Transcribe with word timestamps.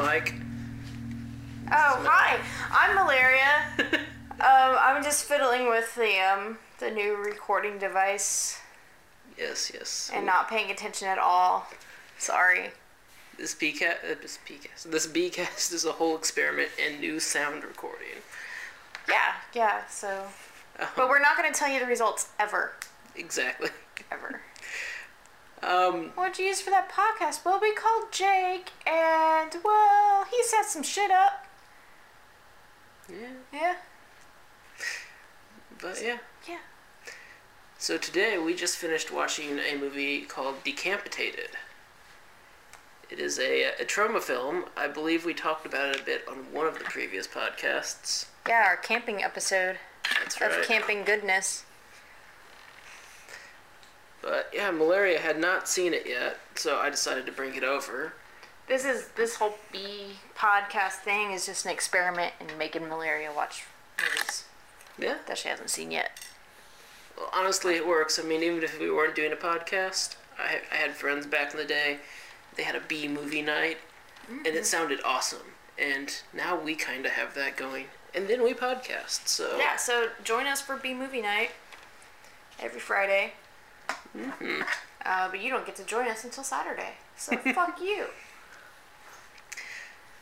Mike. 0.00 0.32
Oh, 1.70 2.02
hi. 2.08 2.40
I'm 2.72 2.94
Malaria. 2.94 3.66
um, 4.40 4.78
I'm 4.80 5.04
just 5.04 5.24
fiddling 5.26 5.68
with 5.68 5.94
the 5.94 6.18
um 6.20 6.56
the 6.78 6.90
new 6.90 7.16
recording 7.16 7.78
device 7.78 8.58
Yes, 9.36 9.70
yes. 9.74 10.10
and 10.14 10.24
not 10.24 10.48
paying 10.48 10.70
attention 10.70 11.06
at 11.06 11.18
all. 11.18 11.66
Sorry. 12.16 12.70
This 13.36 13.54
B-Cast, 13.54 13.98
uh, 14.02 14.14
this 14.22 14.38
B-Cast, 14.48 14.90
this 14.90 15.06
B-Cast 15.06 15.70
is 15.74 15.84
a 15.84 15.92
whole 15.92 16.16
experiment 16.16 16.70
in 16.78 16.98
new 17.00 17.20
sound 17.20 17.62
recording. 17.62 18.22
Yeah, 19.06 19.34
yeah. 19.54 19.86
So, 19.88 20.28
but 20.96 21.10
we're 21.10 21.20
not 21.20 21.36
going 21.36 21.52
to 21.52 21.58
tell 21.58 21.70
you 21.70 21.78
the 21.78 21.84
results 21.86 22.30
ever, 22.38 22.72
Exactly. 23.16 23.68
ever. 24.10 24.40
Um, 25.62 26.10
What'd 26.14 26.38
you 26.38 26.46
use 26.46 26.60
for 26.60 26.70
that 26.70 26.90
podcast? 26.90 27.44
Well, 27.44 27.58
we 27.60 27.74
called 27.74 28.12
Jake, 28.12 28.72
and 28.86 29.54
well, 29.62 30.24
he 30.30 30.42
set 30.44 30.64
some 30.64 30.82
shit 30.82 31.10
up. 31.10 31.46
yeah, 33.08 33.26
Yeah, 33.52 33.74
but 35.80 36.02
yeah. 36.02 36.18
yeah. 36.48 36.58
So 37.78 37.98
today 37.98 38.38
we 38.38 38.54
just 38.54 38.76
finished 38.76 39.10
watching 39.12 39.58
a 39.58 39.76
movie 39.76 40.22
called 40.22 40.62
Decampitated. 40.64 41.50
It 43.10 43.18
is 43.18 43.38
a, 43.38 43.64
a 43.80 43.84
Troma 43.84 44.20
film. 44.20 44.66
I 44.76 44.86
believe 44.86 45.24
we 45.24 45.34
talked 45.34 45.66
about 45.66 45.88
it 45.88 46.00
a 46.00 46.04
bit 46.04 46.24
on 46.28 46.52
one 46.52 46.66
of 46.66 46.78
the 46.78 46.84
previous 46.84 47.26
podcasts. 47.26 48.26
Yeah, 48.48 48.64
our 48.66 48.76
camping 48.76 49.22
episode 49.22 49.78
That's 50.22 50.40
of 50.40 50.64
camping 50.66 51.04
goodness. 51.04 51.64
But 54.22 54.50
yeah, 54.52 54.70
Malaria 54.70 55.18
had 55.18 55.38
not 55.38 55.68
seen 55.68 55.94
it 55.94 56.06
yet, 56.06 56.38
so 56.54 56.78
I 56.78 56.90
decided 56.90 57.26
to 57.26 57.32
bring 57.32 57.54
it 57.54 57.64
over. 57.64 58.14
This 58.68 58.84
is 58.84 59.08
this 59.16 59.36
whole 59.36 59.54
B 59.72 60.16
podcast 60.36 61.00
thing 61.02 61.32
is 61.32 61.46
just 61.46 61.64
an 61.64 61.72
experiment 61.72 62.34
in 62.38 62.56
making 62.56 62.88
Malaria 62.88 63.32
watch 63.34 63.64
movies 63.98 64.44
Yeah, 64.98 65.16
that 65.26 65.38
she 65.38 65.48
hasn't 65.48 65.70
seen 65.70 65.90
yet. 65.90 66.10
well, 67.16 67.30
honestly, 67.34 67.74
it 67.74 67.86
works. 67.86 68.18
I 68.18 68.22
mean, 68.22 68.42
even 68.42 68.62
if 68.62 68.78
we 68.78 68.90
weren't 68.90 69.16
doing 69.16 69.32
a 69.32 69.36
podcast, 69.36 70.16
I, 70.38 70.60
I 70.72 70.76
had 70.76 70.92
friends 70.92 71.26
back 71.26 71.52
in 71.52 71.58
the 71.58 71.64
day. 71.64 71.98
They 72.56 72.62
had 72.62 72.76
a 72.76 72.80
B 72.80 73.08
movie 73.08 73.42
night, 73.42 73.78
and 74.28 74.46
it 74.46 74.54
mm-hmm. 74.54 74.62
sounded 74.64 75.00
awesome. 75.04 75.54
And 75.78 76.14
now 76.34 76.60
we 76.60 76.74
kind 76.74 77.06
of 77.06 77.12
have 77.12 77.34
that 77.34 77.56
going. 77.56 77.86
And 78.14 78.28
then 78.28 78.42
we 78.42 78.54
podcast, 78.54 79.28
so 79.28 79.56
Yeah, 79.58 79.76
so 79.76 80.08
join 80.22 80.46
us 80.46 80.60
for 80.60 80.76
B 80.76 80.94
movie 80.94 81.22
night 81.22 81.50
every 82.60 82.80
Friday. 82.80 83.32
Uh, 84.14 85.30
but 85.30 85.40
you 85.40 85.50
don't 85.50 85.64
get 85.66 85.76
to 85.76 85.84
join 85.84 86.08
us 86.08 86.24
until 86.24 86.44
Saturday. 86.44 86.94
So 87.16 87.36
fuck 87.54 87.80
you. 87.80 88.06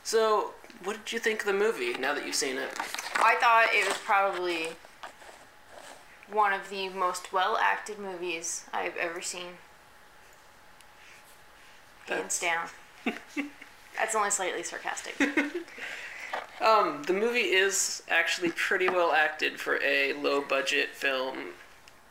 So, 0.02 0.54
what 0.84 0.96
did 1.04 1.12
you 1.12 1.18
think 1.18 1.40
of 1.40 1.46
the 1.46 1.52
movie 1.52 1.92
now 1.94 2.14
that 2.14 2.24
you've 2.24 2.34
seen 2.34 2.56
it? 2.56 2.70
I 3.16 3.36
thought 3.40 3.68
it 3.74 3.86
was 3.86 3.98
probably 3.98 4.68
one 6.30 6.52
of 6.52 6.70
the 6.70 6.88
most 6.88 7.32
well 7.32 7.58
acted 7.60 7.98
movies 7.98 8.64
I've 8.72 8.96
ever 8.96 9.20
seen. 9.20 9.58
Hands 12.06 12.40
down. 12.40 12.68
That's 13.96 14.14
only 14.14 14.30
slightly 14.30 14.62
sarcastic. 14.62 15.14
Um, 16.60 17.04
the 17.04 17.12
movie 17.12 17.52
is 17.54 18.02
actually 18.08 18.50
pretty 18.50 18.88
well 18.88 19.12
acted 19.12 19.60
for 19.60 19.80
a 19.82 20.12
low 20.14 20.40
budget 20.40 20.88
film. 20.90 21.52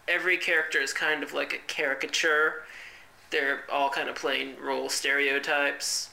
Every 0.08 0.38
character 0.38 0.80
is 0.80 0.94
kind 0.94 1.24
of 1.24 1.34
like 1.34 1.54
a 1.54 1.58
caricature. 1.58 2.64
They're 3.30 3.64
all 3.72 3.90
kind 3.90 4.10
of 4.10 4.16
playing 4.16 4.60
role 4.62 4.90
stereotypes. 4.90 6.10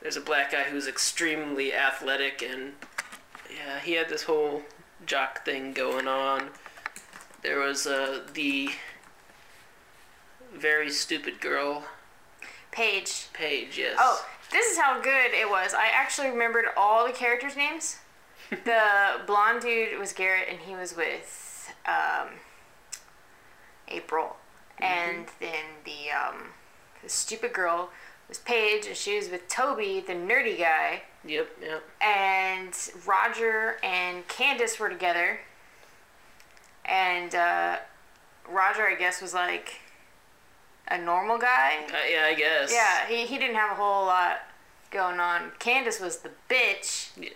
There's 0.00 0.16
a 0.16 0.20
black 0.20 0.50
guy 0.50 0.64
who's 0.64 0.88
extremely 0.88 1.72
athletic 1.72 2.42
and 2.42 2.72
yeah, 3.48 3.78
he 3.80 3.92
had 3.92 4.08
this 4.08 4.24
whole 4.24 4.62
jock 5.06 5.44
thing 5.44 5.72
going 5.72 6.08
on. 6.08 6.48
There 7.42 7.58
was 7.58 7.86
uh, 7.86 8.20
the 8.34 8.70
very 10.54 10.90
stupid 10.90 11.40
girl, 11.40 11.84
Paige. 12.70 13.26
Paige, 13.32 13.78
yes. 13.78 13.96
Oh, 13.98 14.24
this 14.50 14.70
is 14.70 14.78
how 14.78 15.00
good 15.00 15.32
it 15.32 15.48
was. 15.48 15.74
I 15.74 15.88
actually 15.92 16.28
remembered 16.28 16.66
all 16.76 17.06
the 17.06 17.12
characters' 17.12 17.56
names. 17.56 17.98
the 18.50 19.20
blonde 19.26 19.62
dude 19.62 19.98
was 19.98 20.12
Garrett, 20.12 20.48
and 20.50 20.60
he 20.60 20.74
was 20.74 20.96
with 20.96 21.72
um, 21.86 22.28
April. 23.88 24.36
And 24.78 25.26
then 25.38 25.64
the 25.84 26.10
um, 26.10 26.48
the 27.02 27.08
stupid 27.08 27.52
girl 27.52 27.90
was 28.28 28.38
Paige, 28.38 28.86
and 28.86 28.96
she 28.96 29.16
was 29.16 29.28
with 29.30 29.48
Toby, 29.48 30.02
the 30.04 30.14
nerdy 30.14 30.58
guy. 30.58 31.02
Yep, 31.24 31.48
yep. 31.62 31.82
And 32.00 32.74
Roger 33.06 33.76
and 33.82 34.26
Candace 34.28 34.78
were 34.80 34.88
together. 34.88 35.40
And 36.84 37.34
uh, 37.34 37.76
Roger, 38.48 38.86
I 38.86 38.96
guess, 38.96 39.22
was 39.22 39.34
like 39.34 39.80
a 40.88 40.98
normal 40.98 41.38
guy. 41.38 41.84
Uh, 41.88 41.96
yeah, 42.10 42.24
I 42.26 42.34
guess. 42.34 42.72
Yeah, 42.72 43.06
he, 43.06 43.24
he 43.26 43.38
didn't 43.38 43.56
have 43.56 43.70
a 43.70 43.74
whole 43.74 44.06
lot 44.06 44.40
going 44.90 45.20
on. 45.20 45.52
Candace 45.58 46.00
was 46.00 46.18
the 46.18 46.30
bitch. 46.48 47.10
Yeah. 47.16 47.30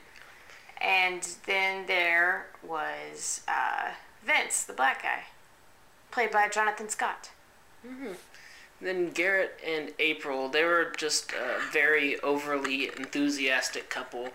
And 0.81 1.27
then 1.47 1.87
there 1.87 2.49
was 2.63 3.43
uh, 3.49 3.91
Vince, 4.25 4.65
the 4.65 4.73
black 4.73 5.03
guy, 5.03 5.23
played 6.11 6.31
by 6.31 6.49
Jonathan 6.49 6.89
Scott. 6.89 7.31
Mm-hmm. 7.87 8.13
Then 8.81 9.11
Garrett 9.11 9.59
and 9.67 9.93
April, 9.99 10.49
they 10.49 10.65
were 10.65 10.93
just 10.97 11.33
a 11.33 11.59
very 11.73 12.21
overly 12.21 12.89
enthusiastic 12.89 13.89
couple. 13.89 14.29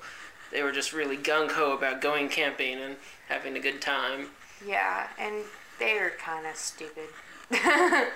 They 0.52 0.64
were 0.64 0.72
just 0.72 0.94
really 0.94 1.18
gung 1.18 1.52
ho 1.52 1.74
about 1.74 2.02
going 2.02 2.28
camping 2.28 2.80
and 2.80 2.96
having 3.30 3.56
a 3.56 3.59
good 3.59 3.82
time. 3.82 4.28
Yeah, 4.66 5.08
and 5.20 5.44
they 5.80 5.94
were 5.94 6.12
kind 6.18 6.46
of 6.46 6.56
stupid. 6.56 7.09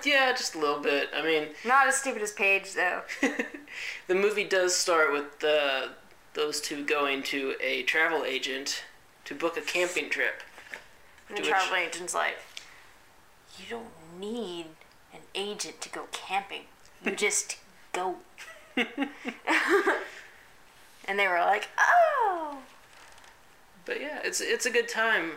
Yeah, 0.04 0.32
just 0.32 0.54
a 0.54 0.58
little 0.58 0.80
bit. 0.80 1.10
I 1.14 1.22
mean, 1.22 1.48
Not 1.64 1.88
as 1.88 1.96
stupid 1.96 2.22
as 2.22 2.32
Paige, 2.32 2.72
though. 2.72 3.02
the 4.06 4.14
movie 4.14 4.44
does 4.44 4.74
start 4.74 5.12
with 5.12 5.40
the, 5.40 5.90
those 6.34 6.60
two 6.60 6.84
going 6.84 7.22
to 7.24 7.54
a 7.60 7.82
travel 7.82 8.24
agent 8.24 8.84
to 9.26 9.34
book 9.34 9.56
a 9.56 9.60
camping 9.60 10.08
trip. 10.08 10.42
And 11.28 11.36
the 11.36 11.42
travel 11.42 11.76
agent's 11.76 12.14
like, 12.14 12.36
You 13.58 13.64
don't 13.70 14.20
need 14.20 14.66
an 15.12 15.20
agent 15.34 15.80
to 15.82 15.88
go 15.88 16.04
camping. 16.12 16.62
You 17.04 17.10
just 17.16 17.58
go. 17.92 18.16
and 18.76 18.88
they 21.18 21.28
were 21.28 21.40
like, 21.40 21.68
Oh! 21.78 22.58
But 23.84 24.00
yeah, 24.00 24.18
it's 24.24 24.40
it's 24.40 24.66
a 24.66 24.70
good 24.70 24.88
time. 24.88 25.32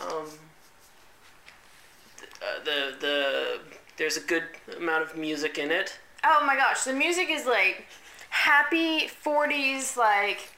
Um, 0.00 0.26
th- 2.18 2.30
uh, 2.40 2.64
the 2.64 2.94
the 3.00 3.60
there's 3.96 4.16
a 4.16 4.20
good 4.20 4.44
amount 4.76 5.02
of 5.02 5.16
music 5.16 5.58
in 5.58 5.70
it. 5.70 5.98
Oh 6.24 6.44
my 6.46 6.56
gosh, 6.56 6.84
the 6.84 6.92
music 6.92 7.28
is 7.30 7.46
like 7.46 7.86
happy 8.30 9.08
40s, 9.24 9.96
like 9.96 10.50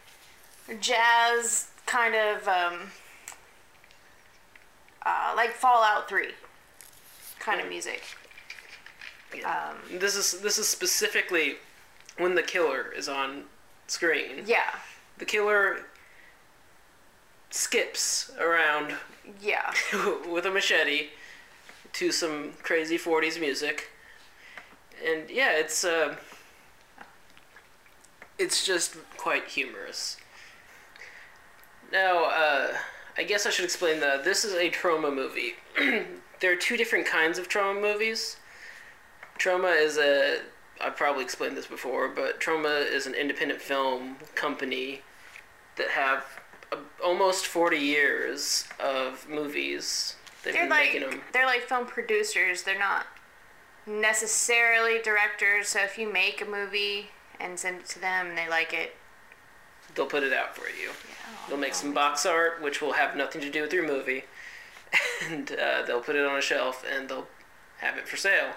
jazz 0.81 1.69
kind 1.87 2.15
of, 2.15 2.47
um, 2.49 2.91
uh, 5.09 5.33
like 5.37 5.53
Fallout 5.53 6.09
3 6.09 6.29
kind 7.39 7.61
of 7.61 7.69
music. 7.69 8.03
Um, 9.45 9.77
This 9.99 10.17
is 10.17 10.41
this 10.41 10.59
is 10.59 10.69
specifically 10.69 11.57
when 12.19 12.35
the 12.35 12.43
killer 12.43 12.93
is 12.97 13.09
on 13.09 13.45
screen. 13.87 14.43
yeah, 14.47 14.75
The 15.19 15.25
killer 15.25 15.87
skips 17.51 18.31
around 18.39 18.95
yeah. 19.41 19.73
with 20.29 20.45
a 20.47 20.51
machete 20.51 21.09
to 21.95 22.11
some 22.13 22.53
crazy 22.63 22.99
40s 22.99 23.39
music. 23.41 23.91
And 25.05 25.31
yeah, 25.31 25.53
it's 25.53 25.85
uh 25.85 26.17
it's 28.39 28.65
just 28.65 28.97
quite 29.17 29.49
humorous. 29.49 30.17
Now, 31.93 32.25
uh 32.25 32.77
I 33.19 33.25
guess 33.25 33.47
I 33.47 33.51
should 33.51 33.65
explain 33.65 33.99
that 34.01 34.25
this 34.25 34.45
is 34.45 34.55
a 34.55 34.71
Troma 34.71 35.13
movie. 35.13 35.55
there 36.41 36.53
are 36.53 36.57
two 36.57 36.77
different 36.77 37.05
kinds 37.05 37.37
of 37.37 37.49
Troma 37.49 37.81
movies. 37.81 38.37
Troma 39.39 39.77
is 39.81 39.99
a 39.99 40.41
I've 40.81 40.97
probably 40.97 41.25
explained 41.25 41.57
this 41.57 41.67
before, 41.67 42.09
but 42.09 42.41
Troma 42.41 42.89
is 42.91 43.07
an 43.09 43.15
independent 43.15 43.61
film 43.61 44.17
company 44.37 45.03
that 45.77 45.89
have 45.89 46.25
a, 46.71 46.77
almost 47.05 47.47
40 47.47 47.77
years 47.77 48.65
of 48.79 49.29
movies. 49.29 50.15
They've 50.45 50.55
They're 50.55 50.63
been 50.63 50.71
like 50.71 50.93
making 50.95 51.11
them. 51.11 51.21
they're 51.33 51.47
like 51.47 51.63
film 51.63 51.87
producers. 51.87 52.63
They're 52.63 52.79
not 52.79 53.07
necessarily 53.87 55.01
directors. 55.03 55.69
So 55.69 55.81
if 55.81 55.99
you 55.99 56.13
make 56.13 56.41
a 56.41 56.45
movie 56.45 57.09
and 57.41 57.59
send 57.59 57.81
it 57.81 57.87
to 57.87 57.99
them 57.99 58.29
and 58.29 58.39
they 58.39 58.49
like 58.49 58.73
it, 58.73 58.95
They'll 59.99 60.07
put 60.07 60.23
it 60.23 60.33
out 60.33 60.55
for 60.55 60.69
you. 60.69 60.91
yeah, 60.91 61.49
They'll 61.49 61.59
make 61.59 61.75
some 61.75 61.93
box 61.93 62.25
art, 62.25 62.63
which 62.63 62.81
will 62.81 62.93
have 62.93 63.17
nothing 63.17 63.41
to 63.41 63.51
do 63.51 63.63
with 63.63 63.73
your 63.73 63.85
movie, 63.85 64.23
and 65.29 65.51
uh, 65.51 65.83
they'll 65.85 66.01
put 66.01 66.15
it 66.15 66.25
on 66.25 66.39
a 66.39 66.41
shelf 66.41 66.85
and 66.89 67.09
they'll 67.09 67.27
have 67.79 67.99
it 67.99 68.07
for 68.07 68.17
sale. 68.17 68.53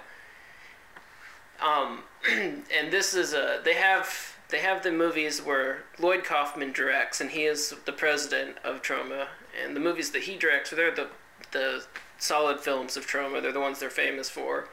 Um, 1.60 2.04
and 2.32 2.92
this 2.92 3.16
is 3.16 3.34
a 3.34 3.60
they 3.66 3.74
have 3.74 4.38
they 4.50 4.60
have 4.60 4.84
the 4.84 4.92
movies 4.92 5.42
where 5.42 5.84
Lloyd 5.98 6.24
Kaufman 6.24 6.74
directs, 6.74 7.20
and 7.20 7.32
he 7.32 7.46
is 7.46 7.74
the 7.86 7.92
president 7.92 8.58
of 8.64 8.84
Troma. 8.84 9.26
And 9.66 9.76
the 9.76 9.80
movies 9.80 10.12
that 10.12 10.24
he 10.24 10.38
directs, 10.38 10.70
they're 10.70 10.94
the 10.94 11.08
the 11.54 11.86
solid 12.20 12.60
films 12.60 12.96
of 12.96 13.08
Troma. 13.08 13.42
They're 13.42 13.52
the 13.52 13.60
ones 13.60 13.80
they're 13.80 13.90
famous 13.90 14.30
for. 14.30 14.70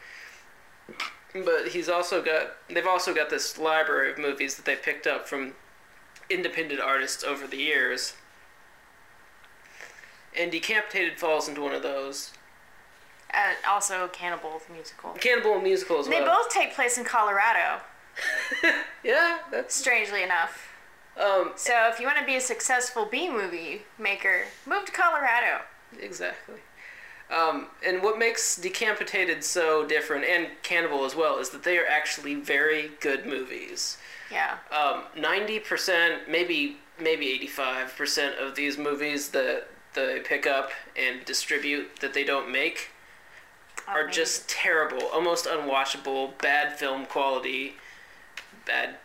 But 1.32 1.68
he's 1.68 1.88
also 1.88 2.22
got 2.22 2.56
they've 2.68 2.86
also 2.86 3.14
got 3.14 3.30
this 3.30 3.56
library 3.56 4.12
of 4.12 4.18
movies 4.18 4.56
that 4.56 4.66
they 4.66 4.76
picked 4.76 5.06
up 5.06 5.26
from 5.26 5.54
independent 6.30 6.80
artists 6.80 7.22
over 7.24 7.46
the 7.46 7.56
years. 7.56 8.14
And 10.38 10.52
Decampitated 10.52 11.18
falls 11.18 11.48
into 11.48 11.60
one 11.62 11.74
of 11.74 11.82
those. 11.82 12.32
Uh, 13.32 13.52
also, 13.68 14.08
Cannibal 14.08 14.60
the 14.66 14.72
musical. 14.72 15.10
Cannibal 15.12 15.60
musical 15.60 15.98
as 15.98 16.06
They 16.08 16.20
well. 16.20 16.42
both 16.42 16.50
take 16.50 16.74
place 16.74 16.96
in 16.98 17.04
Colorado, 17.04 17.82
yeah, 19.04 19.38
that's 19.50 19.74
strangely 19.74 20.22
enough. 20.22 20.72
um 21.20 21.52
So 21.56 21.72
if 21.92 22.00
you 22.00 22.06
want 22.06 22.18
to 22.18 22.24
be 22.24 22.36
a 22.36 22.40
successful 22.40 23.04
B 23.04 23.28
movie 23.30 23.82
maker, 23.98 24.44
move 24.66 24.86
to 24.86 24.92
Colorado. 24.92 25.62
exactly. 26.00 26.56
Um, 27.30 27.66
and 27.86 28.02
what 28.02 28.18
makes 28.18 28.56
Decampitated 28.56 29.44
so 29.44 29.84
different, 29.86 30.24
and 30.24 30.48
Cannibal 30.62 31.04
as 31.04 31.14
well, 31.14 31.38
is 31.38 31.50
that 31.50 31.62
they 31.62 31.76
are 31.76 31.86
actually 31.86 32.34
very 32.34 32.92
good 33.00 33.26
movies. 33.26 33.98
Yeah. 34.30 34.58
Um, 34.70 35.04
90%, 35.16 36.28
maybe 36.28 36.76
maybe 37.00 37.48
85% 37.56 38.44
of 38.44 38.56
these 38.56 38.76
movies 38.76 39.28
that 39.30 39.68
they 39.94 40.20
pick 40.20 40.46
up 40.46 40.70
and 40.96 41.24
distribute 41.24 42.00
that 42.00 42.12
they 42.14 42.24
don't 42.24 42.50
make 42.50 42.90
are 43.86 44.02
maybe. 44.02 44.12
just 44.12 44.48
terrible, 44.48 45.02
almost 45.12 45.46
unwatchable, 45.46 46.36
bad 46.38 46.78
film 46.78 47.06
quality, 47.06 47.74
bad 48.66 48.96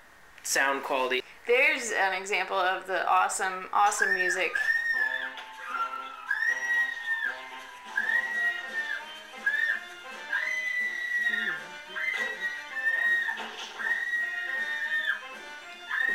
sound 0.43 0.83
quality. 0.83 1.21
There's 1.47 1.91
an 1.91 2.13
example 2.13 2.57
of 2.57 2.87
the 2.87 3.07
awesome, 3.07 3.67
awesome 3.73 4.13
music. 4.13 4.51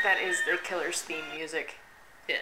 That 0.02 0.18
is 0.22 0.38
the 0.48 0.58
killer's 0.62 1.02
theme 1.02 1.24
music. 1.34 1.76
Yeah. 2.28 2.36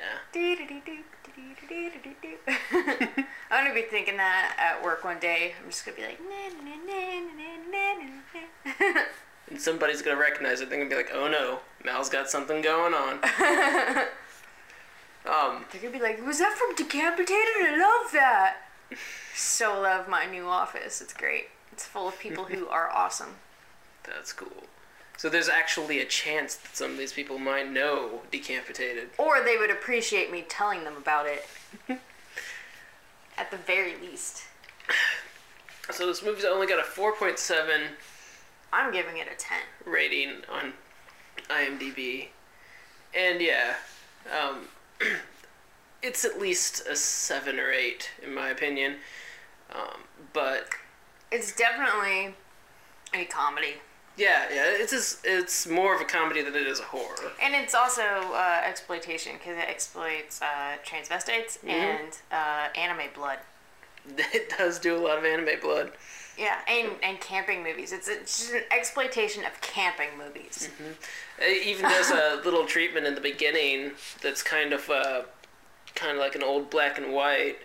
I'm 3.50 3.64
gonna 3.64 3.74
be 3.74 3.82
thinking 3.82 4.16
that 4.16 4.56
at 4.58 4.82
work 4.84 5.04
one 5.04 5.18
day. 5.18 5.54
I'm 5.62 5.70
just 5.70 5.84
gonna 5.84 5.96
be 5.96 6.02
like. 6.02 6.18
And 9.48 9.60
somebody's 9.60 10.02
gonna 10.02 10.20
recognize 10.20 10.60
it. 10.60 10.70
They're 10.70 10.78
gonna 10.78 10.90
be 10.90 10.96
like, 10.96 11.10
"Oh 11.12 11.28
no, 11.28 11.60
Mal's 11.84 12.08
got 12.08 12.28
something 12.28 12.62
going 12.62 12.94
on." 12.94 13.14
um, 15.24 15.64
They're 15.70 15.80
gonna 15.82 15.92
be 15.92 16.00
like, 16.00 16.24
was 16.26 16.38
that 16.40 16.56
from 16.58 16.74
Decampitated? 16.74 17.62
I 17.62 17.76
love 17.78 18.12
that. 18.12 18.56
So 19.38 19.82
love 19.82 20.08
my 20.08 20.24
new 20.24 20.46
office. 20.46 21.02
It's 21.02 21.12
great. 21.12 21.48
It's 21.70 21.84
full 21.84 22.08
of 22.08 22.18
people 22.18 22.44
who 22.44 22.68
are 22.68 22.88
awesome. 22.90 23.36
that's 24.02 24.32
cool. 24.32 24.64
So 25.16 25.28
there's 25.28 25.48
actually 25.48 26.00
a 26.00 26.04
chance 26.04 26.56
that 26.56 26.76
some 26.76 26.92
of 26.92 26.98
these 26.98 27.12
people 27.12 27.38
might 27.38 27.70
know 27.70 28.20
Decampitated. 28.30 29.08
Or 29.18 29.42
they 29.42 29.56
would 29.56 29.70
appreciate 29.70 30.30
me 30.30 30.44
telling 30.46 30.84
them 30.84 30.96
about 30.96 31.26
it. 31.26 31.46
At 33.38 33.50
the 33.50 33.56
very 33.56 33.94
least. 34.00 34.42
So 35.90 36.06
this 36.06 36.22
movie's 36.22 36.44
only 36.44 36.66
got 36.66 36.78
a 36.78 36.82
4.7 36.82 37.88
I'm 38.72 38.92
giving 38.92 39.16
it 39.16 39.26
a 39.32 39.36
10. 39.36 39.58
rating 39.84 40.30
on 40.52 40.72
IMDb, 41.48 42.28
and 43.14 43.40
yeah, 43.40 43.74
um, 44.30 44.68
it's 46.02 46.24
at 46.24 46.38
least 46.38 46.86
a 46.86 46.96
seven 46.96 47.58
or 47.58 47.70
eight 47.70 48.10
in 48.22 48.34
my 48.34 48.48
opinion. 48.50 48.96
Um, 49.72 50.02
but 50.32 50.68
It's 51.30 51.54
definitely 51.54 52.34
a 53.14 53.24
comedy. 53.24 53.76
Yeah, 54.16 54.44
yeah, 54.52 54.64
it's 54.66 54.92
as, 54.92 55.18
it's 55.24 55.66
more 55.66 55.94
of 55.94 56.00
a 56.00 56.04
comedy 56.04 56.42
than 56.42 56.54
it 56.54 56.66
is 56.66 56.80
a 56.80 56.84
horror. 56.84 57.32
And 57.42 57.54
it's 57.54 57.74
also 57.74 58.02
uh, 58.02 58.60
exploitation 58.64 59.34
because 59.38 59.56
it 59.58 59.68
exploits 59.68 60.40
uh, 60.40 60.76
transvestites 60.84 61.58
and 61.66 62.16
uh, 62.32 62.68
anime 62.76 63.10
blood. 63.14 63.38
It 64.32 64.54
does 64.56 64.78
do 64.78 64.96
a 64.96 65.02
lot 65.02 65.18
of 65.18 65.24
anime 65.24 65.60
blood. 65.60 65.90
Yeah, 66.38 66.58
and, 66.68 66.92
and 67.02 67.20
camping 67.20 67.64
movies. 67.64 67.92
It's, 67.92 68.08
it's 68.08 68.38
just 68.38 68.54
an 68.54 68.62
exploitation 68.70 69.44
of 69.44 69.60
camping 69.62 70.10
movies. 70.16 70.68
It 71.40 71.66
even 71.66 71.90
does 71.90 72.10
a 72.10 72.40
little 72.44 72.66
treatment 72.66 73.06
in 73.06 73.14
the 73.14 73.20
beginning 73.20 73.92
that's 74.22 74.42
kind 74.42 74.72
of 74.72 74.88
uh, 74.88 75.22
kind 75.94 76.12
of 76.12 76.18
like 76.18 76.34
an 76.34 76.42
old 76.42 76.70
black 76.70 76.98
and 76.98 77.12
white 77.12 77.58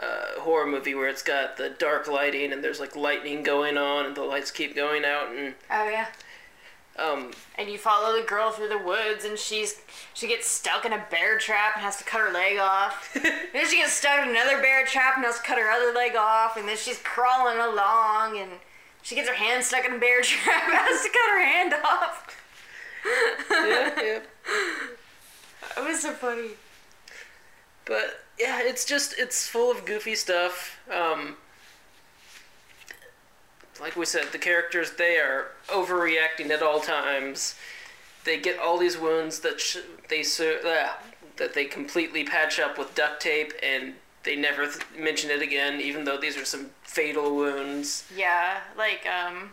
uh, 0.00 0.40
horror 0.40 0.66
movie 0.66 0.94
where 0.94 1.08
it's 1.08 1.22
got 1.22 1.56
the 1.56 1.68
dark 1.70 2.06
lighting 2.08 2.52
and 2.52 2.62
there's 2.62 2.80
like 2.80 2.94
lightning 2.94 3.42
going 3.42 3.76
on 3.76 4.06
and 4.06 4.14
the 4.16 4.22
lights 4.22 4.50
keep 4.50 4.74
going 4.76 5.04
out 5.04 5.28
and 5.34 5.54
Oh, 5.70 5.88
yeah. 5.88 6.06
um, 6.98 7.32
and 7.56 7.68
you 7.68 7.78
follow 7.78 8.16
the 8.20 8.26
girl 8.26 8.50
through 8.52 8.68
the 8.68 8.78
woods 8.78 9.24
and 9.24 9.36
she's 9.38 9.80
she 10.14 10.28
gets 10.28 10.46
stuck 10.46 10.84
in 10.84 10.92
a 10.92 11.04
bear 11.10 11.38
trap 11.38 11.72
and 11.74 11.82
has 11.84 11.96
to 11.96 12.04
cut 12.04 12.20
her 12.20 12.32
leg 12.32 12.58
off 12.58 13.12
then 13.52 13.66
she 13.68 13.76
gets 13.78 13.92
stuck 13.92 14.22
in 14.22 14.28
another 14.30 14.60
bear 14.60 14.84
trap 14.86 15.16
and 15.16 15.24
has 15.24 15.38
to 15.38 15.42
cut 15.44 15.58
her 15.58 15.70
other 15.70 15.92
leg 15.92 16.14
off 16.16 16.56
and 16.56 16.68
then 16.68 16.76
she's 16.76 16.98
crawling 17.02 17.58
along 17.58 18.38
and 18.38 18.50
she 19.02 19.14
gets 19.16 19.28
her 19.28 19.34
hand 19.34 19.64
stuck 19.64 19.84
in 19.84 19.94
a 19.94 19.98
bear 19.98 20.22
trap 20.22 20.62
and 20.68 20.74
has 20.74 21.02
to 21.02 21.08
cut 21.08 21.30
her 21.30 21.44
hand 21.44 21.74
off 21.84 22.36
yeah, 23.50 23.90
yeah. 24.02 24.20
it 25.76 25.84
was 25.88 26.00
so 26.02 26.12
funny 26.12 26.50
But 27.84 28.24
yeah, 28.38 28.60
it's 28.62 28.84
just 28.84 29.14
it's 29.18 29.46
full 29.48 29.70
of 29.70 29.84
goofy 29.84 30.14
stuff. 30.14 30.78
Um, 30.92 31.36
like 33.80 33.96
we 33.96 34.04
said, 34.06 34.26
the 34.32 34.38
characters 34.38 34.92
they 34.92 35.16
are 35.18 35.48
overreacting 35.68 36.50
at 36.50 36.62
all 36.62 36.80
times. 36.80 37.54
They 38.24 38.38
get 38.38 38.58
all 38.58 38.78
these 38.78 38.98
wounds 38.98 39.40
that 39.40 39.60
sh- 39.60 39.78
they 40.08 40.22
so 40.22 40.56
uh, 40.66 40.88
that 41.36 41.54
they 41.54 41.64
completely 41.64 42.24
patch 42.24 42.58
up 42.58 42.76
with 42.78 42.94
duct 42.94 43.22
tape, 43.22 43.52
and 43.62 43.94
they 44.24 44.34
never 44.36 44.66
th- 44.66 44.84
mention 44.98 45.30
it 45.30 45.40
again, 45.42 45.80
even 45.80 46.04
though 46.04 46.18
these 46.18 46.36
are 46.36 46.44
some 46.44 46.70
fatal 46.82 47.36
wounds. 47.36 48.04
yeah 48.16 48.60
like 48.76 49.06
um 49.06 49.50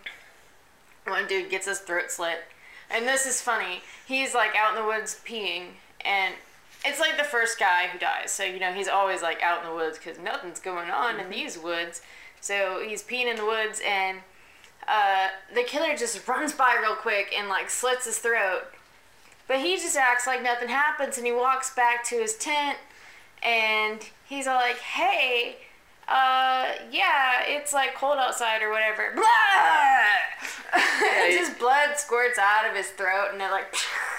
one 1.06 1.28
dude 1.28 1.50
gets 1.50 1.68
his 1.68 1.80
throat 1.80 2.10
slit 2.10 2.46
and 2.90 3.06
this 3.06 3.26
is 3.26 3.42
funny 3.42 3.82
he's 4.08 4.34
like 4.34 4.56
out 4.56 4.76
in 4.76 4.82
the 4.82 4.88
woods 4.88 5.20
peeing 5.28 5.66
and 6.02 6.34
it's 6.86 7.00
like 7.00 7.18
the 7.18 7.24
first 7.24 7.60
guy 7.60 7.88
who 7.88 7.98
dies 7.98 8.32
so 8.32 8.44
you 8.44 8.60
know 8.60 8.72
he's 8.72 8.88
always 8.88 9.22
like 9.22 9.42
out 9.42 9.64
in 9.64 9.70
the 9.70 9.76
woods 9.76 9.98
because 9.98 10.20
nothing's 10.20 10.60
going 10.60 10.90
on 10.90 11.20
in 11.20 11.30
these 11.30 11.58
woods 11.58 12.02
so 12.42 12.84
he's 12.88 13.04
peeing 13.04 13.30
in 13.30 13.36
the 13.36 13.46
woods 13.46 13.82
and 13.86 14.20
uh, 14.88 15.28
the 15.54 15.64
killer 15.64 15.96
just 15.98 16.28
runs 16.28 16.54
by 16.54 16.78
real 16.80 16.96
quick 16.96 17.34
and 17.38 17.50
like 17.50 17.70
slits 17.70 18.06
his 18.06 18.20
throat 18.20 18.64
but 19.48 19.60
he 19.60 19.76
just 19.76 19.98
acts 19.98 20.28
like 20.28 20.44
nothing 20.44 20.70
happens 20.70 21.18
and 21.18 21.26
he 21.26 21.34
walks 21.34 21.74
back 21.74 22.04
to 22.04 22.16
his 22.16 22.36
tent 22.36 22.78
and 23.44 24.10
he's 24.28 24.48
all 24.48 24.56
like 24.56 24.78
hey 24.78 25.58
uh, 26.08 26.68
yeah, 26.92 27.42
it's 27.48 27.74
like 27.74 27.96
cold 27.96 28.20
outside 28.20 28.62
or 28.62 28.70
whatever. 28.70 29.12
Blah! 29.16 29.26
Yeah, 31.02 31.30
just 31.32 31.58
blood 31.60 31.98
squirts 31.98 32.38
out 32.38 32.70
of 32.70 32.76
his 32.76 32.88
throat 32.90 33.30
and 33.32 33.42
they're 33.42 33.52
like 33.52 33.74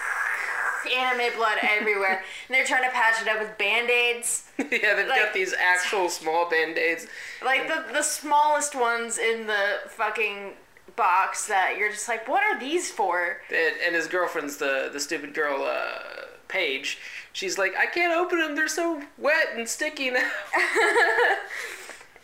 anime 0.89 1.37
blood 1.37 1.59
everywhere. 1.63 2.23
and 2.49 2.55
they're 2.55 2.65
trying 2.65 2.85
to 2.85 2.91
patch 2.91 3.21
it 3.23 3.29
up 3.29 3.39
with 3.41 3.57
band-aids. 3.59 4.45
yeah, 4.59 4.95
they've 4.95 5.07
Like- 5.09 5.21
got 5.21 5.35
these 5.35 5.55
actual 5.55 6.09
small 6.09 6.49
band 6.49 6.79
aids. 6.79 7.07
Like 7.45 7.69
the, 7.69 7.85
the 7.93 8.03
smallest 8.03 8.75
ones 8.75 9.19
in 9.19 9.47
the 9.47 9.81
fucking 9.89 10.55
box 10.97 11.47
that 11.47 11.77
you're 11.79 11.91
just 11.91 12.09
like, 12.09 12.27
what 12.29 12.43
are 12.43 12.59
these 12.59 12.91
for? 12.91 13.39
And, 13.51 13.75
and 13.85 13.95
his 13.95 14.07
girlfriend's 14.07 14.57
the 14.57 14.89
the 14.93 14.99
stupid 15.01 15.35
girl, 15.35 15.63
uh, 15.63 16.27
Paige. 16.49 16.99
She's 17.33 17.59
like, 17.59 17.75
I 17.77 17.85
can't 17.87 18.15
open 18.15 18.39
them. 18.39 18.55
They're 18.55 18.67
so 18.69 19.03
wet 19.19 19.49
and 19.55 19.69
sticky 19.69 20.11
now. 20.11 20.31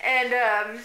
And 0.05 0.35
um 0.35 0.79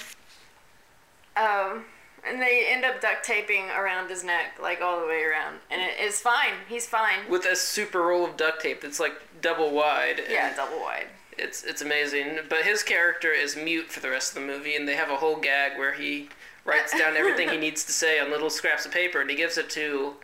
um 1.36 1.86
and 2.26 2.42
they 2.42 2.66
end 2.70 2.86
up 2.86 3.02
duct 3.02 3.24
taping 3.26 3.70
around 3.70 4.10
his 4.10 4.24
neck, 4.24 4.58
like 4.62 4.82
all 4.82 5.00
the 5.02 5.08
way 5.08 5.24
around. 5.24 5.58
And 5.70 5.82
it 5.82 6.00
is 6.00 6.20
fine. 6.20 6.54
He's 6.70 6.86
fine. 6.86 7.30
with 7.30 7.46
a 7.46 7.56
super 7.56 8.02
roll 8.02 8.26
of 8.26 8.38
duct 8.38 8.62
tape 8.62 8.82
that's 8.82 9.00
like 9.00 9.14
double 9.42 9.72
wide. 9.72 10.20
and 10.20 10.30
Yeah, 10.32 10.56
double 10.56 10.80
wide. 10.80 11.08
it's 11.38 11.64
it's 11.64 11.82
amazing. 11.82 12.40
But 12.50 12.64
his 12.64 12.84
character 12.84 13.32
is 13.32 13.56
mute 13.56 13.92
for 13.92 14.00
the 14.00 14.10
rest 14.10 14.36
of 14.36 14.42
the 14.42 14.48
movie, 14.48 14.76
and 14.76 14.88
they 14.88 14.96
have 14.96 15.10
a 15.10 15.18
whole 15.18 15.36
gag 15.38 15.78
where 15.78 15.94
he 15.94 16.30
writes 16.66 16.98
down 16.98 17.16
everything 17.18 17.50
he 17.50 17.58
needs 17.58 17.84
to 17.86 17.92
say 17.92 18.20
on 18.20 18.30
little 18.32 18.50
scraps 18.50 18.86
of 18.86 18.92
paper, 18.92 19.22
and 19.22 19.30
he 19.30 19.36
gives 19.36 19.58
it 19.58 19.70
to 19.72 20.16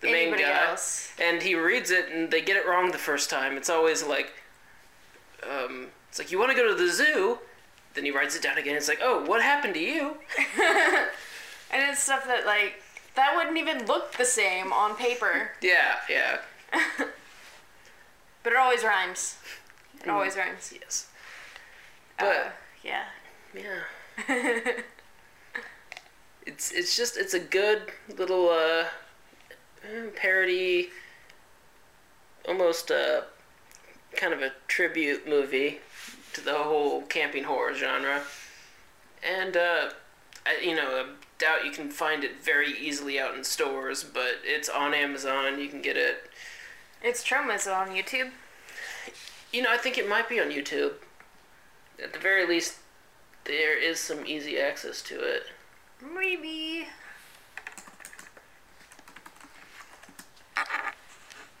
the 0.00 0.08
Anybody 0.08 0.42
main 0.42 0.52
guy. 0.52 0.68
else? 0.70 1.12
And 1.20 1.42
he 1.42 1.54
reads 1.54 1.90
it, 1.90 2.08
and 2.10 2.30
they 2.30 2.40
get 2.40 2.56
it 2.56 2.66
wrong 2.66 2.90
the 2.92 2.98
first 2.98 3.28
time. 3.30 3.56
It's 3.56 3.70
always 3.70 4.02
like, 4.02 4.32
um, 5.48 5.88
it's 6.08 6.18
like 6.18 6.32
you 6.32 6.38
want 6.38 6.50
to 6.50 6.56
go 6.56 6.66
to 6.68 6.74
the 6.74 6.90
zoo. 6.90 7.38
Then 7.94 8.04
he 8.04 8.10
writes 8.10 8.34
it 8.34 8.42
down 8.42 8.56
again. 8.58 8.74
It's 8.74 8.88
like, 8.88 9.00
oh, 9.02 9.22
what 9.26 9.42
happened 9.42 9.74
to 9.74 9.80
you? 9.80 10.16
And 11.72 11.82
it's 11.90 12.02
stuff 12.02 12.26
that 12.26 12.44
like 12.46 12.82
that 13.14 13.34
wouldn't 13.36 13.56
even 13.58 13.86
look 13.86 14.12
the 14.16 14.24
same 14.24 14.72
on 14.72 14.96
paper, 14.96 15.52
Yeah, 15.60 15.96
yeah, 16.08 16.38
but 18.42 18.52
it 18.52 18.56
always 18.56 18.82
rhymes. 18.84 19.36
It 20.00 20.06
Mm. 20.06 20.12
always 20.14 20.36
rhymes. 20.36 20.72
yes, 20.78 21.06
Uh, 22.18 22.24
but 22.24 22.52
yeah. 22.82 23.04
yeah. 23.54 23.82
it's 26.46 26.72
it's 26.72 26.96
just 26.96 27.16
it's 27.16 27.34
a 27.34 27.40
good 27.40 27.82
little 28.18 28.48
uh 28.50 28.84
eh, 29.84 30.08
parody, 30.16 30.90
almost 32.48 32.90
uh 32.90 33.22
kind 34.16 34.32
of 34.34 34.42
a 34.42 34.52
tribute 34.68 35.26
movie 35.28 35.80
to 36.34 36.40
the 36.40 36.54
whole 36.54 37.02
camping 37.02 37.44
horror 37.44 37.74
genre, 37.74 38.22
and 39.22 39.56
uh, 39.56 39.90
I, 40.46 40.58
you 40.62 40.74
know 40.74 41.06
doubt 41.42 41.64
you 41.64 41.72
can 41.72 41.90
find 41.90 42.22
it 42.22 42.42
very 42.42 42.72
easily 42.78 43.18
out 43.18 43.34
in 43.34 43.42
stores, 43.42 44.04
but 44.04 44.36
it's 44.44 44.68
on 44.68 44.94
Amazon. 44.94 45.58
You 45.58 45.68
can 45.68 45.82
get 45.82 45.96
it. 45.96 46.30
It's 47.02 47.24
Troma's 47.24 47.66
on 47.66 47.88
YouTube. 47.88 48.30
You 49.52 49.62
know 49.62 49.72
I 49.72 49.76
think 49.76 49.98
it 49.98 50.08
might 50.08 50.28
be 50.28 50.40
on 50.40 50.50
YouTube. 50.50 50.92
At 52.02 52.12
the 52.12 52.18
very 52.20 52.46
least, 52.46 52.76
there 53.44 53.76
is 53.76 53.98
some 53.98 54.24
easy 54.24 54.58
access 54.58 55.02
to 55.02 55.20
it. 55.20 55.42
Maybe. 56.14 56.86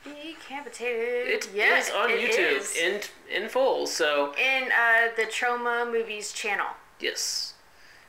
Decampitated. 0.04 1.28
It 1.28 1.46
is 1.46 1.54
yes, 1.54 1.90
on 1.90 2.10
it 2.10 2.18
YouTube 2.20 2.58
is. 2.58 2.76
in 2.76 3.00
in 3.42 3.48
full. 3.48 3.86
So 3.86 4.32
in 4.34 4.64
uh, 4.64 5.08
the 5.16 5.22
Troma 5.24 5.90
Movies 5.90 6.32
channel. 6.32 6.66
yes, 7.00 7.51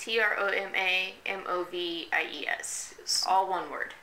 T 0.04 0.20
R 0.20 0.36
O 0.38 0.48
M 0.48 0.72
A 0.76 1.14
M 1.26 1.44
O 1.48 1.64
V 1.64 2.10
I 2.12 2.24
E 2.30 2.46
S. 2.46 2.94
All 3.26 3.50
one 3.50 3.72
word. 3.72 3.94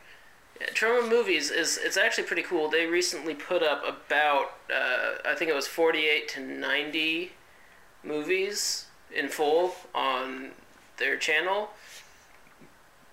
yeah, 0.58 0.68
Troma 0.68 1.06
Movies 1.06 1.50
is 1.50 1.78
it's 1.82 1.98
actually 1.98 2.24
pretty 2.24 2.42
cool. 2.42 2.70
They 2.70 2.86
recently 2.86 3.34
put 3.34 3.62
up 3.62 3.82
about 3.86 4.52
uh, 4.74 5.16
I 5.28 5.34
think 5.34 5.50
it 5.50 5.54
was 5.54 5.66
forty 5.66 6.06
eight 6.06 6.26
to 6.28 6.40
ninety 6.40 7.32
movies 8.02 8.86
in 9.14 9.28
full 9.28 9.74
on 9.94 10.52
their 10.96 11.18
channel, 11.18 11.68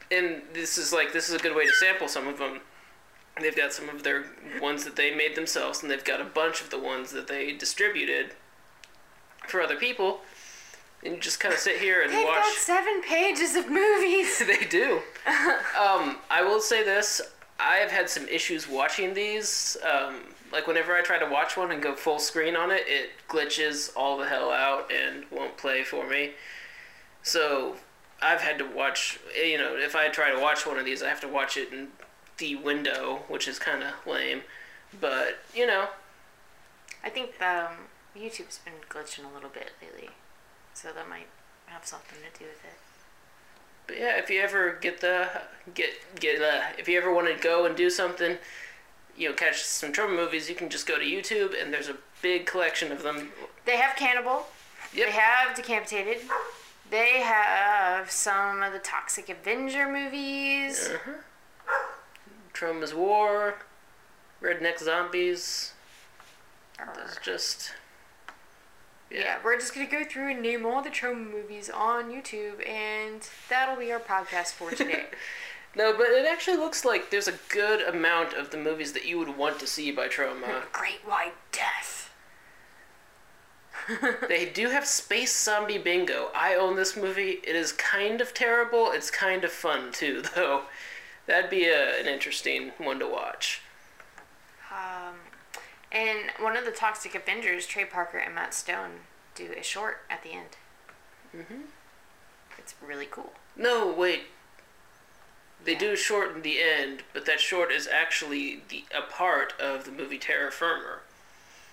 and 0.10 0.44
this 0.54 0.78
is 0.78 0.94
like 0.94 1.12
this 1.12 1.28
is 1.28 1.36
a 1.36 1.40
good 1.40 1.58
way 1.58 1.66
to 1.66 1.74
sample 1.74 2.08
some 2.08 2.26
of 2.26 2.38
them. 2.38 2.62
They've 3.42 3.56
got 3.56 3.74
some 3.74 3.90
of 3.90 4.04
their 4.04 4.28
ones 4.62 4.86
that 4.86 4.96
they 4.96 5.14
made 5.14 5.36
themselves, 5.36 5.82
and 5.82 5.92
they've 5.92 6.04
got 6.04 6.22
a 6.22 6.26
bunch 6.26 6.62
of 6.62 6.70
the 6.70 6.80
ones 6.80 7.12
that 7.12 7.28
they 7.28 7.52
distributed 7.52 8.34
for 9.46 9.62
other 9.62 9.76
people. 9.76 10.22
And 11.04 11.16
you 11.16 11.22
just 11.22 11.40
kind 11.40 11.54
of 11.54 11.60
sit 11.60 11.78
here 11.78 12.02
and 12.02 12.12
They've 12.12 12.26
watch. 12.26 12.44
got 12.44 12.54
seven 12.56 13.02
pages 13.02 13.56
of 13.56 13.70
movies. 13.70 14.40
they 14.46 14.66
do. 14.66 15.02
um, 15.80 16.18
I 16.30 16.42
will 16.42 16.60
say 16.60 16.84
this: 16.84 17.22
I 17.60 17.76
have 17.78 17.92
had 17.92 18.10
some 18.10 18.28
issues 18.28 18.68
watching 18.68 19.14
these. 19.14 19.78
Um, 19.84 20.22
like 20.52 20.66
whenever 20.66 20.94
I 20.96 21.02
try 21.02 21.20
to 21.20 21.26
watch 21.30 21.58
one 21.58 21.72
and 21.72 21.82
go 21.82 21.94
full 21.94 22.20
screen 22.20 22.56
on 22.56 22.72
it, 22.72 22.84
it 22.88 23.12
glitches 23.30 23.92
all 23.96 24.18
the 24.18 24.28
hell 24.28 24.52
out 24.52 24.92
and 24.92 25.26
won't 25.32 25.58
play 25.58 25.84
for 25.84 26.08
me. 26.08 26.32
So 27.22 27.76
I've 28.22 28.42
had 28.42 28.58
to 28.60 28.66
watch. 28.66 29.20
You 29.36 29.58
know, 29.58 29.76
if 29.76 29.96
I 29.96 30.08
try 30.10 30.32
to 30.32 30.40
watch 30.40 30.66
one 30.66 30.78
of 30.80 30.86
these, 30.86 31.04
I 31.04 31.10
have 31.10 31.22
to 31.22 31.28
watch 31.28 31.58
it 31.58 31.72
in 31.72 31.90
the 32.38 32.56
window, 32.56 33.24
which 33.28 33.48
is 33.48 33.60
kind 33.60 33.84
of 33.84 33.94
lame. 34.06 34.42
But 35.00 35.40
you 35.54 35.68
know, 35.68 35.88
I 37.04 37.10
think 37.10 37.42
um, 37.42 37.88
YouTube's 38.18 38.60
been 38.60 38.74
glitching 38.90 39.30
a 39.30 39.34
little 39.34 39.50
bit 39.50 39.72
lately, 39.82 40.10
so 40.78 40.90
that 40.94 41.10
might 41.10 41.28
have 41.66 41.86
something 41.86 42.20
to 42.20 42.40
do 42.40 42.46
with 42.46 42.64
it. 42.64 42.78
But 43.88 43.98
yeah, 43.98 44.20
if 44.20 44.30
you 44.30 44.42
ever 44.42 44.78
get 44.80 45.02
the 45.02 45.28
get 45.74 45.90
get 46.20 46.42
uh, 46.42 46.62
if 46.78 46.88
you 46.88 46.98
ever 47.00 47.12
want 47.12 47.28
to 47.28 47.42
go 47.42 47.66
and 47.66 47.76
do 47.76 47.90
something, 47.90 48.38
you 49.18 49.30
know, 49.30 49.34
catch 49.34 49.64
some 49.64 49.92
Troma 49.92 50.16
movies, 50.16 50.50
you 50.50 50.56
can 50.56 50.70
just 50.70 50.86
go 50.86 51.00
to 51.00 51.06
YouTube 51.06 51.60
and 51.60 51.74
there's 51.74 51.90
a 51.90 51.96
big 52.22 52.46
collection 52.46 52.92
of 52.92 53.02
them. 53.02 53.30
They 53.66 53.78
have 53.78 53.96
Cannibal. 53.96 54.46
Yep. 54.94 55.08
They 55.08 55.12
have 55.14 55.56
Decampitated. 55.56 56.18
They 56.90 57.22
have 57.22 58.12
some 58.12 58.62
of 58.62 58.72
the 58.72 58.80
Toxic 58.80 59.30
Avenger 59.30 59.92
movies. 59.92 60.90
Uh-huh. 60.94 61.12
Troma's 62.54 62.94
War, 62.94 63.56
Redneck 64.42 64.80
Zombies. 64.80 65.74
There's 66.96 67.18
just 67.22 67.74
Yeah. 69.10 69.38
we're 69.44 69.58
just 69.58 69.74
gonna 69.74 69.88
go 69.88 70.04
through 70.04 70.32
and 70.32 70.42
name 70.42 70.66
all 70.66 70.82
the 70.82 70.90
Troma 70.90 71.32
movies 71.32 71.70
on 71.70 72.12
YouTube, 72.12 72.68
and 72.68 73.28
that'll 73.50 73.78
be 73.78 73.92
our 73.92 74.00
podcast 74.00 74.54
for 74.54 74.72
today. 74.72 75.06
No, 75.76 75.94
but 75.96 76.08
it 76.08 76.26
actually 76.26 76.58
looks 76.58 76.84
like 76.84 77.12
there's 77.12 77.28
a 77.28 77.36
good 77.50 77.82
amount 77.82 78.34
of 78.34 78.50
the 78.50 78.58
movies 78.58 78.94
that 78.94 79.06
you 79.06 79.20
would 79.20 79.38
want 79.38 79.60
to 79.60 79.68
see 79.68 79.92
by 79.92 80.08
Troma. 80.08 80.64
Great 80.72 81.02
White 81.06 81.36
Death. 81.52 82.10
they 84.28 84.46
do 84.46 84.70
have 84.70 84.88
Space 84.88 85.38
Zombie 85.40 85.78
Bingo. 85.78 86.30
I 86.34 86.56
own 86.56 86.76
this 86.76 86.98
movie. 86.98 87.40
It 87.44 87.56
is 87.56 87.72
kind 87.74 88.22
of 88.22 88.34
terrible. 88.34 88.90
It's 88.92 89.12
kind 89.12 89.44
of 89.44 89.52
fun 89.52 89.92
too, 89.92 90.24
though. 90.36 90.64
That'd 91.28 91.52
be 91.52 91.66
a, 91.66 92.00
an 92.00 92.08
interesting 92.08 92.72
one 92.80 92.98
to 93.00 93.08
watch. 93.08 93.62
Um, 94.72 95.16
and 95.92 96.32
one 96.40 96.56
of 96.58 96.66
the 96.66 96.72
Toxic 96.72 97.16
Avengers, 97.16 97.66
Trey 97.68 97.86
Parker 97.86 98.18
and 98.18 98.36
Matt 98.36 98.54
Stone, 98.54 99.02
do 99.36 99.54
a 99.58 99.64
short 99.64 100.02
at 100.10 100.24
the 100.24 100.32
end. 100.32 100.58
Mhm. 101.36 101.68
It's 102.58 102.76
really 102.82 103.06
cool. 103.06 103.34
No, 103.56 103.88
wait. 103.88 104.28
They 105.64 105.74
Yeah. 105.74 105.80
do 105.80 105.96
shorten 105.96 106.42
the 106.42 106.62
end, 106.62 107.04
but 107.14 107.26
that 107.26 107.40
short 107.40 107.72
is 107.72 107.88
actually 107.88 108.64
the 108.68 108.86
a 108.92 109.02
part 109.02 109.54
of 109.60 109.86
the 109.86 109.92
movie 109.92 110.20
Terror 110.20 110.52
Firmer. 110.52 111.02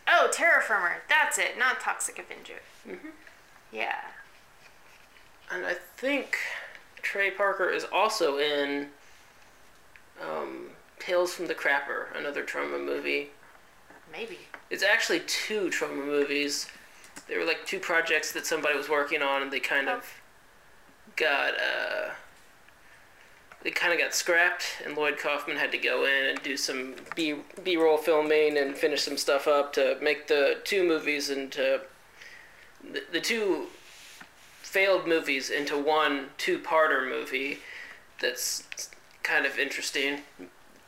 Oh, 0.09 0.29
Terror 0.31 0.61
Firmer. 0.61 1.03
That's 1.09 1.39
it. 1.39 1.57
Not 1.59 1.81
Toxic 1.81 2.19
Avenger. 2.19 2.61
Mhm. 2.87 3.13
Yeah. 3.71 4.11
And 5.51 5.67
I 5.67 5.75
think 5.75 6.39
Trey 7.03 7.31
Parker 7.31 7.69
is 7.71 7.85
also 7.85 8.39
in 8.39 8.93
um, 10.21 10.71
Tales 11.01 11.35
from 11.35 11.47
the 11.49 11.55
Crapper, 11.55 12.15
another 12.17 12.45
Troma 12.45 12.83
movie. 12.83 13.33
Maybe. 14.17 14.39
It's 14.71 14.85
actually 14.85 15.21
two 15.27 15.71
Troma 15.71 16.05
movies. 16.05 16.69
They 17.27 17.37
were 17.37 17.45
like 17.45 17.67
two 17.67 17.81
projects 17.81 18.33
that 18.33 18.47
somebody 18.47 18.77
was 18.77 18.89
working 18.89 19.23
on, 19.23 19.43
and 19.43 19.53
they 19.53 19.61
kind 19.61 19.89
of 19.89 20.21
got 21.17 21.55
uh, 21.55 22.11
they 23.63 23.71
kind 23.71 23.93
of 23.93 23.99
got 23.99 24.15
scrapped, 24.15 24.83
and 24.85 24.97
Lloyd 24.97 25.19
Kaufman 25.19 25.57
had 25.57 25.73
to 25.73 25.79
go 25.79 26.05
in 26.05 26.31
and 26.31 26.43
do 26.43 26.57
some 26.57 26.95
B 27.17 27.37
B 27.65 27.77
roll 27.77 27.97
filming 27.97 28.57
and 28.57 28.77
finish 28.77 29.03
some 29.03 29.17
stuff 29.17 29.49
up 29.49 29.73
to 29.73 29.97
make 30.01 30.29
the 30.29 30.59
two 30.65 30.87
movies 30.87 31.31
into 31.31 31.81
the, 32.83 33.03
the 33.11 33.21
two 33.21 33.67
failed 34.63 35.09
movies 35.09 35.51
into 35.51 35.77
one 35.77 36.27
two 36.37 36.59
parter 36.59 37.09
movie. 37.09 37.59
That's 38.21 38.91
kind 39.23 39.45
of 39.45 39.59
interesting. 39.59 40.21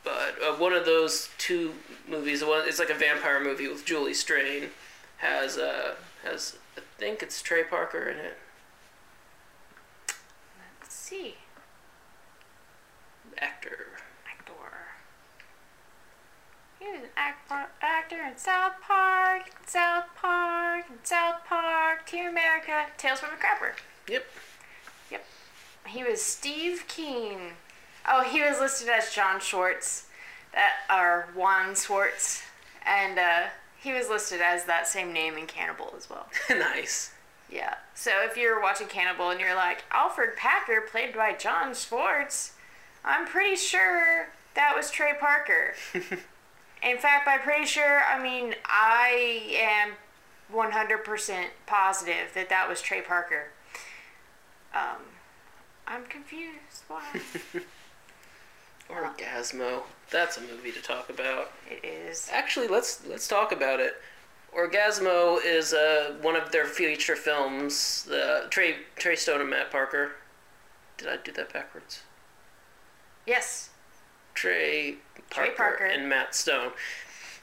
But 0.03 0.35
uh, 0.41 0.53
one 0.53 0.71
of 0.71 0.85
those 0.85 1.29
two 1.37 1.73
movies, 2.07 2.43
one 2.43 2.67
it's 2.67 2.79
like 2.79 2.89
a 2.89 2.95
vampire 2.95 3.43
movie 3.43 3.67
with 3.67 3.85
Julie 3.85 4.13
Strain, 4.13 4.69
has 5.17 5.57
uh 5.57 5.95
has 6.23 6.57
I 6.77 6.81
think 6.97 7.21
it's 7.21 7.41
Trey 7.41 7.63
Parker 7.63 8.09
in 8.09 8.17
it. 8.17 8.37
Let's 10.81 10.95
see. 10.95 11.35
Actor. 13.37 13.87
Actor. 14.29 14.53
He 16.79 16.85
was 16.85 17.01
an 17.01 17.09
actor, 17.15 17.69
actor 17.81 18.21
in 18.21 18.37
South 18.37 18.73
Park, 18.81 19.49
South 19.65 20.05
Park, 20.15 20.85
South 21.03 21.43
Park, 21.47 22.05
Team 22.05 22.27
America, 22.27 22.85
Tales 22.97 23.19
from 23.19 23.29
the 23.31 23.43
Crapper. 23.43 23.73
Yep. 24.07 24.25
Yep. 25.11 25.25
He 25.87 26.03
was 26.03 26.21
Steve 26.21 26.85
Keen. 26.87 27.53
Oh, 28.07 28.23
he 28.23 28.41
was 28.41 28.59
listed 28.59 28.89
as 28.89 29.11
John 29.11 29.39
Schwartz, 29.39 30.06
that 30.57 30.73
or 30.91 31.27
Juan 31.35 31.75
Schwartz, 31.75 32.43
and 32.85 33.17
uh, 33.19 33.43
he 33.79 33.93
was 33.93 34.09
listed 34.09 34.41
as 34.41 34.65
that 34.65 34.87
same 34.87 35.13
name 35.13 35.37
in 35.37 35.45
Cannibal 35.45 35.93
as 35.95 36.09
well. 36.09 36.27
nice. 36.49 37.11
Yeah. 37.49 37.75
So 37.93 38.11
if 38.23 38.35
you're 38.35 38.61
watching 38.61 38.87
Cannibal 38.87 39.29
and 39.29 39.39
you're 39.39 39.55
like 39.55 39.85
Alfred 39.91 40.35
Packer, 40.35 40.81
played 40.81 41.15
by 41.15 41.33
John 41.33 41.73
Swartz, 41.73 42.53
I'm 43.05 43.25
pretty 43.25 43.55
sure 43.55 44.29
that 44.55 44.73
was 44.75 44.91
Trey 44.91 45.13
Parker. 45.19 45.75
in 45.93 46.97
fact, 46.97 47.27
I'm 47.27 47.39
pretty 47.39 47.65
sure. 47.65 48.01
I 48.03 48.21
mean, 48.21 48.55
I 48.65 49.43
am 49.61 49.91
100% 50.53 51.45
positive 51.65 52.33
that 52.33 52.49
that 52.49 52.67
was 52.67 52.81
Trey 52.81 53.01
Parker. 53.01 53.49
Um, 54.73 55.03
I'm 55.87 56.05
confused. 56.05 56.83
Why? 56.87 57.03
Orgazmo. 58.89 59.83
That's 60.09 60.37
a 60.37 60.41
movie 60.41 60.71
to 60.71 60.81
talk 60.81 61.09
about. 61.09 61.51
it 61.69 61.85
is. 61.85 62.29
Actually, 62.31 62.67
let's 62.67 63.05
let's 63.07 63.27
talk 63.27 63.51
about 63.51 63.79
it. 63.79 63.95
Orgazmo 64.55 65.39
is 65.43 65.73
uh, 65.73 66.15
one 66.21 66.35
of 66.35 66.51
their 66.51 66.65
feature 66.65 67.15
films. 67.15 68.05
The 68.07 68.47
Trey 68.49 68.77
Trey 68.95 69.15
Stone 69.15 69.41
and 69.41 69.49
Matt 69.49 69.71
Parker. 69.71 70.11
Did 70.97 71.09
I 71.09 71.17
do 71.17 71.31
that 71.33 71.51
backwards? 71.53 72.01
Yes. 73.25 73.69
Trey 74.33 74.95
Parker, 75.29 75.51
Parker. 75.55 75.85
and 75.85 76.07
Matt 76.07 76.33
Stone. 76.33 76.71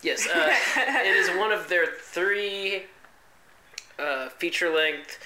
Yes, 0.03 0.27
uh, 0.35 0.53
it 0.77 1.17
is 1.17 1.29
one 1.37 1.53
of 1.53 1.69
their 1.69 1.87
three 1.87 2.85
uh, 3.99 4.29
feature-length 4.29 5.19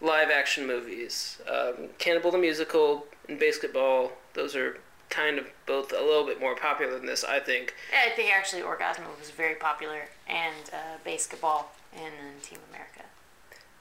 live-action 0.00 0.66
movies. 0.66 1.40
Um, 1.48 1.88
Cannibal 1.98 2.30
the 2.30 2.38
Musical 2.38 3.06
and 3.28 3.38
Basketball. 3.38 4.12
Those 4.34 4.54
are 4.56 4.78
kind 5.12 5.38
of 5.38 5.46
both 5.66 5.92
a 5.92 6.02
little 6.02 6.24
bit 6.24 6.40
more 6.40 6.56
popular 6.56 6.94
than 6.94 7.06
this, 7.06 7.22
I 7.22 7.38
think. 7.38 7.74
Yeah, 7.92 8.10
I 8.10 8.16
think 8.16 8.32
actually 8.32 8.62
Orgazmo 8.62 9.18
was 9.20 9.30
very 9.30 9.54
popular, 9.54 10.08
and 10.26 10.70
uh, 10.72 10.96
Basketball, 11.04 11.70
and 11.92 12.04
then 12.04 12.40
Team 12.42 12.58
America. 12.70 13.02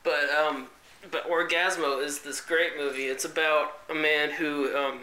But 0.03 0.29
um, 0.29 0.67
but 1.09 1.27
Orgazmo 1.29 2.03
is 2.03 2.19
this 2.19 2.41
great 2.41 2.77
movie. 2.77 3.05
It's 3.05 3.23
about 3.25 3.79
a 3.89 3.95
man 3.95 4.31
who 4.31 4.75
um, 4.75 4.99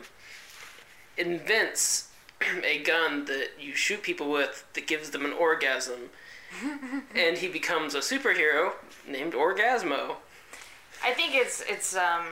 invents 1.17 2.11
a 2.63 2.83
gun 2.83 3.25
that 3.25 3.53
you 3.59 3.75
shoot 3.75 4.03
people 4.03 4.31
with 4.31 4.67
that 4.75 4.87
gives 4.87 5.11
them 5.11 5.25
an 5.25 5.33
orgasm, 5.33 6.11
and 7.15 7.39
he 7.39 7.49
becomes 7.49 7.95
a 7.95 8.01
superhero 8.01 8.73
named 9.09 9.33
Orgazmo. 9.33 10.17
I 11.03 11.13
think 11.15 11.35
it's 11.35 11.65
it's 11.67 11.97
um, 11.97 12.27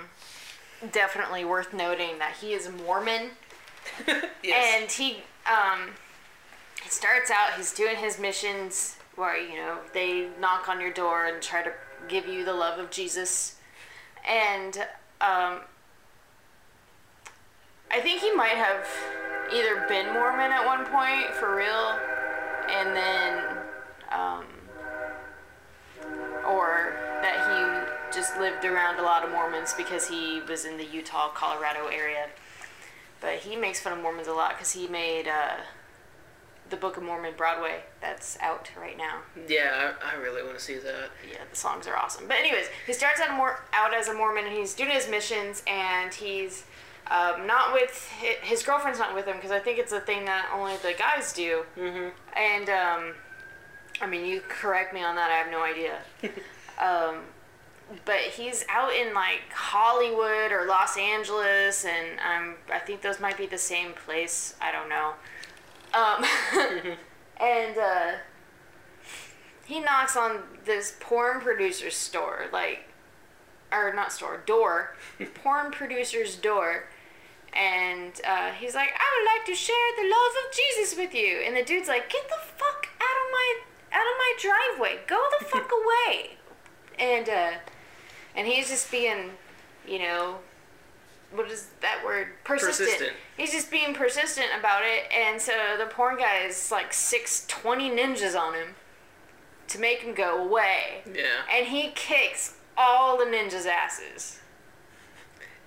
definitely 0.93 1.47
worth 1.47 1.73
noting 1.73 2.19
that 2.19 2.37
he 2.43 2.53
is 2.53 2.69
Mormon, 2.69 3.31
Yes. 4.43 4.81
and 4.81 4.91
he 4.91 5.23
um, 5.47 5.91
starts 6.89 7.31
out. 7.31 7.55
He's 7.57 7.73
doing 7.73 7.97
his 7.97 8.19
missions 8.19 8.97
where 9.17 9.37
you 9.37 9.57
know 9.57 9.79
they 9.93 10.29
knock 10.41 10.69
on 10.69 10.81
your 10.81 10.93
door 10.93 11.27
and 11.27 11.43
try 11.43 11.63
to 11.63 11.73
give 12.09 12.27
you 12.29 12.45
the 12.45 12.53
love 12.53 12.79
of 12.79 12.91
Jesus, 12.91 13.57
and 14.29 14.79
um, 15.21 15.61
I 17.91 18.01
think 18.01 18.21
he 18.21 18.33
might 18.35 18.57
have 18.57 18.87
either 19.53 19.85
been 19.89 20.13
Mormon 20.13 20.53
at 20.53 20.65
one 20.65 20.85
point 20.87 21.35
for 21.35 21.57
real, 21.57 21.99
and 22.71 22.95
then 22.97 23.45
um, 24.13 24.45
or 26.47 26.95
that 27.23 27.43
he 27.49 28.17
just 28.17 28.37
lived 28.39 28.65
around 28.65 28.99
a 28.99 29.03
lot 29.03 29.25
of 29.25 29.31
Mormons 29.31 29.75
because 29.77 30.09
he 30.09 30.41
was 30.49 30.65
in 30.65 30.77
the 30.77 30.85
Utah, 30.85 31.29
Colorado 31.31 31.87
area. 31.89 32.27
But 33.21 33.35
he 33.37 33.57
makes 33.57 33.81
fun 33.81 33.93
of 33.93 34.01
Mormons 34.01 34.29
a 34.29 34.33
lot 34.33 34.51
because 34.51 34.73
he 34.73 34.87
made 34.89 35.27
uh, 35.27 35.57
the 36.69 36.77
Book 36.77 36.97
of 36.97 37.03
Mormon 37.03 37.35
Broadway 37.37 37.81
that's 38.01 38.39
out 38.41 38.71
right 38.79 38.97
now. 38.99 39.21
yeah, 39.49 39.93
I, 40.03 40.17
I 40.17 40.21
really 40.21 40.43
want 40.43 40.59
to 40.59 40.63
see 40.63 40.79
that. 40.79 41.11
Yeah, 41.31 41.39
the 41.49 41.57
songs 41.57 41.87
are 41.87 41.97
awesome. 41.97 42.27
But 42.29 42.39
anyways, 42.39 42.67
he 42.87 42.93
starts 42.93 43.21
out 43.21 43.37
more 43.37 43.61
out 43.73 43.95
as 43.95 44.09
a 44.09 44.15
Mormon 44.15 44.45
and 44.47 44.55
he's 44.57 44.75
doing 44.75 44.91
his 44.91 45.09
missions 45.09 45.63
and 45.67 46.13
he's 46.13 46.65
um, 47.11 47.47
not 47.47 47.73
with 47.73 48.11
his, 48.43 48.63
girlfriend's 48.65 48.99
not 48.99 49.15
with 49.15 49.27
him 49.27 49.37
because 49.37 49.53
I 49.53 49.61
think 49.61 49.79
it's 49.79 49.93
a 49.93 50.01
thing 50.01 50.25
that 50.25 50.51
only 50.53 50.77
the 50.79 50.93
guys 50.99 51.33
do. 51.33 51.65
hmm 51.77 52.09
And 52.37 52.69
um, 52.69 53.15
I 54.01 54.07
mean, 54.09 54.27
you 54.27 54.41
correct 54.49 54.93
me 54.93 55.03
on 55.03 55.15
that. 55.15 55.31
I 55.31 55.37
have 55.37 55.51
no 55.51 55.63
idea. 55.63 55.99
um, 56.83 57.23
but 58.05 58.19
he's 58.19 58.65
out 58.69 58.93
in 58.93 59.15
like 59.15 59.53
Hollywood 59.53 60.53
or 60.53 60.67
Los 60.67 60.97
Angeles, 60.97 61.85
and 61.85 62.19
um, 62.21 62.57
I 62.73 62.79
think 62.79 63.03
those 63.03 63.21
might 63.21 63.39
be 63.39 63.47
the 63.47 63.59
same 63.59 63.93
place. 63.93 64.55
I 64.61 64.73
don't 64.73 64.89
know. 64.89 65.13
Um, 65.95 66.25
and 67.41 67.79
uh, 67.79 68.13
he 69.67 69.81
knocks 69.81 70.17
on 70.17 70.43
this 70.65 70.97
porn 71.01 71.41
producer's 71.41 71.97
store, 71.97 72.47
like, 72.53 72.89
or 73.73 73.93
not 73.95 74.13
store, 74.13 74.43
door, 74.47 74.97
porn 75.35 75.71
producer's 75.71 76.37
door. 76.37 76.89
And 77.53 78.21
uh, 78.27 78.51
he's 78.53 78.75
like, 78.75 78.91
I 78.91 79.07
would 79.17 79.39
like 79.39 79.47
to 79.47 79.55
share 79.55 79.77
the 79.97 80.03
love 80.03 80.33
of 80.45 80.55
Jesus 80.55 80.99
with 80.99 81.15
you. 81.15 81.43
And 81.47 81.57
the 81.57 81.63
dude's 81.63 81.89
like, 81.89 82.11
Get 82.11 82.29
the 82.29 82.37
fuck 82.45 82.89
out 83.01 83.17
of 83.17 83.33
my 83.33 83.61
out 83.93 84.03
of 84.03 84.19
my 84.19 84.33
driveway. 84.39 85.01
Go 85.07 85.23
the 85.39 85.45
fuck 85.47 85.71
away. 86.13 86.37
And 86.99 87.29
uh, 87.29 87.51
and 88.37 88.47
he's 88.47 88.69
just 88.69 88.91
being, 88.91 89.31
you 89.87 89.99
know, 89.99 90.37
what 91.33 91.51
is 91.51 91.69
that 91.81 92.03
word? 92.05 92.29
Persistent. 92.45 92.89
Persistent. 92.89 93.13
He's 93.37 93.53
just 93.53 93.71
being 93.71 93.95
persistent 93.95 94.49
about 94.59 94.83
it. 94.85 95.11
And 95.13 95.41
so 95.41 95.53
the 95.79 95.87
porn 95.87 96.17
guy 96.19 96.45
is 96.47 96.71
like 96.71 96.93
six 96.93 97.45
twenty 97.49 97.91
ninjas 97.91 98.39
on 98.39 98.55
him 98.55 98.69
to 99.69 99.81
make 99.81 100.01
him 100.01 100.15
go 100.15 100.43
away. 100.47 101.03
Yeah, 101.13 101.25
And 101.53 101.67
he 101.67 101.91
kicks 101.95 102.55
all 102.77 103.19
the 103.19 103.25
ninjas' 103.25 103.67
asses. 103.67 104.39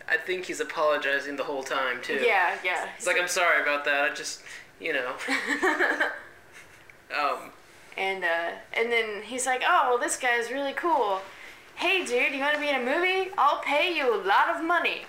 I 0.07 0.17
think 0.17 0.45
he's 0.45 0.59
apologizing 0.59 1.35
the 1.35 1.43
whole 1.43 1.63
time 1.63 2.01
too. 2.01 2.21
Yeah, 2.25 2.55
yeah. 2.63 2.87
It's 2.97 3.05
like 3.05 3.19
I'm 3.19 3.27
sorry 3.27 3.61
about 3.61 3.85
that. 3.85 4.09
I 4.09 4.13
just, 4.13 4.41
you 4.79 4.93
know. 4.93 5.13
um, 7.19 7.51
And 7.97 8.23
uh, 8.23 8.51
and 8.73 8.91
then 8.91 9.21
he's 9.23 9.45
like, 9.45 9.61
"Oh, 9.67 9.87
well, 9.89 9.97
this 9.99 10.15
guy's 10.17 10.49
really 10.51 10.73
cool. 10.73 11.21
Hey, 11.79 12.03
dude, 12.05 12.33
you 12.33 12.39
want 12.41 12.55
to 12.55 12.59
be 12.61 12.67
in 12.69 12.75
a 12.75 12.83
movie? 12.83 13.31
I'll 13.37 13.61
pay 13.61 13.95
you 13.95 14.13
a 14.13 14.19
lot 14.21 14.49
of 14.53 14.63
money." 14.63 15.03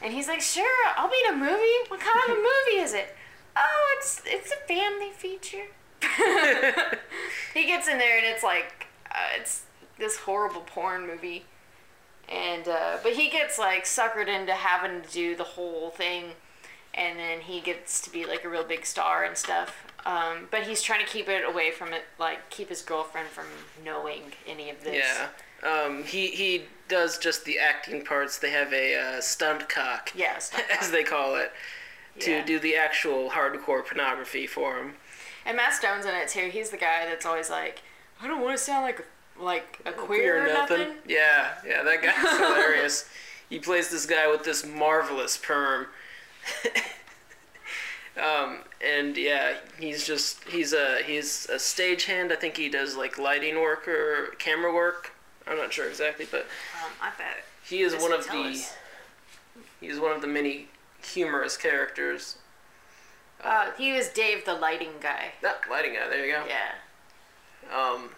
And 0.00 0.12
he's 0.12 0.28
like, 0.28 0.40
"Sure, 0.40 0.86
I'll 0.96 1.10
be 1.10 1.20
in 1.26 1.34
a 1.34 1.36
movie. 1.36 1.78
What 1.88 2.00
kind 2.00 2.18
of 2.28 2.36
a 2.38 2.40
movie 2.50 2.80
is 2.80 2.94
it?" 2.94 3.16
"Oh, 3.56 3.96
it's 3.96 4.22
it's 4.24 4.52
a 4.52 4.66
family 4.66 5.10
feature." 5.10 5.66
he 7.54 7.66
gets 7.66 7.88
in 7.88 7.98
there 7.98 8.18
and 8.18 8.26
it's 8.26 8.42
like 8.42 8.86
uh, 9.10 9.38
it's 9.38 9.62
this 9.98 10.16
horrible 10.18 10.62
porn 10.62 11.06
movie. 11.06 11.44
And 12.28 12.66
uh, 12.68 12.98
but 13.02 13.12
he 13.14 13.28
gets 13.28 13.58
like 13.58 13.84
suckered 13.84 14.28
into 14.28 14.52
having 14.52 15.02
to 15.02 15.08
do 15.08 15.36
the 15.36 15.44
whole 15.44 15.90
thing, 15.90 16.24
and 16.94 17.18
then 17.18 17.40
he 17.40 17.60
gets 17.60 18.00
to 18.02 18.10
be 18.10 18.24
like 18.26 18.44
a 18.44 18.48
real 18.48 18.64
big 18.64 18.86
star 18.86 19.24
and 19.24 19.36
stuff. 19.36 19.84
Um, 20.06 20.48
but 20.50 20.62
he's 20.64 20.82
trying 20.82 21.04
to 21.04 21.10
keep 21.10 21.28
it 21.28 21.44
away 21.48 21.70
from 21.72 21.92
it, 21.92 22.04
like 22.18 22.48
keep 22.50 22.68
his 22.68 22.82
girlfriend 22.82 23.28
from 23.28 23.46
knowing 23.84 24.22
any 24.46 24.70
of 24.70 24.82
this. 24.82 25.04
yeah. 25.04 25.28
Um, 25.62 26.04
he 26.04 26.28
he 26.28 26.64
does 26.88 27.18
just 27.18 27.44
the 27.44 27.58
acting 27.58 28.04
parts. 28.04 28.38
They 28.38 28.50
have 28.50 28.72
a 28.72 28.96
uh, 28.96 29.20
stunt 29.20 29.68
cock, 29.68 30.10
Yes. 30.14 30.50
as 30.80 30.90
they 30.90 31.02
call 31.04 31.36
it, 31.36 31.52
to 32.20 32.30
Yeah. 32.30 32.44
do 32.44 32.58
the 32.58 32.76
actual 32.76 33.30
hardcore 33.30 33.84
pornography 33.86 34.46
for 34.46 34.76
him. 34.76 34.94
And 35.46 35.56
Matt 35.56 35.74
Stone's 35.74 36.04
in 36.04 36.14
it 36.14 36.28
too. 36.28 36.48
He's 36.52 36.70
the 36.70 36.76
guy 36.76 37.06
that's 37.06 37.24
always 37.26 37.48
like, 37.50 37.82
I 38.20 38.26
don't 38.28 38.40
want 38.42 38.56
to 38.56 38.62
sound 38.62 38.82
like 38.84 39.00
a, 39.00 39.42
like 39.42 39.80
a 39.86 39.92
queer, 39.92 40.44
or 40.44 40.48
nothing. 40.52 40.96
Yeah, 41.06 41.54
yeah, 41.66 41.82
that 41.82 42.02
guy's 42.02 42.30
hilarious. 42.38 43.08
He 43.48 43.58
plays 43.58 43.88
this 43.90 44.06
guy 44.06 44.30
with 44.30 44.44
this 44.44 44.64
marvelous 44.66 45.36
perm. 45.36 45.86
um, 48.22 48.58
and 48.86 49.16
yeah, 49.16 49.54
he's 49.78 50.06
just 50.06 50.42
he's 50.44 50.72
a 50.72 50.98
he's 51.04 51.46
a 51.50 51.56
stagehand. 51.56 52.30
I 52.32 52.36
think 52.36 52.56
he 52.56 52.68
does 52.68 52.96
like 52.96 53.18
lighting 53.18 53.56
work 53.60 53.88
or 53.88 54.34
camera 54.38 54.72
work. 54.72 55.11
I'm 55.46 55.56
not 55.56 55.72
sure 55.72 55.88
exactly, 55.88 56.26
but 56.30 56.46
Um, 56.84 56.90
I 57.00 57.10
bet. 57.18 57.44
he 57.64 57.82
is 57.82 57.94
one 57.94 58.12
of 58.12 58.26
the 58.26 58.32
us. 58.38 58.74
he's 59.80 59.98
one 59.98 60.12
of 60.12 60.20
the 60.20 60.26
many 60.28 60.68
humorous 61.02 61.56
characters. 61.56 62.36
Uh, 63.42 63.72
he 63.76 63.92
was 63.92 64.08
Dave 64.08 64.44
the 64.44 64.54
lighting 64.54 64.92
guy. 65.00 65.32
That 65.42 65.62
lighting 65.68 65.94
guy. 65.94 66.08
There 66.08 66.24
you 66.24 66.32
go. 66.32 66.44
Yeah. 66.46 67.76
Um, 67.76 68.10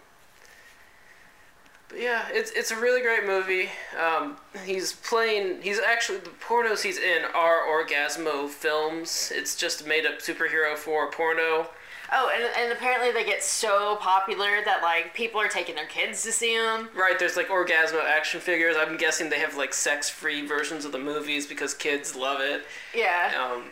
but 1.88 1.98
yeah, 2.00 2.26
it's 2.30 2.50
it's 2.50 2.70
a 2.70 2.76
really 2.78 3.00
great 3.00 3.24
movie. 3.26 3.70
Um, 3.98 4.36
he's 4.64 4.92
playing. 4.92 5.62
He's 5.62 5.78
actually 5.80 6.18
the 6.18 6.30
pornos 6.30 6.82
he's 6.82 6.98
in 6.98 7.24
are 7.34 7.62
Orgazmo 7.66 8.48
films. 8.48 9.32
It's 9.34 9.56
just 9.56 9.86
made 9.86 10.04
up 10.04 10.18
superhero 10.18 10.76
for 10.76 11.10
porno. 11.10 11.68
Oh, 12.12 12.30
and, 12.34 12.44
and 12.58 12.72
apparently 12.72 13.10
they 13.12 13.24
get 13.24 13.42
so 13.42 13.96
popular 13.96 14.62
that 14.64 14.82
like 14.82 15.14
people 15.14 15.40
are 15.40 15.48
taking 15.48 15.74
their 15.74 15.86
kids 15.86 16.22
to 16.24 16.32
see 16.32 16.56
them. 16.56 16.88
Right, 16.94 17.18
there's 17.18 17.36
like 17.36 17.48
Orgazmo 17.48 18.04
action 18.04 18.40
figures. 18.40 18.76
I'm 18.78 18.96
guessing 18.96 19.30
they 19.30 19.38
have 19.38 19.56
like 19.56 19.72
sex 19.74 20.08
free 20.10 20.46
versions 20.46 20.84
of 20.84 20.92
the 20.92 20.98
movies 20.98 21.46
because 21.46 21.72
kids 21.74 22.14
love 22.14 22.40
it. 22.40 22.64
Yeah. 22.94 23.32
Um, 23.40 23.64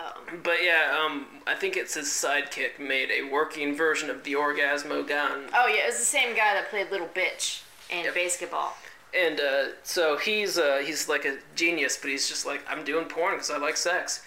Um, 0.00 0.40
but 0.44 0.62
yeah, 0.62 0.96
um, 1.04 1.26
I 1.46 1.54
think 1.56 1.76
it's 1.76 1.94
his 1.94 2.06
sidekick 2.06 2.78
made 2.78 3.10
a 3.10 3.22
working 3.28 3.74
version 3.74 4.10
of 4.10 4.22
the 4.22 4.34
Orgazmo 4.34 5.06
gun. 5.06 5.46
oh 5.52 5.66
yeah, 5.66 5.82
it 5.82 5.86
was 5.86 5.98
the 5.98 6.04
same 6.04 6.36
guy 6.36 6.54
that 6.54 6.70
played 6.70 6.90
Little 6.92 7.08
Bitch 7.08 7.62
in 7.90 8.04
Yep. 8.04 8.14
Basketball. 8.14 8.76
And 9.18 9.40
uh, 9.40 9.64
so 9.82 10.16
he's 10.16 10.56
uh, 10.56 10.82
he's 10.84 11.08
like 11.08 11.24
a 11.24 11.38
genius, 11.56 11.96
but 12.00 12.10
he's 12.10 12.28
just 12.28 12.46
like 12.46 12.60
I'm 12.68 12.84
doing 12.84 13.06
porn 13.06 13.34
because 13.34 13.50
I 13.50 13.56
like 13.56 13.76
sex. 13.76 14.22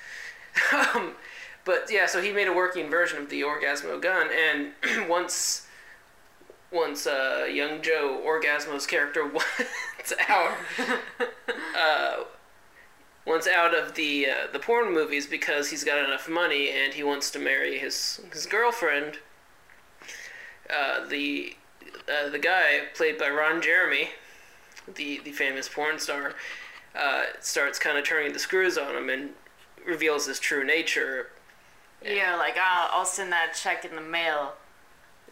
Um, 0.95 1.13
but 1.63 1.89
yeah, 1.89 2.05
so 2.07 2.21
he 2.21 2.31
made 2.31 2.47
a 2.47 2.53
working 2.53 2.89
version 2.89 3.21
of 3.21 3.29
the 3.29 3.41
Orgazmo 3.41 4.01
gun, 4.01 4.29
and 4.31 5.09
once 5.09 5.67
once 6.71 7.05
uh, 7.05 7.47
young 7.51 7.81
Joe 7.81 8.21
Orgazmo's 8.25 8.87
character 8.87 9.25
wants 9.27 10.13
out, 10.27 10.57
uh, 11.77 12.23
wants 13.25 13.47
out 13.47 13.75
of 13.75 13.95
the 13.95 14.27
uh, 14.27 14.51
the 14.51 14.59
porn 14.59 14.93
movies 14.93 15.27
because 15.27 15.69
he's 15.69 15.83
got 15.83 16.03
enough 16.03 16.29
money 16.29 16.71
and 16.71 16.93
he 16.93 17.03
wants 17.03 17.29
to 17.31 17.39
marry 17.39 17.77
his 17.77 18.21
his 18.31 18.45
girlfriend. 18.45 19.19
Uh, 20.69 21.05
the 21.07 21.55
uh, 22.07 22.29
the 22.29 22.39
guy 22.39 22.81
played 22.95 23.17
by 23.17 23.29
Ron 23.29 23.61
Jeremy, 23.61 24.09
the 24.95 25.19
the 25.23 25.31
famous 25.31 25.67
porn 25.67 25.99
star, 25.99 26.33
uh, 26.95 27.23
starts 27.41 27.77
kind 27.77 27.97
of 27.97 28.05
turning 28.05 28.33
the 28.33 28.39
screws 28.39 28.77
on 28.77 28.95
him 28.95 29.09
and 29.09 29.31
reveals 29.85 30.27
his 30.27 30.39
true 30.39 30.63
nature. 30.65 31.29
Yeah, 32.03 32.35
like 32.35 32.57
I'll, 32.57 32.99
I'll 32.99 33.05
send 33.05 33.31
that 33.31 33.53
check 33.55 33.85
in 33.85 33.95
the 33.95 34.01
mail. 34.01 34.53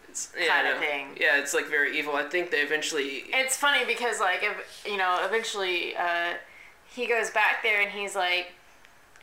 It's, 0.08 0.32
yeah, 0.38 0.78
thing. 0.78 1.16
Yeah, 1.20 1.38
it's 1.38 1.54
like 1.54 1.66
very 1.66 1.96
evil. 1.96 2.14
I 2.14 2.24
think 2.24 2.50
they 2.50 2.58
eventually. 2.58 3.24
It's 3.28 3.56
funny 3.56 3.84
because 3.84 4.18
like 4.20 4.42
if 4.42 4.84
you 4.84 4.96
know 4.96 5.20
eventually 5.24 5.94
uh, 5.96 6.34
he 6.92 7.06
goes 7.06 7.30
back 7.30 7.62
there 7.62 7.80
and 7.80 7.90
he's 7.90 8.16
like, 8.16 8.52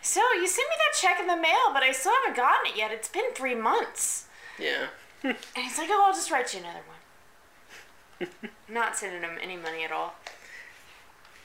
so 0.02 0.22
you 0.34 0.48
sent 0.48 0.70
me 0.70 0.76
that 0.78 0.98
check 0.98 1.20
in 1.20 1.28
the 1.28 1.36
mail, 1.36 1.74
but 1.74 1.84
I 1.84 1.92
still 1.92 2.14
haven't 2.24 2.38
gotten 2.38 2.72
it 2.72 2.78
yet. 2.78 2.92
It's 2.92 3.10
been 3.10 3.34
three 3.34 3.56
months. 3.56 4.26
Yeah. 4.60 4.88
And 5.24 5.36
he's 5.56 5.78
like, 5.78 5.90
oh, 5.92 6.06
I'll 6.08 6.14
just 6.14 6.32
write 6.32 6.54
you 6.54 6.62
another 6.62 6.80
one. 6.88 8.30
Not 8.70 8.96
sending 8.96 9.22
him 9.22 9.38
any 9.42 9.58
money 9.58 9.84
at 9.84 9.92
all. 9.92 10.16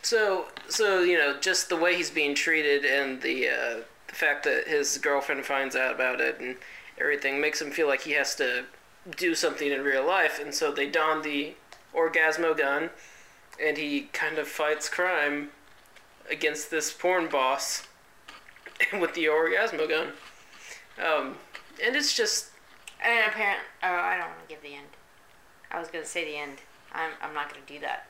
So, 0.03 0.47
so 0.69 1.01
you 1.03 1.17
know, 1.17 1.39
just 1.41 1.69
the 1.69 1.77
way 1.77 1.97
he's 1.97 2.11
being 2.11 2.35
treated 2.35 2.85
and 2.85 3.23
the 3.23 3.49
uh, 3.49 3.81
the 4.09 4.15
fact 4.15 4.45
that 4.45 4.67
his 4.67 4.99
girlfriend 4.99 5.45
finds 5.45 5.75
out 5.77 5.95
about 5.95 6.21
it 6.21 6.41
and 6.41 6.57
everything 6.99 7.41
makes 7.41 7.63
him 7.63 7.71
feel 7.71 7.87
like 7.87 8.03
he 8.03 8.13
has 8.13 8.35
to 8.37 8.65
do 9.17 9.35
something 9.35 9.71
in 9.71 9.83
real 9.83 10.07
life, 10.07 10.41
and 10.41 10.55
so 10.55 10.71
they 10.73 10.89
don 10.89 11.23
the 11.23 11.55
Orgazmo 11.95 12.57
gun, 12.57 12.91
and 13.61 13.77
he 13.77 14.03
kind 14.13 14.39
of 14.39 14.47
fights 14.49 14.89
crime 14.89 15.51
against 16.31 16.71
this 16.71 16.93
porn 16.93 17.29
boss 17.29 17.87
with 19.01 19.15
the 19.15 19.25
Orgazmo 19.27 19.89
gun. 19.89 20.09
Um, 20.99 21.37
and 21.85 21.97
it's 21.97 22.15
just 22.15 22.51
And 23.03 23.29
apparently, 23.29 23.65
oh, 23.83 23.89
I 23.89 24.17
don't 24.17 24.29
want 24.29 24.49
to 24.49 24.55
give 24.55 24.63
the 24.63 24.75
end. 24.75 24.87
I 25.71 25.79
was 25.79 25.89
gonna 25.89 26.05
say 26.05 26.25
the 26.25 26.37
end. 26.37 26.59
I'm 26.93 27.13
I'm 27.21 27.35
not 27.35 27.49
gonna 27.49 27.67
do 27.67 27.81
that. 27.81 28.07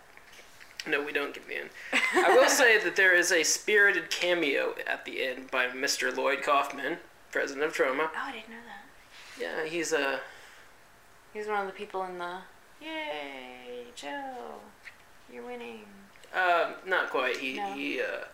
No, 0.87 1.03
we 1.03 1.13
don't 1.13 1.33
get 1.33 1.47
the 1.47 1.57
end. 1.57 1.71
I 2.15 2.35
will 2.37 2.49
say 2.49 2.79
that 2.83 2.97
there 2.97 3.15
is 3.15 3.31
a 3.31 3.43
spirited 3.45 4.11
cameo 4.11 4.75
at 4.87 5.05
the 5.05 5.23
end 5.25 5.51
by 5.51 5.67
Mr. 5.69 6.15
Lloyd 6.15 6.43
Kaufman, 6.43 6.99
president 7.31 7.65
of 7.67 7.73
Troma. 7.75 8.09
Oh, 8.09 8.11
I 8.17 8.33
didn't 8.33 8.51
know 8.51 8.57
that. 8.67 9.41
Yeah, 9.41 9.65
he's 9.65 9.93
a. 9.93 10.21
He's 11.33 11.47
one 11.47 11.61
of 11.61 11.67
the 11.67 11.73
people 11.73 12.05
in 12.05 12.19
the. 12.19 12.39
Yay, 12.81 13.85
Joe, 13.95 14.55
you're 15.33 15.45
winning. 15.47 15.83
Uh, 16.35 16.73
not 16.87 17.11
quite. 17.11 17.37
He 17.37 17.55
No. 17.57 17.73
he 17.75 18.01
uh, 18.01 18.25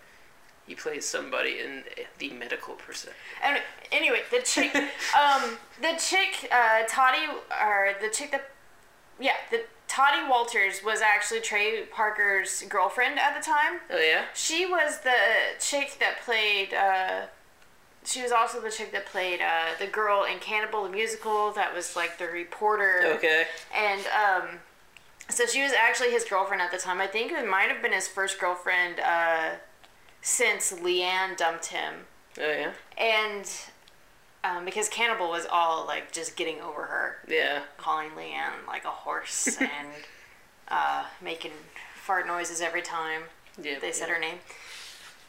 he 0.67 0.75
plays 0.75 1.05
somebody 1.05 1.59
in 1.61 1.85
the 2.19 2.31
medical 2.31 2.75
percent. 2.75 3.15
Anyway, 3.43 3.63
anyway, 3.93 4.21
the 4.31 4.41
chick, 4.41 4.75
um, 4.75 5.59
the 5.81 5.95
chick, 5.99 6.49
uh, 6.51 6.83
Toddy, 6.89 7.27
or 7.63 7.95
the 8.01 8.09
chick 8.09 8.31
that, 8.33 8.51
yeah, 9.21 9.35
the 9.51 9.65
Toddy 9.89 10.29
Walters 10.29 10.85
was 10.85 11.01
actually 11.01 11.41
Trey 11.41 11.85
Parker's 11.91 12.63
girlfriend 12.69 13.19
at 13.19 13.37
the 13.37 13.45
time. 13.45 13.81
Oh 13.91 13.99
yeah. 13.99 14.27
She 14.35 14.67
was 14.67 15.01
the 15.01 15.17
chick 15.59 15.97
that 15.99 16.21
played. 16.25 16.75
Uh, 16.75 17.23
she 18.05 18.23
was 18.23 18.31
also 18.31 18.61
the 18.61 18.71
chick 18.71 18.93
that 18.93 19.07
played 19.07 19.41
uh, 19.41 19.77
the 19.79 19.87
girl 19.87 20.25
in 20.25 20.39
Cannibal 20.39 20.85
the 20.85 20.91
musical. 20.91 21.53
That 21.53 21.75
was 21.75 21.97
like 21.97 22.19
the 22.19 22.27
reporter. 22.27 23.15
Okay. 23.17 23.47
And 23.75 24.01
um, 24.07 24.49
so 25.29 25.47
she 25.47 25.63
was 25.63 25.73
actually 25.73 26.11
his 26.11 26.25
girlfriend 26.25 26.63
at 26.63 26.71
the 26.71 26.79
time. 26.79 27.01
I 27.01 27.07
think 27.07 27.33
it 27.33 27.49
might 27.49 27.69
have 27.71 27.83
been 27.83 27.93
his 27.93 28.09
first 28.09 28.39
girlfriend 28.39 29.01
uh, 29.01 29.57
since 30.23 30.73
Liane 30.81 31.35
dumped 31.37 31.67
him. 31.67 31.95
Oh 32.41 32.51
yeah. 32.51 32.73
And 32.97 33.51
um, 34.45 34.65
because 34.65 34.89
Cannibal 34.89 35.29
was 35.31 35.47
all 35.51 35.87
like 35.87 36.13
just 36.13 36.37
getting 36.37 36.61
over 36.61 36.83
her, 36.85 37.17
Yeah. 37.29 37.63
calling 37.77 38.15
Liane 38.17 38.53
like 38.67 38.85
a 38.85 38.91
horse 38.91 39.57
and 39.61 39.89
uh, 40.69 41.05
making 41.23 41.53
fart 42.03 42.27
noises 42.27 42.61
every 42.61 42.83
time 42.83 43.23
Yeah. 43.61 43.79
they 43.81 43.93
said 43.93 44.09
her 44.09 44.19
name. 44.19 44.39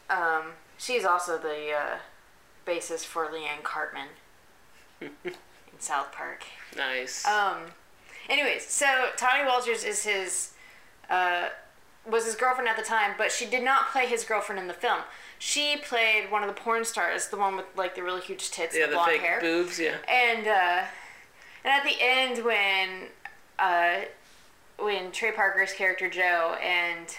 Um, 0.10 0.54
she's 0.78 1.06
also 1.06 1.38
the 1.38 1.72
uh, 1.72 1.98
basis 2.66 3.04
for 3.06 3.30
Liane 3.32 3.62
Cartman 3.64 4.08
in 5.02 5.12
South 5.80 6.12
Park. 6.12 6.44
Nice. 6.76 7.26
Um, 7.26 7.58
anyways, 8.30 8.68
so 8.68 9.10
Toddy 9.18 9.46
Walters 9.48 9.84
is 9.84 10.04
his 10.04 10.52
uh, 11.10 11.50
was 12.10 12.26
his 12.26 12.36
girlfriend 12.36 12.68
at 12.70 12.78
the 12.78 12.84
time, 12.84 13.12
but 13.18 13.32
she 13.32 13.46
did 13.46 13.64
not 13.64 13.90
play 13.92 14.06
his 14.08 14.24
girlfriend 14.24 14.60
in 14.60 14.68
the 14.68 14.74
film. 14.74 15.00
She 15.40 15.78
played 15.78 16.30
one 16.30 16.44
of 16.44 16.54
the 16.54 16.62
porn 16.62 16.84
stars, 16.84 17.30
the 17.30 17.38
one 17.38 17.56
with 17.56 17.66
like 17.76 17.96
the 17.96 18.04
really 18.04 18.22
huge 18.22 18.52
tits 18.52 18.76
yeah, 18.76 18.84
and 18.84 18.92
the 18.92 18.98
blonde 18.98 19.12
fake 19.12 19.22
hair. 19.22 19.40
boobs. 19.40 19.80
Yeah. 19.80 19.96
And 20.08 20.46
uh, 20.46 20.84
and 21.64 21.74
at 21.74 21.84
the 21.84 21.96
end 22.00 22.44
when 22.44 23.08
uh, 23.58 24.02
when 24.78 25.12
Trey 25.12 25.32
Parker's 25.32 25.72
character 25.72 26.10
Joe 26.10 26.58
and 26.62 27.18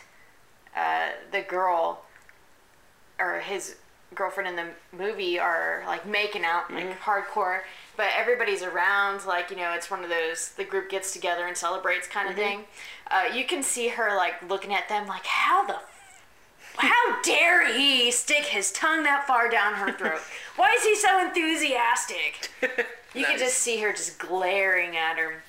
uh, 0.76 1.08
the 1.32 1.40
girl 1.40 2.04
or 3.18 3.40
his 3.40 3.76
girlfriend 4.14 4.48
in 4.48 4.56
the 4.56 4.96
movie 4.96 5.38
are 5.38 5.82
like 5.86 6.06
making 6.06 6.44
out 6.44 6.70
like 6.72 7.00
hardcore, 7.00 7.60
but 7.96 8.08
everybody's 8.16 8.62
around 8.62 9.24
like 9.24 9.50
you 9.50 9.56
know 9.56 9.72
it's 9.72 9.90
one 9.90 10.04
of 10.04 10.10
those 10.10 10.50
the 10.58 10.64
group 10.64 10.90
gets 10.90 11.12
together 11.12 11.46
and 11.46 11.56
celebrates 11.56 12.06
kind 12.06 12.28
of 12.28 12.34
thing. 12.34 12.64
Uh, 13.10 13.32
you 13.34 13.44
can 13.44 13.62
see 13.62 13.88
her 13.88 14.14
like 14.14 14.46
looking 14.48 14.74
at 14.74 14.88
them 14.90 15.06
like 15.06 15.24
how 15.24 15.66
the 15.66 15.78
how 16.80 17.20
dare 17.22 17.72
he 17.72 18.10
stick 18.10 18.44
his 18.44 18.72
tongue 18.72 19.02
that 19.04 19.26
far 19.26 19.48
down 19.48 19.74
her 19.74 19.92
throat? 19.92 20.20
Why 20.56 20.74
is 20.76 20.84
he 20.84 20.96
so 20.96 21.20
enthusiastic? 21.26 22.50
You 23.12 23.24
can 23.24 23.40
just 23.40 23.58
see 23.58 23.80
her 23.80 23.92
just 23.92 24.20
glaring 24.20 24.96
at 24.96 25.16
her. 25.18 25.42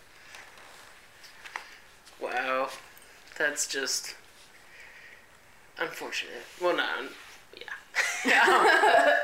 Wow. 2.19 2.69
That's 3.37 3.67
just 3.67 4.15
unfortunate. 5.77 6.43
Well, 6.59 6.75
not. 6.75 7.03
Yeah. 7.55 7.65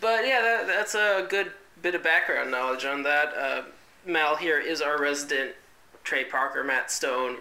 but 0.00 0.26
yeah, 0.26 0.42
that, 0.42 0.66
that's 0.66 0.96
a 0.96 1.26
good 1.28 1.52
bit 1.80 1.94
of 1.94 2.02
background 2.02 2.50
knowledge 2.50 2.84
on 2.84 3.04
that. 3.04 3.32
Uh, 3.36 3.62
Mal 4.04 4.36
here 4.36 4.58
is 4.58 4.80
our 4.80 5.00
resident 5.00 5.52
Trey 6.02 6.24
Parker, 6.24 6.64
Matt 6.64 6.90
Stone 6.90 7.38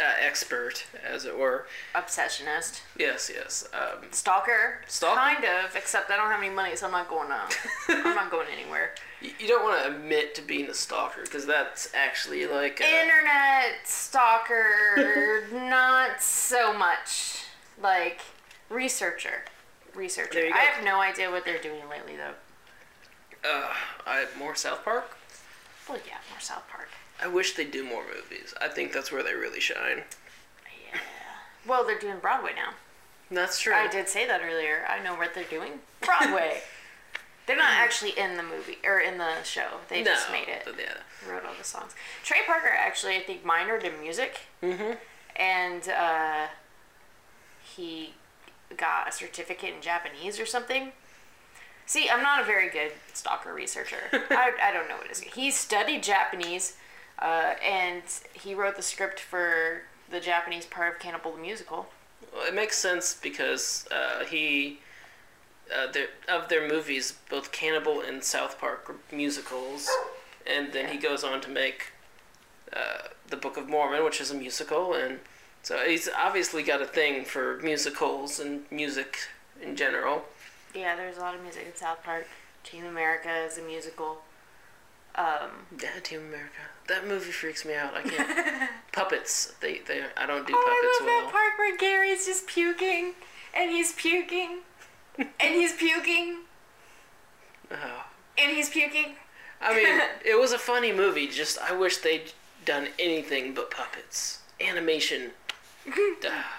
uh, 0.00 0.12
expert, 0.20 0.84
as 1.04 1.24
it 1.24 1.38
were. 1.38 1.66
Obsessionist. 1.94 2.80
Yes, 2.98 3.30
yes. 3.32 3.68
Um, 3.72 4.06
Stalker. 4.10 4.80
Stalker? 4.88 5.16
Kind 5.20 5.44
of, 5.44 5.76
except 5.76 6.10
I 6.10 6.16
don't 6.16 6.30
have 6.30 6.40
any 6.42 6.54
money, 6.54 6.74
so 6.76 6.86
I'm 6.86 6.92
not 6.92 7.08
going 7.08 7.30
out. 7.30 7.56
I'm 7.88 8.14
not 8.14 8.30
going 8.30 8.46
anywhere. 8.52 8.94
you, 9.20 9.46
don't 9.48 9.62
want 9.64 9.82
to 9.84 9.94
admit 9.94 10.34
to 10.36 10.42
being 10.42 10.66
a 10.68 10.74
stalker 10.74 11.22
because 11.22 11.46
that's 11.46 11.90
actually 11.94 12.46
like. 12.46 12.80
uh, 12.80 12.84
Internet 12.84 13.86
stalker, 13.86 15.44
not 15.52 16.20
so 16.22 16.72
much. 16.76 17.44
Like, 17.82 18.20
researcher. 18.70 19.44
Researcher. 19.94 20.30
There 20.32 20.46
you 20.46 20.52
go. 20.52 20.58
I 20.58 20.62
have 20.62 20.84
no 20.84 21.00
idea 21.00 21.30
what 21.30 21.44
they're 21.44 21.60
doing 21.62 21.88
lately, 21.88 22.14
though. 22.16 23.48
uh, 23.48 23.72
I, 24.06 24.26
more 24.38 24.54
South 24.56 24.84
Park. 24.84 25.16
Well, 25.88 25.98
yeah, 26.06 26.14
more 26.30 26.40
South 26.40 26.64
Park. 26.70 26.88
I 27.24 27.28
wish 27.28 27.54
they'd 27.54 27.70
do 27.70 27.82
more 27.82 28.04
movies. 28.04 28.52
I 28.60 28.68
think 28.68 28.92
that's 28.92 29.10
where 29.10 29.22
they 29.22 29.32
really 29.34 29.60
shine. 29.60 30.02
Yeah. 30.92 31.00
Well, 31.66 31.84
they're 31.86 31.98
doing 31.98 32.18
Broadway 32.20 32.50
now. 32.54 32.74
That's 33.30 33.58
true. 33.58 33.72
I 33.72 33.88
did 33.88 34.08
say 34.10 34.26
that 34.26 34.42
earlier. 34.44 34.84
I 34.88 35.02
know 35.02 35.14
what 35.14 35.34
they're 35.34 35.44
doing. 35.44 35.80
Broadway. 36.02 36.58
they're 37.46 37.56
not 37.56 37.72
actually 37.72 38.10
in 38.18 38.36
the 38.36 38.42
movie 38.42 38.76
or 38.84 39.00
in 39.00 39.16
the 39.16 39.42
show. 39.42 39.78
They 39.88 40.02
no, 40.02 40.12
just 40.12 40.30
made 40.30 40.48
it. 40.48 40.68
yeah. 40.78 41.30
Wrote 41.32 41.44
all 41.46 41.54
the 41.56 41.64
songs. 41.64 41.94
Trey 42.22 42.40
Parker 42.46 42.68
actually, 42.68 43.16
I 43.16 43.20
think, 43.20 43.42
minored 43.44 43.84
in 43.84 43.98
music, 44.00 44.40
Mm-hmm. 44.62 44.92
and 45.36 45.88
uh, 45.88 46.46
he 47.74 48.12
got 48.76 49.08
a 49.08 49.12
certificate 49.12 49.74
in 49.76 49.80
Japanese 49.80 50.38
or 50.38 50.44
something. 50.46 50.92
See, 51.86 52.08
I'm 52.10 52.22
not 52.22 52.42
a 52.42 52.44
very 52.44 52.68
good 52.68 52.92
stalker 53.14 53.52
researcher. 53.54 53.96
I, 54.12 54.52
I 54.62 54.72
don't 54.72 54.88
know 54.88 54.96
what 54.96 55.06
it 55.06 55.12
is. 55.12 55.20
He 55.20 55.50
studied 55.50 56.02
Japanese, 56.02 56.76
uh, 57.18 57.54
and 57.64 58.02
he 58.32 58.54
wrote 58.54 58.76
the 58.76 58.82
script 58.82 59.20
for 59.20 59.82
the 60.10 60.20
Japanese 60.20 60.66
part 60.66 60.94
of 60.94 61.00
Cannibal 61.00 61.32
the 61.32 61.38
Musical. 61.40 61.86
Well, 62.32 62.46
it 62.46 62.54
makes 62.54 62.76
sense 62.78 63.14
because 63.20 63.86
uh, 63.90 64.24
he, 64.24 64.80
uh, 65.74 65.86
of 66.28 66.48
their 66.48 66.68
movies, 66.68 67.18
both 67.30 67.52
Cannibal 67.52 68.00
and 68.00 68.22
South 68.22 68.58
Park 68.58 68.88
were 68.88 68.96
musicals, 69.16 69.88
and 70.46 70.72
then 70.72 70.88
he 70.90 70.98
goes 70.98 71.24
on 71.24 71.40
to 71.42 71.50
make 71.50 71.92
uh, 72.72 73.08
the 73.28 73.36
Book 73.36 73.56
of 73.56 73.68
Mormon, 73.68 74.04
which 74.04 74.20
is 74.20 74.30
a 74.30 74.34
musical, 74.34 74.94
and 74.94 75.20
so 75.62 75.78
he's 75.78 76.08
obviously 76.16 76.62
got 76.62 76.82
a 76.82 76.86
thing 76.86 77.24
for 77.24 77.58
musicals 77.62 78.38
and 78.38 78.70
music 78.70 79.16
in 79.62 79.76
general. 79.76 80.24
Yeah, 80.74 80.96
there's 80.96 81.16
a 81.16 81.20
lot 81.20 81.34
of 81.34 81.42
music 81.42 81.64
in 81.66 81.76
South 81.76 82.02
Park. 82.02 82.26
Team 82.64 82.84
America 82.84 83.30
is 83.46 83.58
a 83.58 83.62
musical. 83.62 84.22
Um, 85.14 85.66
Yeah, 85.80 86.00
Team 86.02 86.20
America. 86.20 86.73
That 86.88 87.06
movie 87.08 87.32
freaks 87.32 87.64
me 87.64 87.74
out. 87.74 87.94
I 87.94 88.02
can't. 88.02 88.70
puppets. 88.92 89.54
They, 89.60 89.78
they. 89.86 90.02
I 90.16 90.26
don't 90.26 90.46
do 90.46 90.52
oh, 90.54 90.62
puppets 90.64 90.98
I 91.00 91.04
love 91.04 91.06
well. 91.06 91.22
that 91.24 91.32
part 91.32 91.58
where 91.58 91.76
Gary's 91.78 92.26
just 92.26 92.46
puking, 92.46 93.14
and 93.54 93.70
he's 93.70 93.92
puking, 93.92 94.58
and 95.18 95.28
he's 95.54 95.72
puking, 95.72 96.38
Oh. 97.70 98.04
and 98.38 98.50
he's 98.54 98.68
puking. 98.68 99.14
I 99.62 99.74
mean, 99.74 100.00
it 100.24 100.38
was 100.38 100.52
a 100.52 100.58
funny 100.58 100.92
movie. 100.92 101.26
Just 101.26 101.58
I 101.58 101.74
wish 101.74 101.98
they'd 101.98 102.32
done 102.64 102.88
anything 102.98 103.54
but 103.54 103.70
puppets. 103.70 104.40
Animation. 104.60 105.30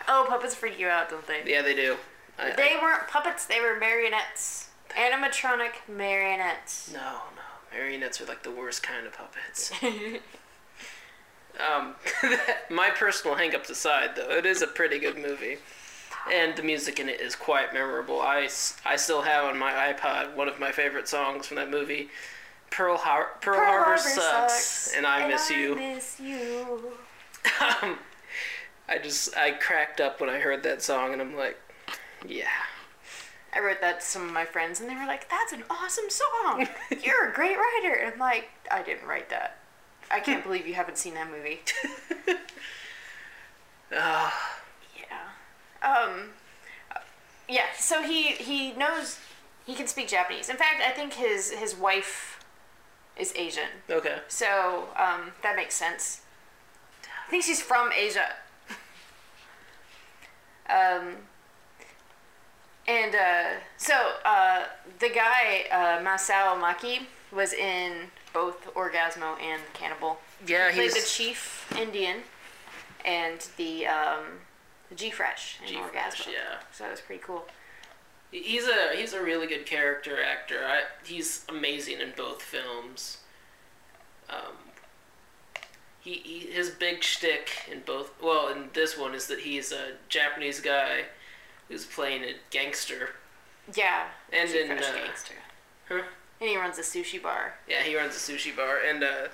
Oh, 0.07 0.25
puppets 0.27 0.53
freak 0.55 0.79
you 0.79 0.87
out, 0.87 1.09
don't 1.09 1.25
they? 1.27 1.41
yeah, 1.45 1.61
they 1.61 1.73
do. 1.75 1.97
I, 2.37 2.51
I- 2.51 2.55
They 2.55 2.75
weren't 2.81 3.07
puppets, 3.07 3.45
they 3.45 3.59
were 3.59 3.79
marionettes. 3.79 4.69
Animatronic 4.89 5.71
marionettes. 5.87 6.91
no, 6.93 6.99
no. 6.99 7.41
Marionettes 7.75 8.21
are 8.21 8.25
like 8.25 8.43
the 8.43 8.51
worst 8.51 8.81
kind 8.83 9.05
of 9.05 9.13
puppets. 9.13 9.71
Um, 11.57 11.95
my 12.69 12.89
personal 12.89 13.37
hangups 13.37 13.69
aside, 13.69 14.09
though, 14.17 14.29
it 14.29 14.45
is 14.45 14.61
a 14.61 14.67
pretty 14.67 14.99
good 14.99 15.17
movie, 15.17 15.57
and 16.29 16.53
the 16.57 16.61
music 16.63 16.99
in 16.99 17.07
it 17.07 17.21
is 17.21 17.33
quite 17.33 17.73
memorable. 17.73 18.19
I, 18.19 18.49
I 18.85 18.97
still 18.97 19.21
have 19.21 19.45
on 19.45 19.57
my 19.57 19.71
iPod 19.71 20.35
one 20.35 20.49
of 20.49 20.59
my 20.59 20.73
favorite 20.73 21.07
songs 21.07 21.47
from 21.47 21.55
that 21.55 21.69
movie, 21.71 22.09
Pearl, 22.71 22.97
Har- 22.97 23.37
Pearl, 23.39 23.55
Harbor, 23.55 23.97
sucks, 23.97 24.93
and 24.97 25.05
I 25.05 25.29
miss 25.29 25.49
you. 25.49 25.75
miss 25.75 26.19
you. 26.21 26.91
Um, 27.81 27.99
I 28.89 28.97
just 28.97 29.37
I 29.37 29.51
cracked 29.51 30.01
up 30.01 30.19
when 30.19 30.29
I 30.29 30.39
heard 30.39 30.61
that 30.63 30.81
song, 30.81 31.13
and 31.13 31.21
I'm 31.21 31.37
like, 31.37 31.57
yeah. 32.27 32.47
I 33.55 33.59
wrote 33.59 33.79
that 33.81 34.01
to 34.01 34.05
some 34.05 34.23
of 34.25 34.31
my 34.33 34.43
friends, 34.45 34.81
and 34.81 34.89
they 34.89 34.95
were 34.95 35.05
like, 35.07 35.29
"That's 35.29 35.53
an 35.53 35.63
awesome 35.69 36.09
song. 36.09 36.67
You're 37.03 37.29
a 37.29 37.33
great 37.33 37.55
writer." 37.57 37.93
And 37.93 38.13
I'm 38.13 38.19
like, 38.19 38.49
"I 38.69 38.81
didn't 38.83 39.07
write 39.07 39.29
that. 39.29 39.57
I 40.11 40.19
can't 40.19 40.43
believe 40.47 40.67
you 40.67 40.73
haven't 40.73 40.97
seen 40.97 41.13
that 41.15 41.29
movie." 41.31 41.61
Ah, 43.93 44.59
Yeah. 44.97 45.29
Um. 45.87 46.29
Yeah. 47.47 47.65
So 47.77 48.01
he 48.01 48.23
he 48.31 48.71
knows 48.73 49.19
he 49.65 49.75
can 49.75 49.87
speak 49.87 50.07
Japanese. 50.07 50.49
In 50.49 50.57
fact, 50.57 50.81
I 50.85 50.91
think 50.91 51.13
his 51.13 51.51
his 51.51 51.75
wife 51.75 52.43
is 53.15 53.31
Asian. 53.35 53.69
okay. 53.89 54.17
So 54.27 54.89
um, 54.97 55.31
that 55.43 55.55
makes 55.55 55.75
sense. 55.75 56.21
I 57.27 57.29
think 57.29 57.43
she's 57.43 57.61
from 57.61 57.91
Asia. 57.95 58.33
um, 60.69 61.15
and 62.87 63.15
uh, 63.15 63.43
so 63.77 63.93
uh, 64.23 64.63
the 64.99 65.09
guy 65.09 65.65
uh, 65.71 65.99
Masao 66.03 66.59
Maki 66.61 67.01
was 67.31 67.53
in 67.53 67.93
both 68.33 68.73
Orgazmo 68.75 69.39
and 69.41 69.61
Cannibal. 69.73 70.17
Yeah, 70.45 70.69
He 70.71 70.77
played 70.79 70.91
the 70.91 71.05
chief 71.07 71.71
Indian 71.77 72.17
and 73.03 73.47
the 73.57 73.87
um, 73.87 74.23
the 74.89 74.95
G 74.95 75.09
Fresh 75.11 75.59
in 75.63 75.69
G-Fresh, 75.69 76.25
Orgazmo. 76.27 76.31
yeah. 76.33 76.57
So 76.71 76.83
that 76.83 76.91
was 76.91 77.01
pretty 77.01 77.21
cool. 77.23 77.45
he's 78.31 78.67
a 78.67 78.95
he's 78.95 79.13
a 79.13 79.21
really 79.23 79.47
good 79.47 79.65
character 79.65 80.21
actor. 80.21 80.59
I, 80.65 80.81
he's 81.05 81.45
amazing 81.49 81.99
in 82.01 82.13
both 82.15 82.41
films. 82.41 83.19
Um, 84.29 84.55
he, 85.99 86.13
he 86.15 86.39
his 86.51 86.69
big 86.69 87.01
shtick 87.03 87.49
in 87.71 87.81
both 87.85 88.11
well 88.21 88.49
in 88.49 88.69
this 88.73 88.97
one 88.97 89.15
is 89.15 89.27
that 89.27 89.39
he's 89.39 89.71
a 89.71 89.93
Japanese 90.09 90.59
guy 90.59 91.05
who's 91.67 91.85
playing 91.85 92.23
a 92.23 92.33
gangster. 92.49 93.09
Yeah. 93.73 94.05
And 94.31 94.49
in, 94.49 94.71
uh, 94.71 94.75
gangster. 94.75 95.35
Huh? 95.89 96.01
And 96.39 96.49
he 96.49 96.57
runs 96.57 96.77
a 96.77 96.81
sushi 96.81 97.21
bar. 97.21 97.55
Yeah, 97.67 97.81
he 97.81 97.97
runs 97.97 98.15
a 98.15 98.19
sushi 98.19 98.55
bar, 98.55 98.79
and 98.87 99.03
uh, 99.03 99.27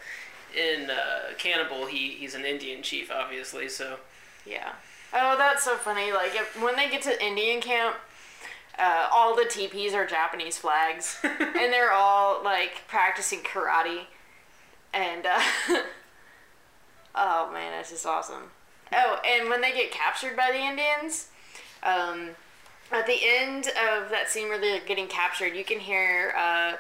in 0.56 0.90
uh, 0.90 1.34
Cannibal, 1.38 1.88
he 1.88 2.12
he's 2.12 2.36
an 2.36 2.46
Indian 2.46 2.84
chief, 2.84 3.12
obviously. 3.12 3.68
So 3.70 3.98
Yeah. 4.46 4.74
Oh, 5.14 5.38
that's 5.38 5.64
so 5.64 5.76
funny. 5.76 6.12
Like 6.12 6.36
if, 6.36 6.62
when 6.62 6.76
they 6.76 6.90
get 6.90 7.02
to 7.04 7.24
Indian 7.26 7.60
camp, 7.62 7.98
uh, 8.80 9.10
all 9.12 9.36
the 9.36 9.46
teepees 9.46 9.94
are 9.94 10.06
Japanese 10.06 10.58
flags, 10.58 11.20
and 11.24 11.74
they're 11.74 11.92
all 11.92 12.44
like 12.44 12.84
practicing 12.88 13.40
karate. 13.40 14.06
And 14.94 15.26
uh, 15.26 15.42
oh 17.16 17.52
man, 17.52 17.72
that's 17.72 17.92
just 17.92 18.06
awesome. 18.06 18.52
Oh, 18.94 19.20
and 19.26 19.50
when 19.50 19.62
they 19.62 19.72
get 19.72 19.92
captured 19.92 20.36
by 20.36 20.52
the 20.52 20.60
Indians, 20.60 21.28
um, 21.84 22.30
at 22.92 23.08
the 23.08 23.20
end 23.24 23.68
of 23.68 24.10
that 24.10 24.30
scene 24.30 24.50
where 24.50 24.60
they're 24.60 24.82
getting 24.82 25.08
captured, 25.08 25.56
you 25.56 25.64
can 25.64 25.80
hear 25.80 26.34
uh, 26.38 26.74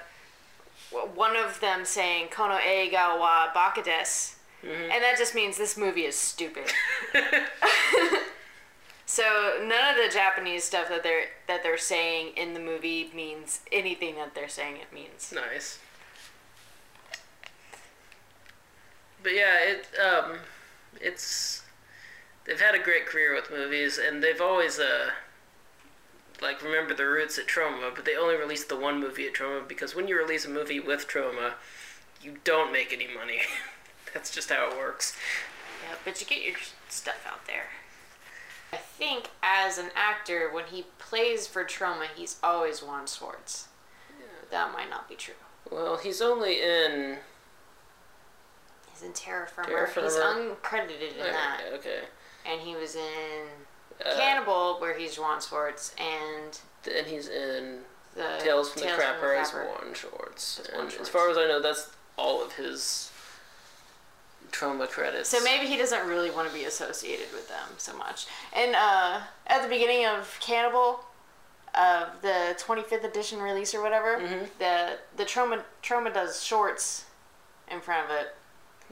one 1.15 1.35
of 1.35 1.59
them 1.59 1.85
saying 1.85 2.27
"Kono 2.27 2.59
e 2.59 2.89
ga 2.89 3.17
wa 3.17 3.47
baka 3.53 3.81
desu," 3.81 4.35
and 4.63 5.03
that 5.03 5.15
just 5.17 5.33
means 5.33 5.57
this 5.57 5.77
movie 5.77 6.05
is 6.05 6.15
stupid. 6.15 6.71
So 9.11 9.57
none 9.59 9.89
of 9.89 9.97
the 9.97 10.09
Japanese 10.09 10.63
stuff 10.63 10.87
that 10.87 11.03
they're 11.03 11.25
that 11.47 11.63
they're 11.63 11.77
saying 11.77 12.31
in 12.37 12.53
the 12.53 12.61
movie 12.61 13.11
means 13.13 13.59
anything 13.69 14.15
that 14.15 14.33
they're 14.33 14.47
saying 14.47 14.77
it 14.77 14.93
means. 14.93 15.33
nice. 15.35 15.79
But 19.21 19.33
yeah, 19.33 19.57
it 19.63 19.87
um, 19.99 20.37
it's 21.01 21.63
they've 22.51 22.59
had 22.59 22.75
a 22.75 22.83
great 22.83 23.05
career 23.05 23.33
with 23.33 23.49
movies, 23.49 23.97
and 23.97 24.21
they've 24.21 24.41
always 24.41 24.77
uh, 24.77 25.11
like 26.41 26.61
remember 26.61 26.93
the 26.93 27.05
roots 27.05 27.39
at 27.39 27.47
Troma, 27.47 27.95
but 27.95 28.03
they 28.03 28.17
only 28.17 28.35
released 28.35 28.67
the 28.67 28.75
one 28.75 28.99
movie 28.99 29.25
at 29.25 29.33
Troma 29.33 29.65
because 29.65 29.95
when 29.95 30.09
you 30.09 30.17
release 30.17 30.43
a 30.43 30.49
movie 30.49 30.81
with 30.81 31.07
Troma, 31.07 31.53
you 32.21 32.37
don't 32.43 32.73
make 32.73 32.91
any 32.91 33.07
money. 33.07 33.39
That's 34.13 34.31
just 34.31 34.49
how 34.49 34.69
it 34.69 34.77
works. 34.77 35.15
Yeah, 35.87 35.95
but 36.03 36.19
you 36.19 36.27
get 36.27 36.43
your 36.43 36.57
stuff 36.89 37.25
out 37.25 37.47
there. 37.47 37.67
I 38.73 38.77
think 38.77 39.29
as 39.41 39.77
an 39.77 39.89
actor, 39.95 40.49
when 40.51 40.65
he 40.65 40.85
plays 40.99 41.47
for 41.47 41.63
Troma, 41.63 42.07
he's 42.13 42.37
always 42.43 42.83
Juan 42.83 43.07
Schwartz. 43.07 43.69
That 44.49 44.73
might 44.73 44.89
not 44.89 45.07
be 45.07 45.15
true. 45.15 45.35
Well, 45.71 45.95
he's 45.97 46.21
only 46.21 46.61
in. 46.61 47.19
He's 48.91 49.03
in 49.03 49.13
Terror 49.13 49.45
Firmer. 49.45 49.87
Terra 49.87 50.03
He's 50.03 50.17
uncredited 50.17 51.13
in 51.13 51.19
that. 51.19 51.61
Okay, 51.67 51.75
okay. 51.75 51.99
And 52.45 52.61
he 52.61 52.75
was 52.75 52.95
in 52.95 53.47
Uh, 54.03 54.15
Cannibal, 54.15 54.79
where 54.79 54.97
he's 54.97 55.17
Juan 55.19 55.39
Schwartz, 55.41 55.93
and 55.97 56.59
and 56.91 57.05
he's 57.05 57.27
in 57.27 57.83
the 58.15 58.37
Tales 58.39 58.71
from 58.71 58.81
the 58.81 58.87
Crapper 58.89 59.35
as 59.39 59.51
Crapper. 59.51 59.65
Warren 59.67 59.93
Shorts. 59.93 60.59
As 60.59 60.67
And 60.67 60.77
Warren 60.77 61.01
as 61.01 61.09
far 61.09 61.29
as 61.29 61.37
I 61.37 61.45
know, 61.45 61.61
that's 61.61 61.89
all 62.17 62.43
of 62.43 62.53
his 62.53 63.11
Troma 64.51 64.89
credits. 64.89 65.29
So 65.29 65.39
maybe 65.43 65.65
he 65.67 65.77
doesn't 65.77 66.07
really 66.07 66.29
want 66.31 66.47
to 66.47 66.53
be 66.53 66.65
associated 66.65 67.31
with 67.31 67.47
them 67.47 67.69
so 67.77 67.95
much. 67.95 68.25
And 68.53 68.75
uh, 68.75 69.21
at 69.47 69.61
the 69.61 69.69
beginning 69.69 70.05
of 70.07 70.35
Cannibal, 70.41 71.01
of 71.73 72.21
the 72.21 72.55
25th 72.59 73.03
edition 73.05 73.39
release 73.41 73.73
or 73.73 73.81
whatever, 73.81 74.17
Mhm. 74.19 74.49
the 74.59 74.97
the 75.15 75.23
Troma 75.25 75.63
Troma 75.81 76.13
does 76.13 76.43
shorts 76.43 77.05
in 77.69 77.79
front 77.79 78.09
of 78.09 78.11
it, 78.17 78.35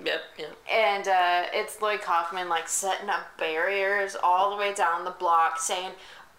Yep, 0.03 0.21
yep. 0.37 0.57
and 0.71 1.07
uh, 1.07 1.43
it's 1.53 1.81
Lloyd 1.81 2.01
Kaufman 2.01 2.47
like 2.47 2.67
setting 2.69 3.09
up 3.09 3.37
barriers 3.37 4.15
all 4.21 4.49
the 4.49 4.55
way 4.55 4.73
down 4.73 5.03
the 5.05 5.11
block, 5.11 5.59
saying. 5.59 5.91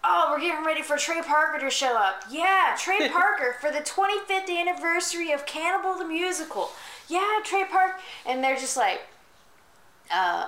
Oh, 0.03 0.29
we're 0.31 0.39
getting 0.39 0.65
ready 0.65 0.81
for 0.81 0.97
Trey 0.97 1.21
Parker 1.21 1.59
to 1.59 1.69
show 1.69 1.95
up. 1.95 2.23
Yeah, 2.27 2.75
Trey 2.75 3.07
Parker 3.11 3.55
for 3.61 3.69
the 3.69 3.81
25th 3.81 4.49
anniversary 4.49 5.31
of 5.31 5.45
Cannibal 5.45 5.95
the 5.95 6.05
Musical. 6.05 6.71
Yeah, 7.07 7.39
Trey 7.43 7.65
Parker. 7.65 7.99
And 8.25 8.43
they're 8.43 8.55
just 8.55 8.75
like, 8.75 9.01
uh, 10.11 10.47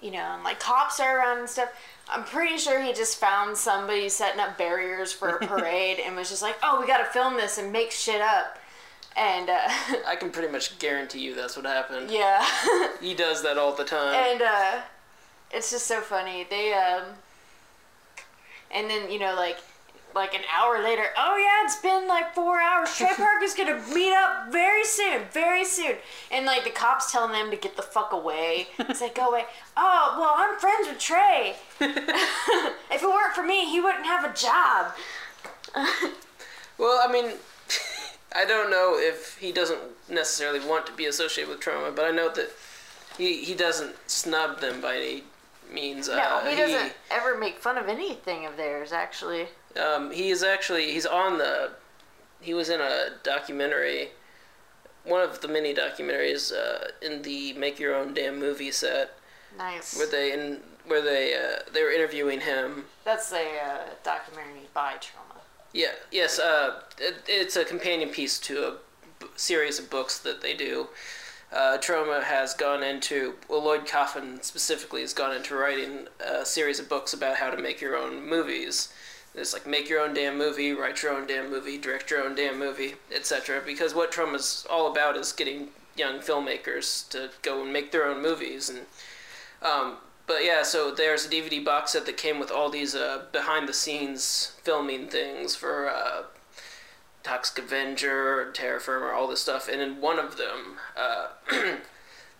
you 0.00 0.12
know, 0.12 0.18
and 0.34 0.44
like 0.44 0.60
cops 0.60 1.00
are 1.00 1.18
around 1.18 1.38
and 1.38 1.48
stuff. 1.48 1.70
I'm 2.08 2.24
pretty 2.24 2.58
sure 2.58 2.82
he 2.82 2.92
just 2.92 3.18
found 3.18 3.56
somebody 3.56 4.08
setting 4.08 4.40
up 4.40 4.58
barriers 4.58 5.12
for 5.12 5.30
a 5.30 5.46
parade 5.46 5.98
and 5.98 6.16
was 6.16 6.28
just 6.28 6.42
like, 6.42 6.56
oh, 6.62 6.80
we 6.80 6.86
gotta 6.86 7.04
film 7.06 7.34
this 7.34 7.58
and 7.58 7.72
make 7.72 7.90
shit 7.90 8.20
up. 8.20 8.58
And, 9.16 9.50
uh, 9.50 9.60
I 10.06 10.16
can 10.18 10.30
pretty 10.30 10.50
much 10.50 10.78
guarantee 10.78 11.20
you 11.20 11.34
that's 11.34 11.56
what 11.56 11.66
happened. 11.66 12.10
yeah. 12.10 12.44
He 13.00 13.14
does 13.14 13.42
that 13.42 13.58
all 13.58 13.74
the 13.74 13.84
time. 13.84 14.14
and, 14.14 14.42
uh, 14.42 14.80
it's 15.50 15.70
just 15.70 15.86
so 15.86 16.00
funny. 16.00 16.46
They, 16.48 16.72
um, 16.72 17.02
and 18.70 18.88
then, 18.88 19.10
you 19.10 19.18
know, 19.18 19.34
like, 19.34 19.58
like 20.14 20.34
an 20.34 20.42
hour 20.54 20.82
later, 20.82 21.04
oh 21.16 21.36
yeah, 21.38 21.64
it's 21.64 21.76
been 21.80 22.06
like 22.06 22.34
four 22.34 22.60
hours. 22.60 22.94
Trey 22.96 23.08
Parker's 23.16 23.54
gonna 23.54 23.82
meet 23.94 24.14
up 24.14 24.50
very 24.52 24.84
soon, 24.84 25.22
very 25.32 25.64
soon. 25.64 25.96
And 26.30 26.44
like 26.44 26.64
the 26.64 26.70
cops 26.70 27.10
telling 27.10 27.32
them 27.32 27.50
to 27.50 27.56
get 27.56 27.76
the 27.76 27.82
fuck 27.82 28.12
away. 28.12 28.68
It's 28.78 29.00
like, 29.00 29.14
go 29.14 29.28
away. 29.30 29.44
Oh, 29.76 30.16
well, 30.20 30.34
I'm 30.36 30.58
friends 30.58 30.86
with 30.88 30.98
Trey. 30.98 31.54
if 31.80 33.02
it 33.02 33.06
weren't 33.08 33.34
for 33.34 33.42
me, 33.42 33.70
he 33.70 33.80
wouldn't 33.80 34.04
have 34.04 34.22
a 34.30 34.34
job. 34.36 34.92
well, 36.78 37.00
I 37.02 37.10
mean, 37.10 37.32
I 38.34 38.44
don't 38.44 38.70
know 38.70 38.98
if 38.98 39.36
he 39.38 39.52
doesn't 39.52 39.80
necessarily 40.08 40.60
want 40.60 40.86
to 40.86 40.92
be 40.92 41.06
associated 41.06 41.50
with 41.50 41.60
Troma, 41.60 41.94
but 41.94 42.04
I 42.04 42.10
know 42.10 42.32
that 42.32 42.50
he, 43.18 43.44
he 43.44 43.54
doesn't 43.54 43.94
snub 44.06 44.60
them 44.60 44.80
by 44.80 44.96
any 44.96 45.24
means. 45.72 46.08
No, 46.08 46.14
uh, 46.14 46.44
he 46.44 46.56
doesn't 46.56 46.94
ever 47.10 47.36
make 47.36 47.58
fun 47.58 47.78
of 47.78 47.88
anything 47.88 48.46
of 48.46 48.56
theirs, 48.56 48.92
actually. 48.92 49.48
Um, 49.82 50.10
he 50.10 50.30
is 50.30 50.42
actually 50.42 50.92
he's 50.92 51.06
on 51.06 51.38
the 51.38 51.72
he 52.40 52.52
was 52.52 52.68
in 52.68 52.80
a 52.80 53.08
documentary 53.22 54.10
one 55.04 55.20
of 55.22 55.40
the 55.40 55.48
many 55.48 55.74
documentaries 55.74 56.52
uh, 56.52 56.88
in 57.00 57.22
the 57.22 57.52
Make 57.54 57.78
Your 57.78 57.94
Own 57.94 58.14
Damn 58.14 58.38
Movie 58.38 58.70
set, 58.70 59.14
Nice. 59.58 59.96
where 59.96 60.06
they 60.06 60.32
in 60.32 60.60
where 60.86 61.02
they 61.02 61.34
uh, 61.34 61.60
they 61.72 61.82
were 61.82 61.90
interviewing 61.90 62.40
him. 62.40 62.84
That's 63.04 63.32
a 63.32 63.58
uh, 63.58 63.78
documentary 64.04 64.68
by 64.74 64.94
Troma. 64.94 65.31
Yeah, 65.72 65.92
yes, 66.10 66.38
uh, 66.38 66.80
it, 66.98 67.16
it's 67.26 67.56
a 67.56 67.64
companion 67.64 68.10
piece 68.10 68.38
to 68.40 68.64
a 68.64 68.70
b- 69.20 69.26
series 69.36 69.78
of 69.78 69.88
books 69.88 70.18
that 70.18 70.42
they 70.42 70.54
do. 70.54 70.88
Uh, 71.52 71.76
Troma 71.78 72.22
has 72.22 72.54
gone 72.54 72.82
into, 72.82 73.34
well, 73.48 73.62
Lloyd 73.62 73.86
Kaufman 73.86 74.42
specifically 74.42 75.02
has 75.02 75.12
gone 75.12 75.34
into 75.34 75.54
writing 75.54 76.08
a 76.20 76.44
series 76.46 76.78
of 76.78 76.88
books 76.88 77.12
about 77.12 77.36
how 77.36 77.50
to 77.50 77.60
make 77.60 77.80
your 77.80 77.96
own 77.96 78.26
movies. 78.26 78.92
It's 79.34 79.52
like 79.52 79.66
make 79.66 79.88
your 79.88 80.00
own 80.00 80.14
damn 80.14 80.36
movie, 80.36 80.72
write 80.72 81.02
your 81.02 81.12
own 81.12 81.26
damn 81.26 81.50
movie, 81.50 81.78
direct 81.78 82.10
your 82.10 82.22
own 82.22 82.34
damn 82.34 82.58
movie, 82.58 82.94
etc. 83.14 83.62
Because 83.64 83.94
what 83.94 84.12
Troma's 84.12 84.66
all 84.68 84.90
about 84.90 85.16
is 85.16 85.32
getting 85.32 85.68
young 85.96 86.20
filmmakers 86.20 87.08
to 87.10 87.30
go 87.42 87.62
and 87.62 87.72
make 87.72 87.92
their 87.92 88.06
own 88.06 88.22
movies. 88.22 88.68
And 88.68 88.80
um, 89.62 89.96
but 90.26 90.44
yeah, 90.44 90.62
so 90.62 90.90
there's 90.90 91.26
a 91.26 91.28
DVD 91.28 91.64
box 91.64 91.92
set 91.92 92.06
that 92.06 92.16
came 92.16 92.38
with 92.38 92.50
all 92.50 92.70
these 92.70 92.94
uh, 92.94 93.24
behind 93.32 93.68
the 93.68 93.72
scenes 93.72 94.52
filming 94.62 95.08
things 95.08 95.54
for 95.54 95.90
uh, 95.90 96.22
Toxic 97.22 97.64
Avenger, 97.64 98.50
Terror 98.52 98.80
Firmer, 98.80 99.12
all 99.12 99.26
this 99.26 99.40
stuff. 99.40 99.68
And 99.68 99.80
in 99.80 100.00
one 100.00 100.18
of 100.18 100.36
them, 100.36 100.76
uh, 100.96 101.28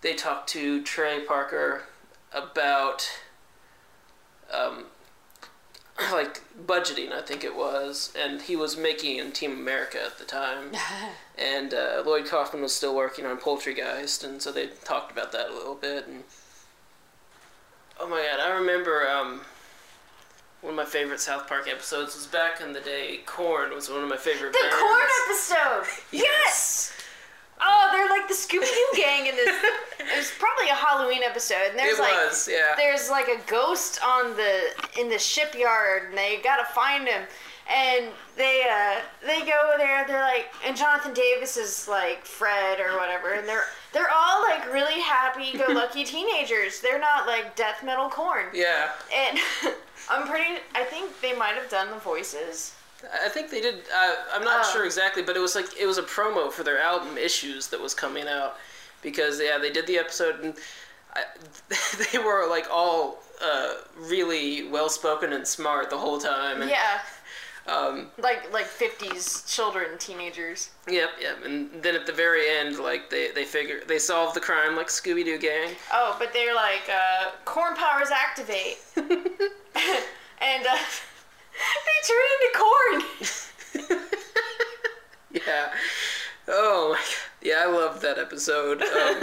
they 0.01 0.13
talked 0.13 0.49
to 0.49 0.81
Trey 0.83 1.21
Parker 1.21 1.83
about 2.33 3.09
um, 4.53 4.85
like 6.11 6.41
budgeting, 6.65 7.11
I 7.11 7.21
think 7.21 7.43
it 7.43 7.55
was, 7.55 8.13
and 8.17 8.41
he 8.41 8.55
was 8.55 8.77
making 8.77 9.31
Team 9.31 9.51
America 9.51 9.99
at 10.03 10.17
the 10.17 10.25
time, 10.25 10.71
and 11.37 11.73
uh, 11.73 12.03
Lloyd 12.05 12.25
Kaufman 12.25 12.61
was 12.61 12.73
still 12.73 12.95
working 12.95 13.25
on 13.25 13.37
Poultrygeist, 13.37 14.23
and 14.23 14.41
so 14.41 14.51
they 14.51 14.67
talked 14.83 15.11
about 15.11 15.31
that 15.31 15.49
a 15.49 15.53
little 15.53 15.75
bit. 15.75 16.07
And 16.07 16.23
oh 17.99 18.07
my 18.07 18.21
god, 18.29 18.39
I 18.39 18.49
remember 18.57 19.07
um, 19.07 19.41
one 20.61 20.71
of 20.71 20.77
my 20.77 20.85
favorite 20.85 21.19
South 21.19 21.47
Park 21.47 21.67
episodes 21.69 22.15
was 22.15 22.27
back 22.27 22.61
in 22.61 22.73
the 22.73 22.79
day. 22.81 23.21
Korn 23.25 23.73
was 23.73 23.89
one 23.89 24.03
of 24.03 24.09
my 24.09 24.17
favorite. 24.17 24.53
The 24.53 24.59
bands. 24.61 24.75
Korn 24.75 25.03
episode. 25.27 26.03
Yes. 26.11 26.91
Oh, 27.65 27.89
they're 27.93 28.09
like 28.09 28.27
the 28.27 28.33
Scooby 28.33 28.65
Doo 28.65 28.87
gang 29.01 29.27
in 29.27 29.35
this. 29.35 29.63
it 29.99 30.17
was 30.17 30.31
probably 30.37 30.67
a 30.69 30.73
Halloween 30.75 31.21
episode, 31.23 31.69
and 31.69 31.79
there's 31.79 31.97
It 31.97 32.01
like 32.01 32.11
was, 32.13 32.49
yeah. 32.51 32.73
there's 32.75 33.09
like 33.09 33.27
a 33.29 33.39
ghost 33.49 33.99
on 34.05 34.35
the 34.35 34.71
in 34.99 35.07
the 35.09 35.17
shipyard, 35.19 36.09
and 36.09 36.17
they 36.17 36.41
gotta 36.43 36.65
find 36.65 37.07
him. 37.07 37.21
And 37.73 38.07
they 38.35 38.63
uh 38.69 38.99
they 39.25 39.39
go 39.45 39.73
there. 39.77 40.05
They're 40.05 40.19
like, 40.21 40.47
and 40.65 40.75
Jonathan 40.75 41.13
Davis 41.13 41.55
is 41.55 41.87
like 41.87 42.25
Fred 42.25 42.81
or 42.81 42.97
whatever, 42.97 43.31
and 43.33 43.47
they're 43.47 43.63
they're 43.93 44.09
like 44.65 44.73
really 44.73 44.99
happy-go-lucky 45.01 46.03
teenagers. 46.15 46.79
They're 46.81 46.99
not 46.99 47.27
like 47.27 47.55
death 47.55 47.83
metal 47.83 48.09
Korn. 48.09 48.45
Yeah, 48.53 48.89
And 49.15 49.39
I'm 50.09 50.27
pretty. 50.27 50.59
I 50.75 50.83
think 50.83 51.19
they 51.21 51.33
might 51.35 51.55
have 51.55 51.69
done 51.69 51.89
the 51.89 51.97
voices. 51.99 52.75
I 53.23 53.27
think 53.29 53.49
they 53.49 53.59
did. 53.61 53.79
Uh, 53.93 54.15
I'm 54.33 54.43
not 54.43 54.65
Oh. 54.65 54.71
sure 54.71 54.85
exactly, 54.85 55.23
but 55.23 55.35
it 55.35 55.39
was 55.39 55.55
like 55.55 55.77
it 55.79 55.85
was 55.85 55.97
a 55.97 56.03
promo 56.03 56.51
for 56.51 56.63
their 56.63 56.79
album 56.79 57.17
Issues 57.17 57.67
that 57.67 57.81
was 57.81 57.93
coming 57.93 58.27
out 58.27 58.57
because 59.01 59.41
yeah, 59.41 59.57
they 59.57 59.71
did 59.71 59.87
the 59.87 59.97
episode 59.97 60.39
and 60.41 60.53
I, 61.13 61.23
they 62.11 62.17
were 62.17 62.47
like 62.49 62.67
all 62.71 63.21
uh, 63.43 63.73
really 63.99 64.67
well 64.69 64.87
spoken 64.89 65.33
and 65.33 65.45
smart 65.45 65.89
the 65.89 65.97
whole 65.97 66.17
time. 66.17 66.61
And, 66.61 66.69
Yeah, 66.69 66.99
Um, 67.65 68.07
like 68.17 68.51
like 68.51 68.65
50s 68.65 69.47
children, 69.47 69.97
teenagers. 69.97 70.71
yep, 70.89 71.11
yep. 71.21 71.37
And 71.45 71.69
then 71.81 71.95
at 71.95 72.05
the 72.05 72.11
very 72.11 72.49
end, 72.49 72.77
like 72.79 73.09
they 73.09 73.31
they 73.31 73.45
figure 73.45 73.79
they 73.87 73.99
solve 73.99 74.33
the 74.33 74.41
crime 74.41 74.75
like 74.75 74.87
Scooby 74.87 75.23
Doo 75.23 75.37
gang. 75.37 75.69
Oh, 75.93 76.15
but 76.19 76.33
they're 76.33 76.53
like, 76.53 76.89
uh, 76.89 77.31
corn 77.45 77.75
powers 77.75 78.09
activate. 78.11 78.79
and 78.97 79.07
uh, 79.07 80.77
they 81.85 81.99
turn 82.07 82.27
into 82.35 82.57
corn. 82.57 83.99
Yeah. 85.31 85.73
Oh 86.47 86.89
my 86.91 86.97
god. 86.97 87.05
Yeah, 87.41 87.63
I 87.63 87.65
love 87.65 88.01
that 88.01 88.19
episode. 88.19 88.81
Um, 88.83 89.21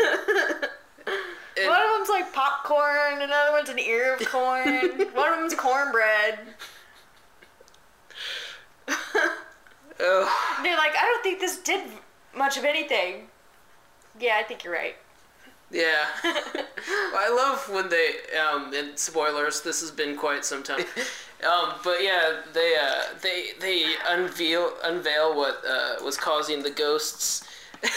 One 1.68 1.82
of 1.82 1.90
them's 1.96 2.08
like 2.08 2.32
popcorn, 2.32 3.22
another 3.22 3.52
one's 3.52 3.68
an 3.68 3.78
ear 3.78 4.14
of 4.14 4.26
corn, 4.26 4.66
one 5.14 5.32
of 5.32 5.38
them's 5.38 5.54
cornbread. 5.54 6.38
oh. 10.00 10.58
They're 10.62 10.76
like, 10.76 10.92
I 10.96 11.04
don't 11.04 11.22
think 11.22 11.40
this 11.40 11.58
did 11.58 11.88
much 12.36 12.56
of 12.56 12.64
anything. 12.64 13.28
Yeah, 14.18 14.36
I 14.38 14.42
think 14.42 14.64
you're 14.64 14.74
right. 14.74 14.96
Yeah. 15.70 16.06
Well, 17.12 17.20
I 17.20 17.28
love 17.28 17.68
when 17.68 17.90
they 17.90 18.14
um 18.38 18.72
and 18.74 18.98
spoilers, 18.98 19.60
this 19.60 19.80
has 19.82 19.90
been 19.90 20.16
quite 20.16 20.44
some 20.44 20.62
time. 20.62 20.84
Um, 21.40 21.72
but 21.82 22.02
yeah, 22.02 22.40
they 22.52 22.76
uh 22.76 23.02
they 23.22 23.52
they 23.60 23.94
unveil 24.06 24.72
unveil 24.84 25.34
what 25.34 25.62
uh 25.66 26.04
was 26.04 26.18
causing 26.18 26.62
the 26.62 26.70
ghosts 26.70 27.44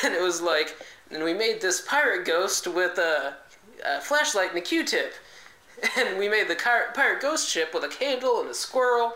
and 0.03 0.13
it 0.13 0.21
was 0.21 0.41
like 0.41 0.77
and 1.11 1.23
we 1.23 1.33
made 1.33 1.61
this 1.61 1.81
pirate 1.81 2.25
ghost 2.25 2.67
with 2.67 2.97
a, 2.97 3.35
a 3.85 4.01
flashlight 4.01 4.49
and 4.49 4.57
a 4.57 4.61
Q-tip. 4.61 5.13
And 5.97 6.17
we 6.17 6.29
made 6.29 6.47
the 6.47 6.55
pirate 6.55 7.21
ghost 7.21 7.49
ship 7.49 7.73
with 7.73 7.83
a 7.83 7.89
candle 7.89 8.39
and 8.41 8.49
a 8.49 8.53
squirrel. 8.53 9.13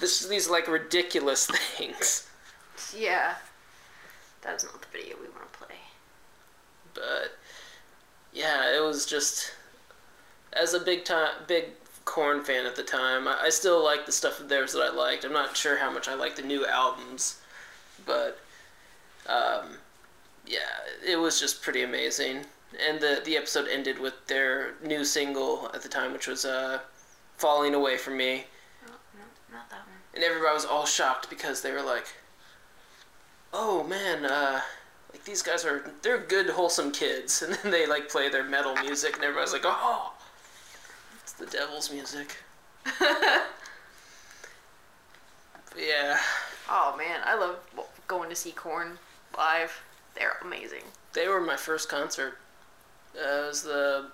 This 0.00 0.22
is 0.22 0.28
these 0.28 0.48
like 0.48 0.68
ridiculous 0.68 1.46
things. 1.76 2.26
Yeah. 2.96 3.34
That's 4.42 4.64
not 4.64 4.80
the 4.80 4.88
video 4.96 5.16
we 5.20 5.28
want 5.28 5.52
to 5.52 5.58
play. 5.58 5.76
but 6.94 7.36
yeah, 8.32 8.74
it 8.76 8.82
was 8.82 9.04
just 9.06 9.52
as 10.52 10.74
a 10.74 10.80
big 10.80 11.04
time 11.04 11.30
big 11.46 11.64
Korn 12.04 12.42
fan 12.42 12.64
at 12.66 12.76
the 12.76 12.82
time. 12.82 13.28
I, 13.28 13.36
I 13.44 13.48
still 13.50 13.82
like 13.84 14.06
the 14.06 14.12
stuff 14.12 14.40
of 14.40 14.48
theirs 14.48 14.72
that 14.72 14.80
I 14.82 14.90
liked. 14.90 15.24
I'm 15.24 15.32
not 15.32 15.56
sure 15.56 15.78
how 15.78 15.90
much 15.90 16.08
I 16.08 16.14
like 16.14 16.36
the 16.36 16.42
new 16.42 16.64
albums, 16.66 17.40
but 18.06 18.38
um, 19.26 19.76
yeah, 20.46 20.58
it 21.06 21.16
was 21.16 21.38
just 21.40 21.60
pretty 21.62 21.82
amazing. 21.82 22.44
And 22.88 23.00
the 23.00 23.20
the 23.24 23.36
episode 23.36 23.66
ended 23.68 23.98
with 23.98 24.26
their 24.26 24.74
new 24.84 25.04
single 25.04 25.70
at 25.74 25.82
the 25.82 25.88
time, 25.88 26.12
which 26.12 26.26
was 26.28 26.44
uh, 26.44 26.80
"Falling 27.36 27.74
Away 27.74 27.96
from 27.98 28.16
Me," 28.16 28.44
Oh, 28.86 28.92
no, 29.16 29.56
not 29.56 29.68
that 29.70 29.86
one. 29.86 29.97
And 30.14 30.24
everybody 30.24 30.54
was 30.54 30.64
all 30.64 30.86
shocked 30.86 31.28
because 31.30 31.62
they 31.62 31.72
were 31.72 31.82
like, 31.82 32.06
"Oh 33.52 33.84
man." 33.84 34.24
Uh, 34.24 34.60
like 35.12 35.24
these 35.24 35.42
guys 35.42 35.64
are 35.64 35.90
they're 36.02 36.18
good 36.18 36.50
wholesome 36.50 36.90
kids 36.92 37.42
and 37.42 37.54
then 37.54 37.70
they 37.72 37.86
like 37.86 38.08
play 38.10 38.28
their 38.28 38.44
metal 38.44 38.74
music 38.76 39.14
and 39.14 39.24
everybody's 39.24 39.52
like 39.54 39.62
oh 39.64 40.12
it's 41.22 41.32
the 41.32 41.46
devil's 41.46 41.90
music 41.92 42.36
yeah 45.76 46.18
Oh 46.70 46.94
man, 46.98 47.20
I 47.24 47.34
love 47.34 47.56
going 48.08 48.28
to 48.28 48.36
see 48.36 48.50
Korn 48.52 48.98
live. 49.36 49.82
They're 50.14 50.36
amazing. 50.42 50.82
they 51.14 51.26
were 51.28 51.40
my 51.40 51.56
first 51.56 51.88
concert 51.88 52.38
uh, 53.16 53.44
it 53.44 53.46
was 53.48 53.62
the 53.62 54.06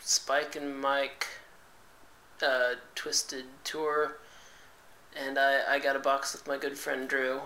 spike 0.00 0.56
and 0.56 0.80
mike 0.80 1.26
uh, 2.42 2.74
twisted 2.94 3.44
tour 3.64 4.16
and 5.16 5.38
I, 5.38 5.60
I 5.68 5.78
got 5.78 5.96
a 5.96 6.00
box 6.00 6.32
with 6.32 6.46
my 6.46 6.56
good 6.56 6.78
friend 6.78 7.08
drew 7.08 7.40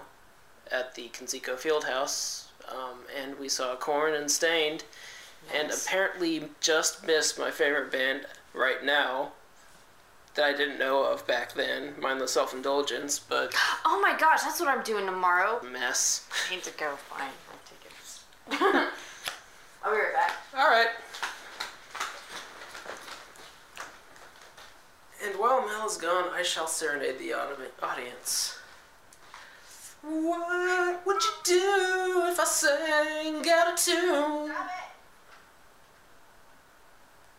at 0.70 0.94
the 0.94 1.08
Conseco 1.08 1.56
Fieldhouse, 1.56 2.46
um, 2.68 3.00
and 3.20 3.38
we 3.38 3.48
saw 3.48 3.76
Korn 3.76 4.14
and 4.14 4.30
Staind, 4.30 4.84
and 5.54 5.70
apparently 5.70 6.44
just 6.60 7.06
missed 7.06 7.38
my 7.38 7.50
favorite 7.50 7.92
band 7.92 8.26
right 8.54 8.82
now 8.84 9.32
that 10.34 10.44
I 10.44 10.52
didn't 10.56 10.78
know 10.78 11.04
of 11.04 11.26
back 11.26 11.54
then, 11.54 11.94
mindless 12.00 12.32
self-indulgence, 12.32 13.18
but 13.18 13.54
Oh 13.84 14.00
my 14.00 14.16
gosh, 14.18 14.42
that's 14.42 14.60
what 14.60 14.68
I'm 14.68 14.82
doing 14.82 15.06
tomorrow. 15.06 15.60
mess. 15.62 16.26
I 16.48 16.54
need 16.54 16.64
to 16.64 16.72
go 16.72 16.96
find 16.96 17.30
my 17.48 17.56
tickets. 17.64 18.24
I'll 19.84 19.92
be 19.92 19.98
right 19.98 20.14
back. 20.14 20.32
All 20.56 20.68
right. 20.70 20.88
And 25.22 25.38
while 25.38 25.66
Mel 25.66 25.86
is 25.86 25.96
gone, 25.96 26.30
I 26.32 26.42
shall 26.42 26.66
serenade 26.66 27.18
the 27.18 27.34
audience. 27.82 28.58
What 30.02 31.06
would 31.06 31.22
you 31.22 31.30
do 31.44 32.22
if 32.26 32.38
I 32.38 32.44
sang 32.44 33.48
out 33.48 33.72
of 33.72 33.76
tune? 33.76 34.52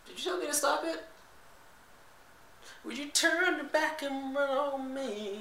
Did 0.06 0.18
you 0.18 0.24
tell 0.24 0.38
me 0.38 0.46
to 0.46 0.54
stop 0.54 0.82
it? 0.84 1.04
Would 2.84 2.98
you 2.98 3.06
turn 3.06 3.56
your 3.56 3.64
back 3.64 4.02
and 4.02 4.34
run 4.34 4.56
on 4.56 4.94
me? 4.94 5.40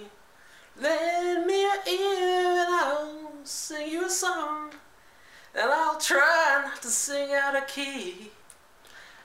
Lend 0.79 1.45
me 1.45 1.61
your 1.61 1.73
ear 1.87 2.65
and 2.65 2.75
I'll 2.75 3.31
sing 3.43 3.91
you 3.91 4.05
a 4.05 4.09
song. 4.09 4.73
And 5.53 5.71
I'll 5.71 5.99
try 5.99 6.63
not 6.65 6.81
to 6.81 6.89
sing 6.89 7.33
out 7.33 7.55
of 7.55 7.67
key. 7.67 8.31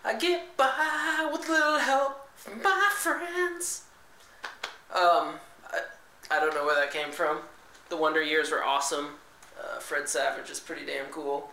I 0.04 0.14
get 0.14 0.56
by 0.56 1.28
with 1.30 1.48
little 1.48 1.78
help 1.78 2.19
my 2.62 2.90
friends. 2.94 3.84
Um, 4.94 5.34
I, 5.70 5.80
I 6.30 6.40
don't 6.40 6.54
know 6.54 6.64
where 6.64 6.74
that 6.74 6.92
came 6.92 7.12
from. 7.12 7.38
The 7.88 7.96
Wonder 7.96 8.22
Years 8.22 8.50
were 8.50 8.64
awesome. 8.64 9.10
Uh, 9.58 9.78
Fred 9.78 10.08
Savage 10.08 10.50
is 10.50 10.60
pretty 10.60 10.86
damn 10.86 11.06
cool. 11.06 11.50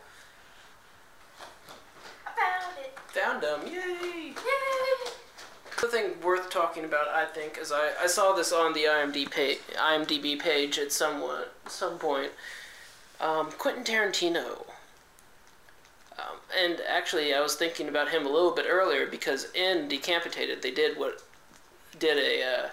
I 2.26 2.32
found 2.40 2.78
it. 2.80 2.98
Found 3.08 3.44
him, 3.44 3.74
yay! 3.74 4.30
Yay! 4.30 5.12
The 5.82 5.88
thing 5.88 6.22
worth 6.24 6.50
talking 6.50 6.86
about, 6.86 7.08
I 7.08 7.26
think, 7.26 7.58
is 7.62 7.72
I, 7.72 7.92
I 8.02 8.08
saw 8.08 8.34
this 8.34 8.52
on 8.52 8.74
the 8.74 8.86
IMDb 8.86 9.30
page, 9.30 9.60
IMDb 9.76 10.40
page 10.40 10.80
at 10.80 10.92
some 10.92 11.24
some 11.68 12.00
point. 12.00 12.32
Um, 13.20 13.52
Quentin 13.52 13.84
Tarantino. 13.84 14.66
And 16.56 16.82
actually, 16.88 17.34
I 17.34 17.42
was 17.42 17.56
thinking 17.56 17.90
about 17.90 18.10
him 18.10 18.26
a 18.26 18.30
little 18.30 18.52
bit 18.52 18.66
earlier 18.70 19.06
because 19.06 19.52
in 19.54 19.88
Decampitated, 19.88 20.62
they 20.62 20.72
did 20.72 20.98
what 20.98 21.22
did 22.00 22.18
a 22.18 22.44
uh, 22.44 22.70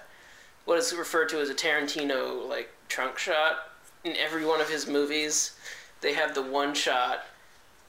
what 0.65 0.79
is 0.79 0.95
referred 0.95 1.29
to 1.31 1.41
as 1.41 1.51
a 1.51 1.55
Tarantino 1.55 2.49
like 2.49 2.71
trunk 2.89 3.19
shot 3.19 3.71
in 4.05 4.15
every 4.17 4.45
one 4.45 4.61
of 4.61 4.69
his 4.69 4.87
movies. 4.87 5.57
They 6.01 6.13
have 6.15 6.35
the 6.35 6.43
one 6.43 6.75
shot 6.75 7.25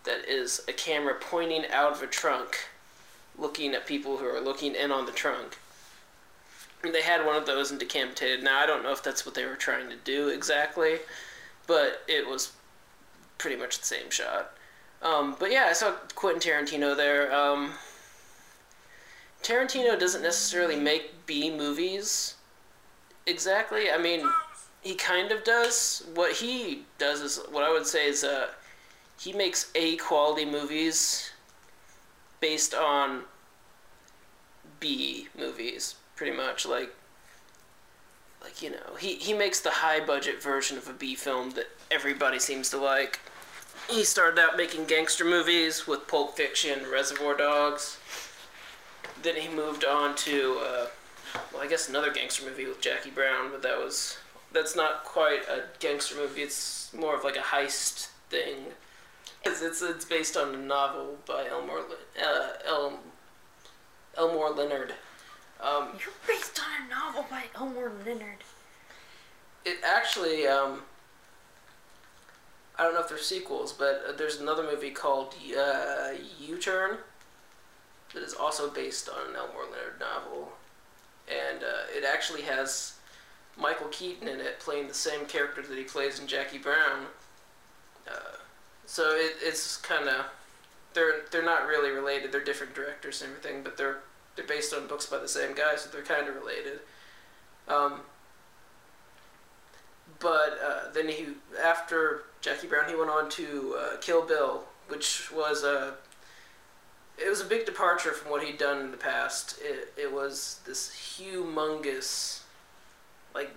that 0.05 0.27
is 0.27 0.61
a 0.67 0.73
camera 0.73 1.15
pointing 1.19 1.65
out 1.71 1.91
of 1.91 2.01
a 2.01 2.07
trunk 2.07 2.57
looking 3.37 3.73
at 3.73 3.85
people 3.85 4.17
who 4.17 4.25
are 4.25 4.39
looking 4.39 4.75
in 4.75 4.91
on 4.91 5.05
the 5.05 5.11
trunk. 5.11 5.57
And 6.83 6.93
they 6.93 7.01
had 7.01 7.25
one 7.25 7.35
of 7.35 7.45
those 7.45 7.71
in 7.71 7.77
Decampitated. 7.77 8.43
Now, 8.43 8.59
I 8.59 8.65
don't 8.65 8.83
know 8.83 8.91
if 8.91 9.03
that's 9.03 9.25
what 9.25 9.35
they 9.35 9.45
were 9.45 9.55
trying 9.55 9.89
to 9.89 9.95
do 9.97 10.29
exactly, 10.29 10.99
but 11.67 12.03
it 12.07 12.27
was 12.27 12.53
pretty 13.37 13.55
much 13.55 13.79
the 13.79 13.85
same 13.85 14.09
shot. 14.09 14.55
Um, 15.01 15.35
but 15.39 15.51
yeah, 15.51 15.67
I 15.69 15.73
saw 15.73 15.93
Quentin 16.15 16.41
Tarantino 16.41 16.95
there. 16.95 17.33
Um, 17.33 17.73
Tarantino 19.43 19.99
doesn't 19.99 20.23
necessarily 20.23 20.75
make 20.75 21.25
B 21.25 21.55
movies 21.55 22.35
exactly. 23.25 23.91
I 23.91 23.97
mean, 23.97 24.27
he 24.81 24.95
kind 24.95 25.31
of 25.31 25.43
does. 25.43 26.07
What 26.13 26.33
he 26.33 26.83
does 26.97 27.21
is 27.21 27.39
what 27.51 27.63
I 27.63 27.71
would 27.71 27.87
say 27.87 28.07
is 28.07 28.23
uh, 28.23 28.47
he 29.19 29.33
makes 29.33 29.71
A 29.75 29.97
quality 29.97 30.45
movies 30.45 31.31
based 32.39 32.73
on 32.73 33.21
B 34.79 35.27
movies, 35.37 35.95
pretty 36.15 36.35
much. 36.35 36.65
Like, 36.65 36.93
like 38.41 38.61
you 38.61 38.71
know, 38.71 38.95
he 38.99 39.15
he 39.15 39.33
makes 39.33 39.59
the 39.59 39.71
high 39.71 40.03
budget 40.03 40.41
version 40.41 40.77
of 40.77 40.87
a 40.87 40.93
B 40.93 41.15
film 41.15 41.51
that 41.51 41.67
everybody 41.89 42.39
seems 42.39 42.69
to 42.71 42.77
like. 42.77 43.19
He 43.89 44.03
started 44.03 44.39
out 44.39 44.57
making 44.57 44.85
gangster 44.85 45.23
movies 45.23 45.85
with 45.87 46.07
Pulp 46.07 46.35
Fiction, 46.35 46.89
Reservoir 46.91 47.35
Dogs. 47.35 47.97
Then 49.21 49.35
he 49.35 49.47
moved 49.47 49.85
on 49.85 50.15
to, 50.17 50.59
uh, 50.61 50.87
well, 51.53 51.61
I 51.61 51.67
guess 51.67 51.87
another 51.87 52.11
gangster 52.11 52.45
movie 52.45 52.65
with 52.65 52.81
Jackie 52.81 53.11
Brown, 53.11 53.51
but 53.51 53.61
that 53.61 53.77
was 53.77 54.17
that's 54.51 54.75
not 54.75 55.03
quite 55.03 55.41
a 55.49 55.63
gangster 55.79 56.15
movie. 56.15 56.41
It's 56.41 56.93
more 56.93 57.15
of 57.15 57.23
like 57.23 57.35
a 57.35 57.39
heist 57.39 58.07
thing. 58.29 58.57
It's 59.43 59.61
it's, 59.61 59.81
it's 59.81 60.05
based 60.05 60.35
on 60.35 60.55
a 60.55 60.57
novel 60.57 61.17
by 61.27 61.47
Elmore 61.47 61.81
uh, 62.21 62.47
El, 62.65 62.99
Elmore 64.17 64.49
Leonard. 64.51 64.93
Um, 65.61 65.89
You're 65.99 66.13
based 66.27 66.59
on 66.59 66.85
a 66.85 66.89
novel 66.89 67.25
by 67.29 67.45
Elmore 67.55 67.91
Leonard. 68.05 68.43
it 69.63 69.77
actually 69.83 70.47
um, 70.47 70.81
I 72.77 72.83
don't 72.83 72.93
know 72.93 73.01
if 73.01 73.09
they're 73.09 73.17
sequels, 73.17 73.71
but 73.73 74.03
uh, 74.07 74.11
there's 74.11 74.39
another 74.39 74.63
movie 74.63 74.91
called 74.91 75.35
uh, 75.57 76.11
U-Turn 76.39 76.97
that 78.13 78.23
is 78.23 78.33
also 78.33 78.69
based 78.69 79.09
on 79.09 79.29
an 79.29 79.35
Elmore 79.35 79.63
Leonard 79.63 79.99
novel, 79.99 80.53
and 81.27 81.63
uh, 81.63 81.87
it 81.95 82.03
actually 82.03 82.41
has 82.43 82.95
Michael 83.57 83.87
Keaton 83.87 84.27
in 84.27 84.39
it 84.39 84.59
playing 84.59 84.87
the 84.87 84.93
same 84.93 85.25
character 85.25 85.61
that 85.61 85.77
he 85.77 85.83
plays 85.83 86.19
in 86.19 86.27
Jackie 86.27 86.57
Brown. 86.57 87.05
Uh, 88.07 88.37
so 88.85 89.11
it, 89.15 89.35
it's 89.41 89.77
kind 89.77 90.09
of 90.09 90.25
they're 90.93 91.21
they're 91.31 91.45
not 91.45 91.67
really 91.67 91.91
related. 91.91 92.31
They're 92.31 92.43
different 92.43 92.73
directors 92.75 93.21
and 93.21 93.31
everything, 93.31 93.63
but 93.63 93.77
they're 93.77 93.99
they're 94.35 94.45
based 94.45 94.73
on 94.73 94.87
books 94.87 95.05
by 95.05 95.19
the 95.19 95.27
same 95.27 95.53
guy, 95.53 95.75
so 95.75 95.89
they're 95.89 96.01
kind 96.01 96.27
of 96.27 96.35
related. 96.35 96.79
Um, 97.67 98.01
but 100.19 100.59
uh, 100.63 100.91
then 100.93 101.07
he 101.09 101.27
after 101.63 102.23
Jackie 102.45 102.67
Brown, 102.67 102.87
he 102.87 102.95
went 102.95 103.09
on 103.09 103.27
to 103.31 103.75
uh, 103.75 103.97
Kill 104.01 104.23
Bill, 104.23 104.65
which 104.87 105.31
was 105.31 105.63
a 105.63 105.95
it 107.17 107.27
was 107.27 107.41
a 107.41 107.45
big 107.45 107.65
departure 107.65 108.11
from 108.11 108.29
what 108.29 108.43
he'd 108.43 108.59
done 108.59 108.81
in 108.81 108.91
the 108.91 108.97
past. 108.97 109.57
It 109.59 109.91
it 109.97 110.13
was 110.13 110.59
this 110.63 110.91
humongous, 111.17 112.41
like 113.33 113.49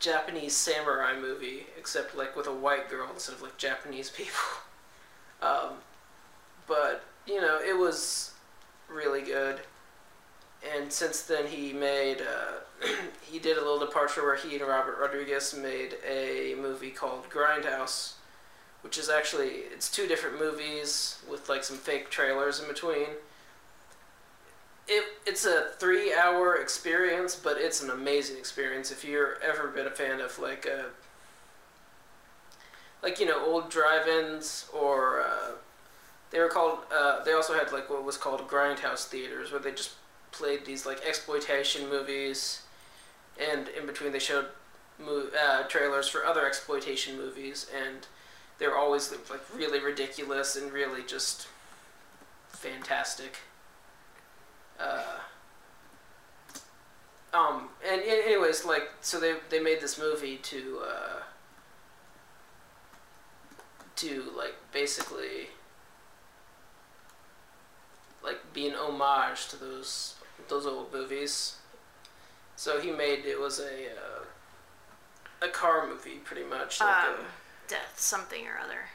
Japanese 0.00 0.56
samurai 0.56 1.20
movie, 1.20 1.66
except 1.78 2.16
like 2.16 2.34
with 2.34 2.48
a 2.48 2.52
white 2.52 2.90
girl 2.90 3.08
instead 3.14 3.36
of 3.36 3.42
like 3.42 3.56
Japanese 3.56 4.10
people. 4.10 4.34
Um, 5.42 5.76
but 6.66 7.02
you 7.26 7.40
know, 7.40 7.58
it 7.66 7.78
was 7.78 8.32
really 8.90 9.22
good. 9.22 9.60
And 10.74 10.92
since 10.92 11.22
then, 11.22 11.46
he 11.46 11.72
made 11.72 12.18
uh, 12.20 12.86
he 13.22 13.38
did 13.38 13.56
a 13.56 13.60
little 13.60 13.78
departure 13.78 14.22
where 14.22 14.36
he 14.36 14.56
and 14.56 14.66
Robert 14.66 14.98
Rodriguez 15.00 15.54
made 15.54 15.96
a 16.06 16.54
movie 16.60 16.90
called 16.90 17.28
Grindhouse, 17.30 18.14
which 18.82 18.98
is 18.98 19.08
actually 19.08 19.48
it's 19.72 19.90
two 19.90 20.06
different 20.06 20.38
movies 20.38 21.18
with 21.30 21.48
like 21.48 21.64
some 21.64 21.76
fake 21.76 22.10
trailers 22.10 22.60
in 22.60 22.68
between. 22.68 23.08
It 24.86 25.04
it's 25.26 25.46
a 25.46 25.68
three 25.78 26.12
hour 26.12 26.56
experience, 26.56 27.34
but 27.36 27.56
it's 27.58 27.82
an 27.82 27.90
amazing 27.90 28.36
experience 28.36 28.90
if 28.90 29.04
you're 29.04 29.38
ever 29.42 29.68
been 29.68 29.86
a 29.86 29.90
fan 29.90 30.20
of 30.20 30.38
like 30.38 30.66
a 30.66 30.86
like 33.02 33.18
you 33.18 33.26
know 33.26 33.44
old 33.44 33.70
drive-ins 33.70 34.68
or 34.74 35.22
uh, 35.22 35.52
they 36.30 36.38
were 36.38 36.48
called 36.48 36.80
uh, 36.94 37.22
they 37.24 37.32
also 37.32 37.54
had 37.54 37.72
like 37.72 37.88
what 37.88 38.04
was 38.04 38.16
called 38.16 38.46
grindhouse 38.48 39.06
theaters 39.06 39.50
where 39.50 39.60
they 39.60 39.72
just 39.72 39.92
played 40.32 40.64
these 40.64 40.86
like 40.86 41.00
exploitation 41.06 41.88
movies 41.88 42.62
and 43.40 43.68
in 43.68 43.86
between 43.86 44.12
they 44.12 44.18
showed 44.18 44.46
uh, 45.08 45.62
trailers 45.64 46.08
for 46.08 46.24
other 46.24 46.46
exploitation 46.46 47.16
movies 47.16 47.66
and 47.74 48.06
they 48.58 48.66
were 48.66 48.76
always 48.76 49.10
like 49.10 49.40
really 49.56 49.80
ridiculous 49.80 50.56
and 50.56 50.72
really 50.72 51.02
just 51.02 51.48
fantastic. 52.48 53.38
Uh, 54.78 55.18
um 57.32 57.68
and, 57.88 58.00
and 58.00 58.24
anyways 58.24 58.64
like 58.64 58.90
so 59.00 59.20
they 59.20 59.34
they 59.50 59.60
made 59.60 59.80
this 59.80 59.98
movie 59.98 60.36
to 60.36 60.80
uh, 60.84 61.22
to 63.96 64.24
like 64.36 64.54
basically 64.72 65.48
like 68.22 68.38
be 68.52 68.66
an 68.66 68.74
homage 68.74 69.48
to 69.48 69.56
those 69.56 70.14
those 70.48 70.66
old 70.66 70.92
movies. 70.92 71.56
So 72.56 72.80
he 72.80 72.90
made 72.90 73.24
it 73.24 73.40
was 73.40 73.58
a 73.60 73.86
uh, 73.86 74.24
a 75.42 75.48
car 75.48 75.86
movie 75.86 76.16
pretty 76.24 76.44
much. 76.44 76.80
Like 76.80 77.04
Um, 77.04 77.24
death 77.68 77.94
something 77.98 78.46
or 78.46 78.58
other. 78.62 78.88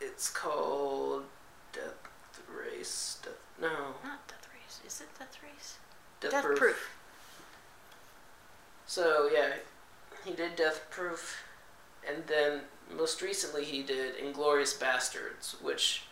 it's 0.00 0.30
called 0.30 1.24
Death 1.72 2.40
Race. 2.52 3.18
Death, 3.22 3.32
no, 3.60 3.68
Not 4.04 4.26
death 4.28 4.48
race. 4.54 4.80
Is 4.86 5.00
it 5.00 5.08
death 5.18 5.36
race? 5.42 5.76
Death, 6.20 6.30
death 6.32 6.44
Proof. 6.44 6.58
proof. 6.58 6.90
So 8.86 9.28
yeah, 9.32 9.50
he 10.24 10.32
did 10.32 10.56
Death 10.56 10.86
Proof, 10.90 11.42
and 12.08 12.26
then 12.26 12.62
most 12.96 13.20
recently 13.22 13.64
he 13.64 13.82
did 13.82 14.16
Inglourious 14.16 14.76
Basterds, 14.78 15.60
which 15.62 16.02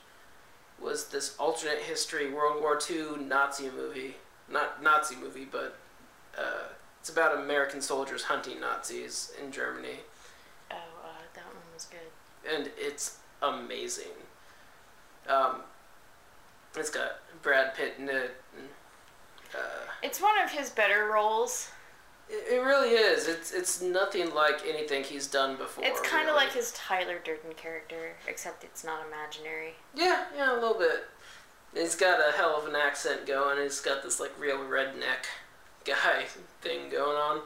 was 0.79 1.07
this 1.09 1.35
alternate 1.39 1.79
history 1.79 2.31
World 2.31 2.61
War 2.61 2.79
II 2.91 3.17
Nazi 3.25 3.71
movie. 3.75 4.17
Not 4.51 4.83
Nazi 4.83 5.17
movie, 5.17 5.45
but 5.51 5.77
uh, 6.39 6.69
it's 7.01 7.09
about 7.11 7.37
American 7.39 7.81
soldiers 7.81 8.25
hunting 8.25 8.61
Nazis 8.61 9.33
in 9.43 9.51
Germany, 9.53 10.01
Oh, 10.71 10.75
uh, 10.75 11.09
that 11.35 11.45
one 11.47 11.57
was 11.75 11.87
good. 11.87 12.53
and 12.53 12.71
it's 12.77 13.19
amazing. 13.43 14.13
Um, 15.29 15.63
it's 16.77 16.91
got 16.91 17.19
Brad 17.43 17.75
Pitt 17.75 17.95
in 17.99 18.09
it. 18.09 18.37
And, 18.57 18.69
uh, 19.55 19.59
It's 20.03 20.21
one 20.21 20.39
of 20.43 20.51
his 20.51 20.71
better 20.71 21.07
roles. 21.13 21.71
it, 22.29 22.55
it 22.55 22.59
really 22.61 22.91
is. 22.91 23.27
It's 23.29 23.53
it's 23.53 23.81
nothing 23.81 24.33
like 24.35 24.63
anything 24.67 25.03
he's 25.05 25.27
done 25.27 25.57
before. 25.57 25.85
It's 25.85 26.01
kind 26.01 26.29
of 26.29 26.35
really. 26.35 26.47
like 26.47 26.55
his 26.55 26.73
Tyler 26.73 27.19
Durden 27.25 27.55
character, 27.55 28.17
except 28.29 28.63
it's 28.65 28.85
not 28.85 29.01
imaginary. 29.07 29.75
Yeah, 29.95 30.25
yeah, 30.37 30.53
a 30.53 30.59
little 30.61 30.79
bit. 30.79 31.05
He's 31.77 31.95
got 31.95 32.21
a 32.27 32.33
hell 32.33 32.57
of 32.57 32.67
an 32.67 32.75
accent 32.75 33.27
going. 33.27 33.63
He's 33.63 33.81
got 33.81 34.03
this 34.03 34.19
like 34.19 34.33
real 34.41 34.59
redneck 34.59 35.27
guy 35.85 36.25
thing 36.63 36.89
going 36.91 37.17
on. 37.17 37.43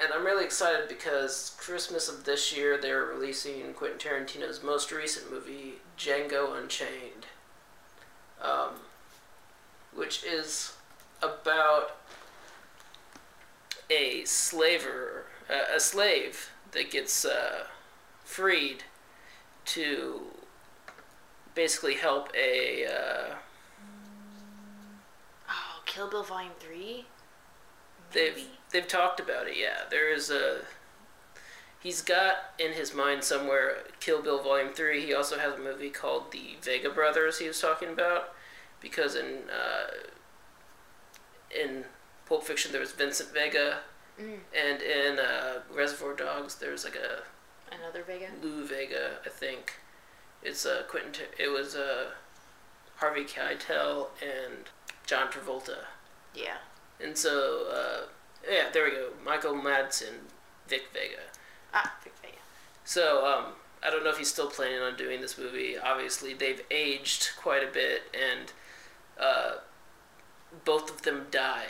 And 0.00 0.12
I'm 0.12 0.24
really 0.24 0.44
excited 0.44 0.88
because 0.88 1.56
Christmas 1.58 2.08
of 2.08 2.24
this 2.24 2.56
year 2.56 2.78
they're 2.80 3.04
releasing 3.04 3.74
Quentin 3.74 3.98
Tarantino's 3.98 4.62
most 4.62 4.92
recent 4.92 5.28
movie, 5.28 5.74
Django 5.98 6.56
Unchained, 6.56 7.26
um, 8.40 8.74
which 9.92 10.22
is 10.22 10.74
about 11.20 11.96
a 13.90 14.22
slaver, 14.24 15.24
uh, 15.50 15.74
a 15.74 15.80
slave 15.80 16.50
that 16.70 16.92
gets 16.92 17.24
uh, 17.24 17.64
freed 18.24 18.84
to 19.64 20.20
basically 21.58 21.94
help 21.94 22.30
a. 22.36 22.86
Uh, 22.86 23.34
Oh, 25.50 25.80
Kill 25.86 26.08
Bill 26.08 26.22
Volume 26.22 26.52
Three. 26.60 27.06
they've 28.12 28.46
they've 28.70 28.86
talked 28.88 29.18
about 29.20 29.48
it. 29.48 29.54
Yeah, 29.58 29.82
there 29.90 30.12
is 30.12 30.30
a. 30.30 30.60
He's 31.80 32.02
got 32.02 32.34
in 32.58 32.72
his 32.72 32.94
mind 32.94 33.24
somewhere 33.24 33.78
Kill 34.00 34.20
Bill 34.22 34.42
Volume 34.42 34.72
Three. 34.72 35.04
He 35.06 35.14
also 35.14 35.38
has 35.38 35.54
a 35.54 35.58
movie 35.58 35.90
called 35.90 36.30
The 36.32 36.56
Vega 36.62 36.90
Brothers. 36.90 37.38
He 37.38 37.48
was 37.48 37.60
talking 37.60 37.88
about 37.88 38.34
because 38.80 39.14
in 39.14 39.44
uh, 39.50 39.86
in 41.54 41.84
Pulp 42.26 42.44
Fiction 42.44 42.72
there 42.72 42.80
was 42.80 42.92
Vincent 42.92 43.32
Vega, 43.32 43.78
Mm. 44.20 44.38
and 44.52 44.82
in 44.82 45.18
uh, 45.20 45.60
Reservoir 45.72 46.12
Dogs 46.14 46.56
there's 46.56 46.84
like 46.84 46.96
a 46.96 47.22
Another 47.74 48.02
Vega. 48.02 48.26
Lou 48.42 48.64
Vega, 48.66 49.12
I 49.24 49.28
think. 49.28 49.74
It's 50.42 50.64
uh, 50.64 50.82
Quentin. 50.88 51.26
It 51.38 51.48
was 51.48 51.74
uh, 51.74 52.10
Harvey 52.96 53.24
Keitel 53.24 54.08
and 54.22 54.64
John 55.06 55.28
Travolta, 55.28 55.84
Yeah. 56.34 56.58
and 57.02 57.16
so 57.16 57.66
uh, 57.72 58.06
yeah, 58.50 58.68
there 58.72 58.84
we 58.84 58.90
go. 58.92 59.08
Michael 59.24 59.54
Madsen, 59.54 60.26
Vic 60.68 60.84
Vega. 60.92 61.22
Ah, 61.74 61.94
Vic 62.04 62.12
Vega. 62.22 62.34
So 62.84 63.26
um, 63.26 63.52
I 63.84 63.90
don't 63.90 64.04
know 64.04 64.10
if 64.10 64.18
he's 64.18 64.28
still 64.28 64.48
planning 64.50 64.80
on 64.80 64.96
doing 64.96 65.20
this 65.20 65.36
movie. 65.38 65.76
Obviously, 65.78 66.34
they've 66.34 66.62
aged 66.70 67.30
quite 67.36 67.62
a 67.62 67.70
bit, 67.72 68.02
and 68.14 68.52
uh, 69.20 69.56
both 70.64 70.90
of 70.90 71.02
them 71.02 71.26
die 71.30 71.66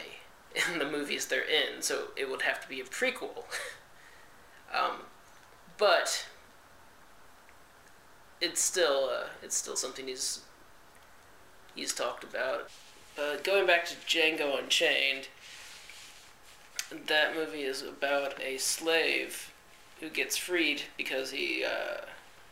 in 0.72 0.78
the 0.78 0.84
movies 0.88 1.26
they're 1.26 1.40
in. 1.42 1.80
So 1.80 2.08
it 2.16 2.30
would 2.30 2.42
have 2.42 2.60
to 2.60 2.68
be 2.68 2.80
a 2.80 2.84
prequel. 2.84 3.44
um, 4.74 5.02
but 5.78 6.26
it's 8.40 8.60
still 8.60 9.10
uh, 9.12 9.26
it's 9.42 9.56
still 9.56 9.76
something 9.76 10.06
he's 10.06 10.40
he's 11.74 11.92
talked 11.92 12.24
about. 12.24 12.70
Uh, 13.18 13.36
going 13.42 13.66
back 13.66 13.84
to 13.86 13.94
Django 14.06 14.58
Unchained, 14.58 15.28
that 17.06 17.34
movie 17.34 17.62
is 17.62 17.82
about 17.82 18.40
a 18.40 18.58
slave 18.58 19.52
who 20.00 20.08
gets 20.08 20.36
freed 20.36 20.82
because 20.96 21.32
he 21.32 21.64
uh, 21.64 22.02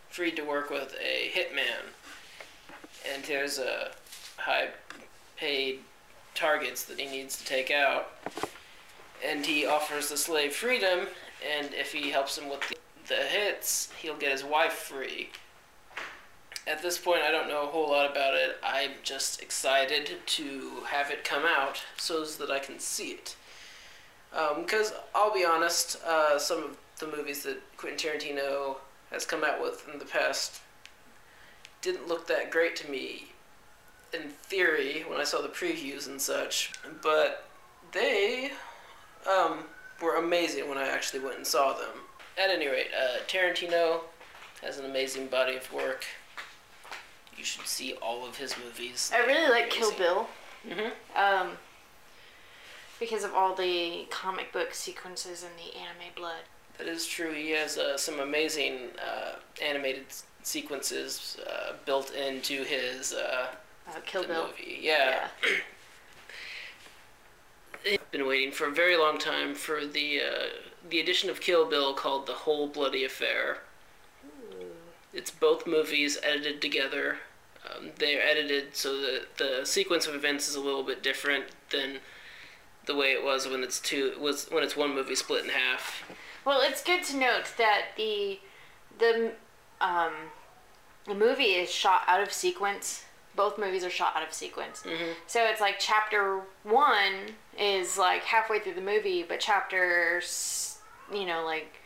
freed 0.09 0.37
to 0.37 0.43
work 0.43 0.71
with 0.71 0.97
a 1.01 1.31
hitman, 1.33 1.93
and 3.13 3.25
there's 3.25 3.59
a 3.59 3.93
high 4.39 4.69
paid 5.37 5.81
targets 6.35 6.85
that 6.85 6.99
he 6.99 7.07
needs 7.07 7.39
to 7.39 7.45
take 7.45 7.71
out, 7.71 8.11
and 9.25 9.47
he 9.47 9.65
offers 9.65 10.09
the 10.09 10.17
slave 10.17 10.53
freedom, 10.53 11.07
and 11.57 11.73
if 11.73 11.93
he 11.93 12.11
helps 12.11 12.37
him 12.37 12.49
with 12.49 12.69
the, 12.69 12.77
the 13.09 13.23
hits, 13.23 13.93
he'll 14.03 14.17
get 14.17 14.33
his 14.33 14.43
wife 14.43 14.73
free. 14.73 15.31
At 16.67 16.83
this 16.83 16.99
point, 16.99 17.23
I 17.23 17.31
don't 17.31 17.49
know 17.49 17.63
a 17.63 17.67
whole 17.71 17.91
lot 17.91 18.11
about 18.11 18.35
it. 18.35 18.59
I'm 18.63 18.93
just 19.05 19.41
excited 19.41 20.11
to 20.27 20.71
have 20.89 21.11
it 21.11 21.23
come 21.23 21.45
out 21.47 21.85
so 21.97 22.25
that 22.25 22.51
I 22.51 22.59
can 22.59 22.81
see 22.81 23.11
it. 23.11 23.37
Because 24.57 24.93
I'll 25.15 25.33
be 25.33 25.45
honest, 25.45 26.03
uh, 26.05 26.39
some 26.39 26.65
of 26.65 26.77
the 26.99 27.07
movies 27.07 27.45
that 27.45 27.63
Quentin 27.77 27.99
Tarantino 28.11 28.77
has 29.11 29.25
come 29.25 29.45
out 29.45 29.63
with 29.63 29.89
in 29.93 30.01
the 30.01 30.05
past 30.05 30.61
didn't 31.83 32.09
look 32.09 32.27
that 32.27 32.51
great 32.51 32.75
to 32.77 32.91
me 32.91 33.33
in 34.13 34.31
theory 34.31 35.05
when 35.09 35.21
I 35.21 35.25
saw 35.25 35.41
the 35.41 35.49
previews 35.49 36.09
and 36.09 36.21
such, 36.21 36.73
but 37.01 37.49
they 37.93 38.51
um, 39.31 39.65
were 40.03 40.17
amazing 40.17 40.69
when 40.69 40.79
I 40.79 40.89
actually 40.89 41.21
went 41.21 41.37
and 41.37 41.47
saw 41.47 41.75
them. 41.75 42.01
At 42.37 42.51
any 42.51 42.67
rate, 42.67 42.89
uh, 42.93 43.21
Tarantino 43.29 44.01
has 44.63 44.79
an 44.79 44.85
amazing 44.85 45.29
body 45.29 45.57
of 45.57 45.73
work. 45.73 46.05
You 47.37 47.45
should 47.45 47.67
see 47.67 47.95
all 47.95 48.27
of 48.27 48.37
his 48.37 48.55
movies. 48.63 49.11
I 49.15 49.25
really 49.27 49.51
like 49.51 49.71
Kill 49.71 49.93
Bill. 49.93 50.29
hmm 50.67 50.89
Um, 51.15 51.53
because 52.99 53.25
of 53.25 53.35
all 53.35 53.55
the 53.55 54.07
comic 54.11 54.53
book 54.53 54.73
sequences 54.75 55.43
and 55.45 55.53
the 55.59 55.79
anime 55.79 56.15
blood. 56.17 56.41
That 56.79 56.89
is 56.89 57.07
true. 57.07 57.33
He 57.33 57.51
has 57.51 57.77
uh, 57.79 57.97
some 57.97 58.21
amazing 58.21 58.91
uh, 58.99 59.37
animated 59.63 60.07
sequences 60.43 61.37
uh, 61.47 61.73
built 61.85 62.11
into 62.15 62.65
his 62.65 63.13
uh, 63.13 63.49
Uh, 63.89 63.93
Kill 64.07 64.25
Bill. 64.27 64.47
movie. 64.49 64.79
Yeah. 64.81 65.29
I've 67.85 68.11
been 68.11 68.27
waiting 68.27 68.53
for 68.53 68.67
a 68.67 68.71
very 68.73 68.97
long 68.97 69.19
time 69.19 69.55
for 69.55 69.87
the 69.87 70.21
uh, 70.21 70.47
the 70.89 71.01
edition 71.01 71.29
of 71.31 71.41
Kill 71.41 71.67
Bill 71.67 71.95
called 71.95 72.27
The 72.27 72.33
Whole 72.45 72.69
Bloody 72.69 73.05
Affair. 73.05 73.59
It's 75.13 75.31
both 75.31 75.67
movies 75.67 76.19
edited 76.23 76.61
together. 76.63 77.19
Um, 77.75 77.91
they're 77.99 78.23
edited 78.23 78.77
so 78.77 79.01
that 79.01 79.37
the 79.39 79.65
sequence 79.65 80.07
of 80.07 80.15
events 80.15 80.49
is 80.49 80.55
a 80.55 80.61
little 80.61 80.83
bit 80.83 81.03
different 81.03 81.47
than 81.71 81.99
the 82.87 82.95
way 82.95 83.13
it 83.13 83.25
was 83.25 83.49
when 83.49 83.63
it's 83.65 83.81
two 83.81 84.13
was 84.21 84.47
when 84.51 84.63
it's 84.63 84.77
one 84.77 84.95
movie 84.95 85.15
split 85.17 85.45
in 85.45 85.51
half. 85.51 86.03
Well, 86.45 86.61
it's 86.63 86.83
good 86.83 87.03
to 87.05 87.17
note 87.17 87.55
that 87.59 87.87
the 87.97 88.39
the 88.99 89.33
um, 89.81 90.13
the 91.07 91.15
movie 91.15 91.55
is 91.55 91.71
shot 91.71 92.03
out 92.07 92.23
of 92.23 92.33
sequence. 92.33 93.05
Both 93.35 93.59
movies 93.59 93.85
are 93.85 93.91
shot 93.91 94.15
out 94.17 94.23
of 94.27 94.33
sequence. 94.33 94.83
Mhm. 94.87 95.15
So 95.27 95.45
it's 95.45 95.61
like 95.61 95.77
chapter 95.79 96.41
one 96.63 97.35
is 97.59 97.99
like 97.99 98.23
halfway 98.23 98.61
through 98.61 98.75
the 98.75 98.81
movie, 98.81 99.23
but 99.23 99.41
chapter 99.41 100.23
you 101.13 101.27
know 101.27 101.45
like 101.45 101.81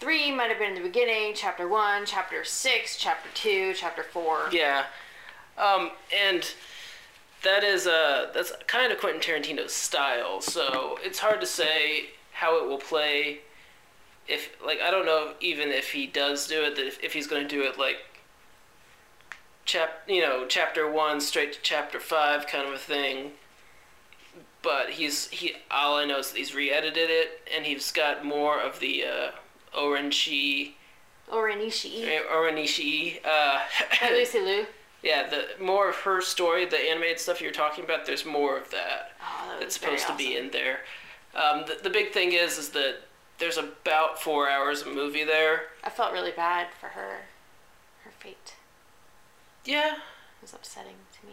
three 0.00 0.30
might 0.32 0.48
have 0.48 0.58
been 0.58 0.70
in 0.76 0.82
the 0.82 0.88
beginning. 0.88 1.32
Chapter 1.34 1.68
one, 1.68 2.04
chapter 2.04 2.42
six, 2.44 2.96
chapter 2.96 3.28
two, 3.34 3.72
chapter 3.74 4.02
four. 4.02 4.48
Yeah, 4.50 4.86
um, 5.60 5.90
and 6.26 6.52
that 7.42 7.64
is 7.64 7.86
uh, 7.86 8.30
that's 8.34 8.52
kind 8.66 8.92
of 8.92 8.98
Quentin 8.98 9.20
Tarantino's 9.20 9.72
style. 9.72 10.40
So 10.40 10.98
it's 11.02 11.18
hard 11.18 11.40
to 11.40 11.46
say 11.46 12.10
how 12.32 12.62
it 12.62 12.68
will 12.68 12.78
play. 12.78 13.40
If 14.28 14.50
like 14.64 14.80
I 14.80 14.90
don't 14.90 15.06
know 15.06 15.34
even 15.40 15.68
if 15.68 15.92
he 15.92 16.06
does 16.06 16.46
do 16.46 16.62
it, 16.62 16.76
that 16.76 16.86
if, 16.86 17.02
if 17.02 17.12
he's 17.12 17.26
going 17.26 17.42
to 17.42 17.48
do 17.48 17.62
it 17.62 17.78
like 17.78 17.96
chap 19.64 20.02
you 20.08 20.20
know 20.20 20.46
chapter 20.48 20.90
one 20.90 21.20
straight 21.20 21.52
to 21.52 21.58
chapter 21.62 22.00
five 22.00 22.46
kind 22.46 22.66
of 22.66 22.74
a 22.74 22.78
thing. 22.78 23.32
But 24.62 24.90
he's 24.90 25.28
he 25.28 25.54
all 25.70 25.96
I 25.96 26.04
know 26.04 26.18
is 26.18 26.32
that 26.32 26.38
he's 26.38 26.54
re-edited 26.54 27.08
it 27.10 27.48
and 27.54 27.64
he's 27.64 27.90
got 27.90 28.24
more 28.24 28.60
of 28.60 28.78
the 28.80 29.04
uh, 29.04 29.78
Orange 29.78 30.28
Or 31.32 31.48
in 31.48 31.58
O-Ren 31.58 32.56
Ishii 32.56 33.20
uh, 33.24 33.60
Lucy 34.10 34.40
Liu. 34.40 34.66
Yeah, 35.02 35.28
the 35.28 35.62
more 35.64 35.88
of 35.88 35.96
her 35.96 36.20
story, 36.20 36.66
the 36.66 36.76
animated 36.78 37.18
stuff 37.20 37.40
you're 37.40 37.52
talking 37.52 37.84
about, 37.84 38.04
there's 38.06 38.26
more 38.26 38.58
of 38.58 38.70
that 38.70 39.12
Oh, 39.22 39.48
that 39.52 39.60
that's 39.60 39.74
supposed 39.78 40.06
to 40.06 40.14
be 40.16 40.36
in 40.36 40.50
there. 40.50 40.80
Um, 41.34 41.64
the, 41.66 41.78
the 41.82 41.90
big 41.90 42.12
thing 42.12 42.32
is, 42.32 42.58
is 42.58 42.70
that 42.70 42.96
there's 43.38 43.56
about 43.56 44.20
four 44.20 44.48
hours 44.48 44.82
of 44.82 44.88
movie 44.94 45.24
there. 45.24 45.62
I 45.82 45.88
felt 45.90 46.12
really 46.12 46.32
bad 46.32 46.68
for 46.78 46.88
her. 46.88 47.20
Her 48.04 48.10
fate 48.18 48.54
Yeah, 49.64 49.94
It 49.94 50.42
was 50.42 50.52
upsetting 50.52 50.96
to 51.20 51.26
me, 51.26 51.32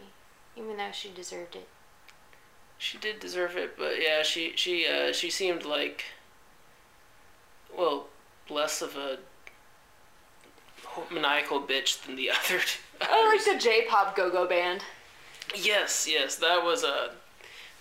even 0.56 0.78
though 0.78 0.92
she 0.94 1.10
deserved 1.10 1.56
it. 1.56 1.68
she 2.78 2.98
did 2.98 3.20
deserve 3.20 3.58
it, 3.58 3.78
but 3.78 4.02
yeah, 4.02 4.24
she 4.24 4.54
she 4.56 4.86
uh, 4.88 5.12
she 5.12 5.30
seemed 5.30 5.66
like, 5.66 6.06
well, 7.78 8.08
less 8.50 8.82
of 8.82 8.96
a 8.96 9.18
maniacal 11.14 11.62
bitch 11.62 12.06
than 12.06 12.16
the 12.16 12.30
other. 12.46 12.62
I 13.02 13.28
like 13.36 13.46
the 13.46 13.60
J-pop 13.62 14.16
go-go 14.16 14.48
band. 14.48 14.84
Yes, 15.56 16.08
yes, 16.10 16.36
that 16.36 16.64
was 16.64 16.84
a. 16.84 17.12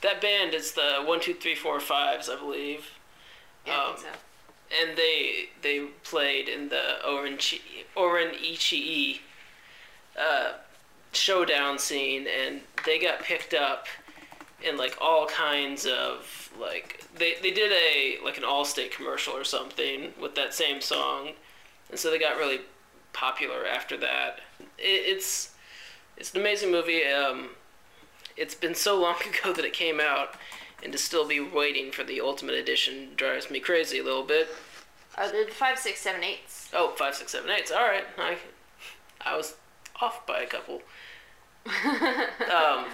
That 0.02 0.20
band 0.20 0.54
is 0.54 0.72
the 0.72 1.02
one, 1.04 1.20
two, 1.20 1.34
three, 1.34 1.54
four, 1.54 1.80
fives, 1.80 2.28
I 2.28 2.36
believe. 2.36 2.86
Yeah, 3.66 3.78
I 3.78 3.84
Um, 3.90 3.96
think 3.96 4.06
so. 4.14 4.78
and 4.88 4.96
they 4.96 5.48
they 5.62 5.80
played 6.04 6.48
in 6.48 6.68
the 6.68 7.04
Oren 7.06 7.38
Oren 7.96 8.28
Ishii 8.34 9.20
uh, 10.18 10.52
showdown 11.12 11.78
scene, 11.78 12.26
and 12.28 12.60
they 12.84 12.98
got 12.98 13.20
picked 13.22 13.54
up 13.54 13.86
in 14.62 14.76
like 14.76 14.96
all 15.00 15.26
kinds 15.26 15.86
of 15.86 16.50
like 16.60 17.02
they 17.16 17.34
they 17.42 17.50
did 17.50 17.72
a 17.72 18.18
like 18.24 18.36
an 18.36 18.44
Allstate 18.44 18.92
commercial 18.92 19.32
or 19.34 19.44
something 19.44 20.12
with 20.20 20.34
that 20.36 20.54
same 20.54 20.80
song, 20.80 21.30
and 21.90 21.98
so 21.98 22.10
they 22.10 22.18
got 22.18 22.36
really 22.36 22.60
popular 23.12 23.66
after 23.66 23.96
that. 23.96 24.40
It, 24.60 24.64
it's 25.16 25.54
it's 26.16 26.32
an 26.34 26.40
amazing 26.40 26.70
movie. 26.70 27.04
Um, 27.04 27.50
it's 28.36 28.54
been 28.54 28.74
so 28.74 29.00
long 29.00 29.16
ago 29.40 29.52
that 29.52 29.64
it 29.64 29.72
came 29.72 30.00
out, 30.00 30.34
and 30.82 30.92
to 30.92 30.98
still 30.98 31.26
be 31.26 31.40
waiting 31.40 31.90
for 31.92 32.04
the 32.04 32.20
ultimate 32.20 32.54
edition 32.54 33.10
drives 33.16 33.50
me 33.50 33.60
crazy 33.60 33.98
a 33.98 34.04
little 34.04 34.22
bit. 34.24 34.48
Are 35.16 35.30
there 35.32 35.46
the 35.46 35.50
five, 35.52 35.78
six, 35.78 36.00
seven, 36.00 36.22
eights? 36.22 36.68
Oh, 36.74 36.92
five, 36.96 37.14
six, 37.14 37.32
seven, 37.32 37.50
eight. 37.50 37.70
All 37.72 37.86
right, 37.86 38.04
I, 38.18 38.36
I 39.24 39.34
was 39.36 39.54
off 40.00 40.26
by 40.26 40.40
a 40.42 40.46
couple. 40.46 40.82
Um, 41.66 42.84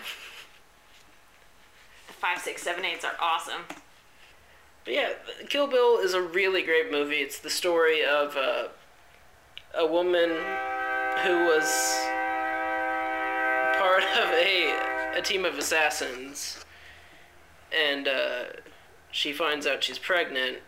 The 2.07 2.13
five, 2.15 2.39
six, 2.39 2.63
seven, 2.63 2.85
eights 2.85 3.05
are 3.05 3.15
awesome. 3.21 3.63
but 4.85 4.95
yeah, 4.95 5.11
Kill 5.49 5.67
Bill 5.67 5.99
is 5.99 6.15
a 6.15 6.23
really 6.23 6.63
great 6.63 6.91
movie. 6.91 7.17
It's 7.17 7.39
the 7.39 7.51
story 7.51 8.05
of 8.05 8.37
uh, 8.37 8.69
a 9.77 9.87
woman 9.87 10.31
who 11.21 11.45
was 11.45 11.69
part 13.79 14.03
of 14.03 14.31
a 14.33 14.93
a 15.15 15.21
team 15.23 15.45
of 15.45 15.59
assassins, 15.59 16.65
and 17.71 18.09
uh, 18.09 18.45
she 19.11 19.33
finds 19.33 19.67
out 19.67 19.85
she's 19.85 19.99
pregnant, 19.99 20.59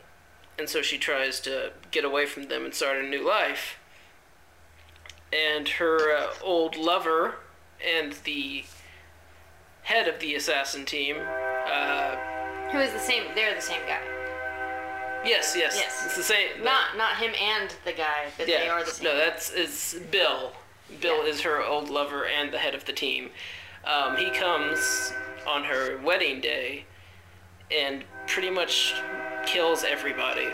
and 0.58 0.68
so 0.68 0.82
she 0.82 0.98
tries 0.98 1.40
to 1.40 1.72
get 1.90 2.04
away 2.04 2.26
from 2.26 2.48
them 2.48 2.64
and 2.64 2.74
start 2.74 2.98
a 2.98 3.02
new 3.02 3.26
life. 3.26 3.78
And 5.32 5.68
her 5.68 6.16
uh, 6.16 6.34
old 6.42 6.76
lover 6.76 7.36
and 7.84 8.12
the 8.24 8.64
head 9.82 10.08
of 10.08 10.20
the 10.20 10.34
assassin 10.34 10.84
team. 10.84 11.16
Uh, 11.18 12.16
Who 12.70 12.78
is 12.78 12.92
the 12.92 12.98
same? 12.98 13.24
They're 13.34 13.54
the 13.54 13.60
same 13.60 13.80
guy. 13.86 14.13
Yes, 15.24 15.54
yes, 15.56 15.76
Yes. 15.76 16.02
it's 16.06 16.16
the 16.16 16.22
same. 16.22 16.62
Not 16.62 16.96
not 16.96 17.16
him 17.16 17.32
and 17.40 17.74
the 17.84 17.92
guy, 17.92 18.26
but 18.36 18.48
yeah, 18.48 18.60
they 18.60 18.68
are 18.68 18.84
the 18.84 18.90
same. 18.90 19.04
no, 19.04 19.16
that's 19.16 19.50
it's 19.52 19.94
Bill. 19.94 20.52
Bill 21.00 21.24
Yeah. 21.24 21.30
is 21.30 21.40
her 21.42 21.62
old 21.64 21.88
lover 21.90 22.26
and 22.26 22.52
the 22.52 22.58
head 22.58 22.74
of 22.74 22.84
the 22.84 22.92
team. 22.92 23.30
Um, 23.84 24.16
he 24.16 24.30
comes 24.30 25.12
on 25.46 25.64
her 25.64 25.98
wedding 25.98 26.40
day 26.40 26.84
and 27.70 28.04
pretty 28.26 28.50
much 28.50 28.94
kills 29.46 29.84
everybody. 29.84 30.46
Um, 30.46 30.52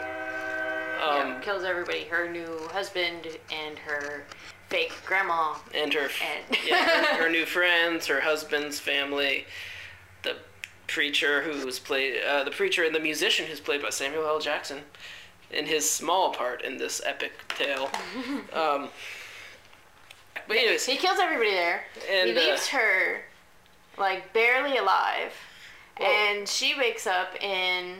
yeah, 1.34 1.40
kills 1.42 1.64
everybody. 1.64 2.04
Her 2.04 2.28
new 2.30 2.68
husband 2.72 3.26
and 3.52 3.78
her 3.78 4.24
fake 4.68 4.92
grandma. 5.06 5.54
and 5.74 5.92
her 5.94 6.08
And- 6.22 6.58
yeah, 6.66 7.04
her, 7.16 7.22
her 7.24 7.30
new 7.30 7.46
friends, 7.46 8.06
her 8.06 8.20
husband's 8.20 8.78
family, 8.80 9.46
the 10.22 10.36
preacher 10.90 11.42
who's 11.42 11.78
played 11.78 12.22
uh, 12.22 12.44
the 12.44 12.50
preacher 12.50 12.84
and 12.84 12.94
the 12.94 13.00
musician 13.00 13.46
who's 13.46 13.60
played 13.60 13.80
by 13.82 13.90
Samuel 13.90 14.26
L. 14.26 14.40
Jackson 14.40 14.80
in 15.50 15.66
his 15.66 15.88
small 15.88 16.32
part 16.32 16.62
in 16.62 16.76
this 16.78 17.00
epic 17.04 17.32
tale. 17.48 17.90
um, 18.52 18.88
but 20.46 20.56
anyways, 20.56 20.84
He 20.86 20.96
kills 20.96 21.18
everybody 21.20 21.50
there. 21.52 21.84
And, 22.10 22.30
he 22.30 22.34
leaves 22.34 22.68
uh, 22.72 22.78
her 22.78 23.20
like 23.98 24.32
barely 24.32 24.78
alive, 24.78 25.32
Well- 25.98 26.10
and 26.10 26.48
she 26.48 26.74
wakes 26.76 27.06
up 27.06 27.40
in 27.42 27.96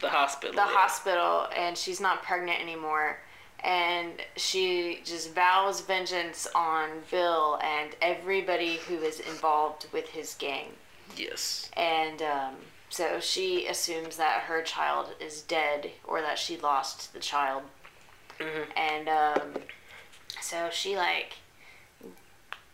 the 0.00 0.08
hospital. 0.08 0.54
the 0.54 0.62
yeah. 0.62 0.76
hospital, 0.76 1.48
and 1.56 1.76
she's 1.76 2.00
not 2.00 2.22
pregnant 2.22 2.60
anymore. 2.60 3.18
And 3.64 4.12
she 4.36 5.00
just 5.04 5.34
vows 5.34 5.80
vengeance 5.80 6.46
on 6.54 6.90
Bill 7.10 7.58
and 7.60 7.96
everybody 8.00 8.76
who 8.76 8.98
is 8.98 9.18
involved 9.18 9.86
with 9.92 10.08
his 10.10 10.34
gang. 10.34 10.68
Yes. 11.16 11.70
And 11.76 12.22
um, 12.22 12.54
so 12.88 13.20
she 13.20 13.66
assumes 13.66 14.16
that 14.16 14.42
her 14.42 14.62
child 14.62 15.08
is 15.20 15.42
dead 15.42 15.90
or 16.04 16.20
that 16.22 16.38
she 16.38 16.56
lost 16.56 17.12
the 17.12 17.18
child. 17.20 17.62
Mhm. 18.38 18.66
And 18.76 19.08
um, 19.08 19.62
so 20.40 20.68
she 20.70 20.96
like 20.96 21.34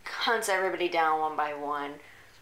hunts 0.05 0.49
everybody 0.49 0.89
down 0.89 1.21
one 1.21 1.37
by 1.37 1.55
one. 1.55 1.93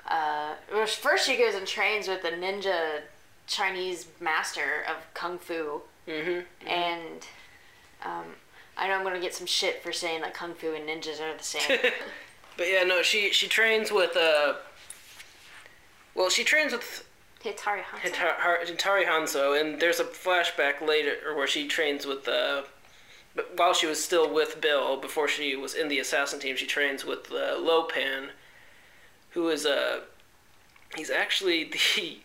Uh, 0.07 0.55
first, 1.01 1.25
she 1.27 1.37
goes 1.37 1.55
and 1.55 1.67
trains 1.67 2.09
with 2.09 2.25
a 2.25 2.31
ninja 2.33 3.01
Chinese 3.47 4.07
master 4.21 4.85
of 4.89 4.97
kung 5.15 5.39
fu, 5.39 5.83
Mm-hmm. 6.09 6.41
and 6.69 7.25
um, 8.05 8.25
I 8.77 8.89
know 8.89 8.95
I'm 8.95 9.05
gonna 9.05 9.21
get 9.21 9.35
some 9.35 9.47
shit 9.47 9.81
for 9.85 9.93
saying 9.93 10.23
that 10.23 10.35
kung 10.35 10.55
fu 10.55 10.73
and 10.75 10.89
ninjas 10.89 11.21
are 11.21 11.37
the 11.37 11.45
same. 11.45 11.79
But 12.57 12.67
yeah, 12.69 12.83
no, 12.85 13.01
she 13.03 13.33
she 13.33 13.47
trains 13.49 13.91
with 13.93 14.17
uh. 14.17 14.55
Well, 16.15 16.29
she 16.31 16.45
trains 16.45 16.73
with 16.73 17.05
Hattori 17.43 17.83
Hanzo. 17.83 18.13
Hitar- 18.13 18.65
Hattori 18.67 19.07
Hanzo, 19.07 19.59
and 19.59 19.81
there's 19.81 20.01
a 20.01 20.05
flashback 20.05 20.81
later 20.87 21.35
where 21.35 21.47
she 21.47 21.67
trains 21.67 22.07
with 22.07 22.29
uh. 22.29 22.63
But 23.35 23.57
while 23.57 23.73
she 23.73 23.87
was 23.87 24.03
still 24.03 24.33
with 24.33 24.61
Bill, 24.61 24.99
before 24.99 25.27
she 25.27 25.57
was 25.57 25.75
in 25.75 25.89
the 25.89 25.99
assassin 25.99 26.39
team, 26.39 26.55
she 26.55 26.67
trains 26.67 27.07
with 27.07 27.33
uh, 27.33 27.57
Lo 27.59 27.85
Pan, 27.85 28.29
who 29.31 29.49
is 29.49 29.65
uh, 29.65 30.01
he's 30.95 31.11
actually 31.11 31.65
the 31.73 32.19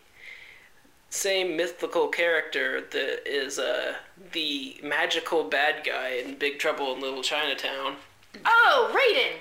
same 1.10 1.56
mythical 1.56 2.08
character 2.08 2.82
that 2.82 3.26
is 3.26 3.58
uh, 3.58 3.94
the 4.32 4.78
magical 4.82 5.44
bad 5.44 5.84
guy 5.84 6.10
in 6.22 6.36
Big 6.36 6.58
Trouble 6.58 6.94
in 6.94 7.00
Little 7.00 7.22
Chinatown. 7.22 7.96
Oh, 8.44 8.90
Raiden. 8.94 9.38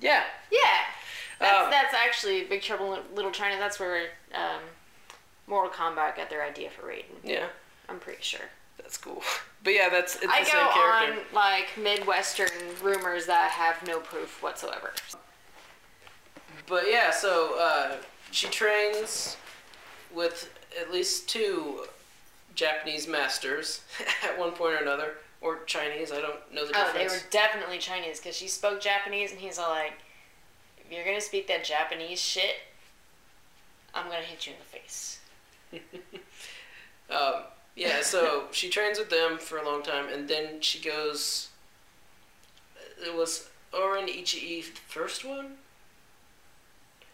Yeah. 0.00 0.24
Yeah, 0.50 0.82
that's 1.44 1.64
Um, 1.66 1.70
that's 1.70 1.94
actually 1.94 2.44
Big 2.44 2.62
Trouble 2.62 2.94
in 2.94 3.00
Little 3.14 3.30
China. 3.30 3.56
That's 3.58 3.78
where 3.78 4.08
um, 4.34 4.60
Mortal 5.46 5.70
Kombat 5.70 6.16
got 6.16 6.30
their 6.30 6.42
idea 6.44 6.70
for 6.70 6.82
Raiden. 6.86 7.16
Yeah, 7.22 7.46
I'm 7.88 7.98
pretty 8.00 8.22
sure. 8.22 8.48
that's 8.78 8.96
cool. 8.96 9.22
But 9.64 9.72
yeah, 9.72 9.88
that's 9.88 10.16
it's 10.16 10.26
I 10.30 10.40
the 10.44 10.50
go 10.50 10.58
same 10.58 10.68
character. 10.72 11.12
on 11.14 11.18
like 11.34 11.68
Midwestern 11.78 12.50
rumors 12.82 13.24
that 13.24 13.50
have 13.52 13.86
no 13.88 13.98
proof 13.98 14.42
whatsoever. 14.42 14.92
But 16.66 16.84
yeah, 16.90 17.10
so 17.10 17.58
uh, 17.58 17.96
she 18.30 18.48
trains 18.48 19.38
with 20.14 20.50
at 20.78 20.92
least 20.92 21.30
two 21.30 21.86
Japanese 22.54 23.08
masters 23.08 23.80
at 24.24 24.38
one 24.38 24.52
point 24.52 24.74
or 24.74 24.78
another, 24.82 25.14
or 25.40 25.60
Chinese. 25.64 26.12
I 26.12 26.20
don't 26.20 26.36
know 26.52 26.66
the 26.66 26.72
difference. 26.74 26.90
Oh, 26.94 26.98
they 26.98 27.06
were 27.06 27.22
definitely 27.30 27.78
Chinese 27.78 28.18
because 28.20 28.36
she 28.36 28.48
spoke 28.48 28.82
Japanese, 28.82 29.30
and 29.32 29.40
he's 29.40 29.58
all 29.58 29.70
like, 29.70 29.94
"If 29.94 30.13
you're 30.94 31.04
gonna 31.04 31.20
speak 31.20 31.46
that 31.48 31.64
Japanese 31.64 32.20
shit, 32.20 32.56
I'm 33.94 34.06
gonna 34.06 34.22
hit 34.22 34.46
you 34.46 34.52
in 34.52 34.58
the 34.58 34.78
face." 34.78 35.20
Um, 37.10 37.42
yeah, 37.76 38.00
so 38.00 38.44
she 38.50 38.70
trains 38.70 38.98
with 38.98 39.10
them 39.10 39.36
for 39.38 39.58
a 39.58 39.64
long 39.64 39.82
time, 39.82 40.08
and 40.08 40.28
then 40.28 40.60
she 40.60 40.80
goes. 40.80 41.48
It 43.04 43.14
was 43.14 43.50
Oren 43.72 44.06
Ishii 44.06 44.64
the 44.64 44.80
first 44.88 45.24
one. 45.24 45.56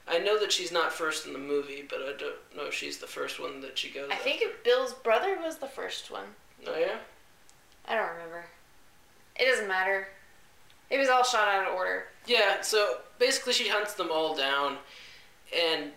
I 0.07 0.19
know 0.19 0.39
that 0.39 0.53
she's 0.53 0.73
not 0.73 0.93
first 0.93 1.27
in 1.27 1.33
the 1.33 1.39
movie, 1.39 1.85
but 1.89 2.01
I 2.01 2.13
don't 2.19 2.57
know 2.57 2.67
if 2.67 2.75
she's 2.75 2.99
the 2.99 3.07
first 3.07 3.41
one 3.41 3.61
that 3.63 3.79
she 3.79 3.91
goes. 3.91 4.11
I 4.11 4.17
think. 4.17 4.43
Bill's 4.65 4.93
brother 4.93 5.39
was 5.43 5.59
the 5.59 5.67
first 5.67 6.11
one. 6.11 6.27
Oh 6.67 6.79
yeah. 6.79 6.99
I 7.87 7.95
don't 7.95 8.11
remember. 8.11 8.45
It 9.37 9.47
doesn't 9.47 9.69
matter. 9.69 10.09
It 10.91 10.99
was 10.99 11.09
all 11.09 11.23
shot 11.25 11.47
out 11.49 11.69
of 11.69 11.75
order. 11.75 12.05
Yeah, 12.27 12.61
so 12.63 12.99
basically 13.19 13.53
she 13.53 13.69
hunts 13.69 13.95
them 13.95 14.09
all 14.13 14.35
down, 14.37 14.77
and 15.57 15.93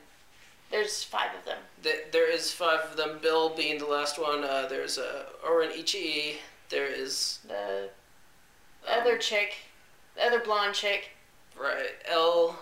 There's 0.71 1.03
five 1.03 1.29
of 1.37 1.45
them. 1.45 1.57
th- 1.83 2.11
there 2.11 2.29
is 2.31 2.51
five 2.51 2.79
of 2.81 2.95
them. 2.97 3.19
Bill 3.21 3.49
being 3.55 3.77
the 3.79 3.85
last 3.87 4.19
one. 4.21 4.43
Uh, 4.43 4.67
there's 4.69 4.97
uh, 4.97 5.25
Oren 5.45 5.69
Ishii. 5.71 6.35
There 6.69 6.87
is 6.87 7.39
The 7.47 7.89
um, 8.87 8.99
other 9.01 9.17
chick, 9.17 9.55
the 10.15 10.23
other 10.25 10.39
blonde 10.39 10.73
chick. 10.75 11.09
right 11.59 11.89
Elle. 12.05 12.57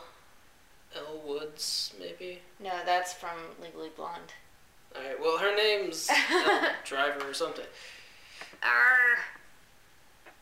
Elle 0.95 1.21
Woods 1.25 1.93
maybe. 1.99 2.39
No, 2.59 2.71
that's 2.85 3.13
from 3.13 3.37
Legally 3.61 3.89
Blonde. 3.95 4.33
All 4.93 5.01
right. 5.01 5.17
Well, 5.21 5.37
her 5.37 5.55
name's 5.55 6.09
Driver 6.85 7.29
or 7.29 7.33
something, 7.33 7.63
Arr. 8.61 9.19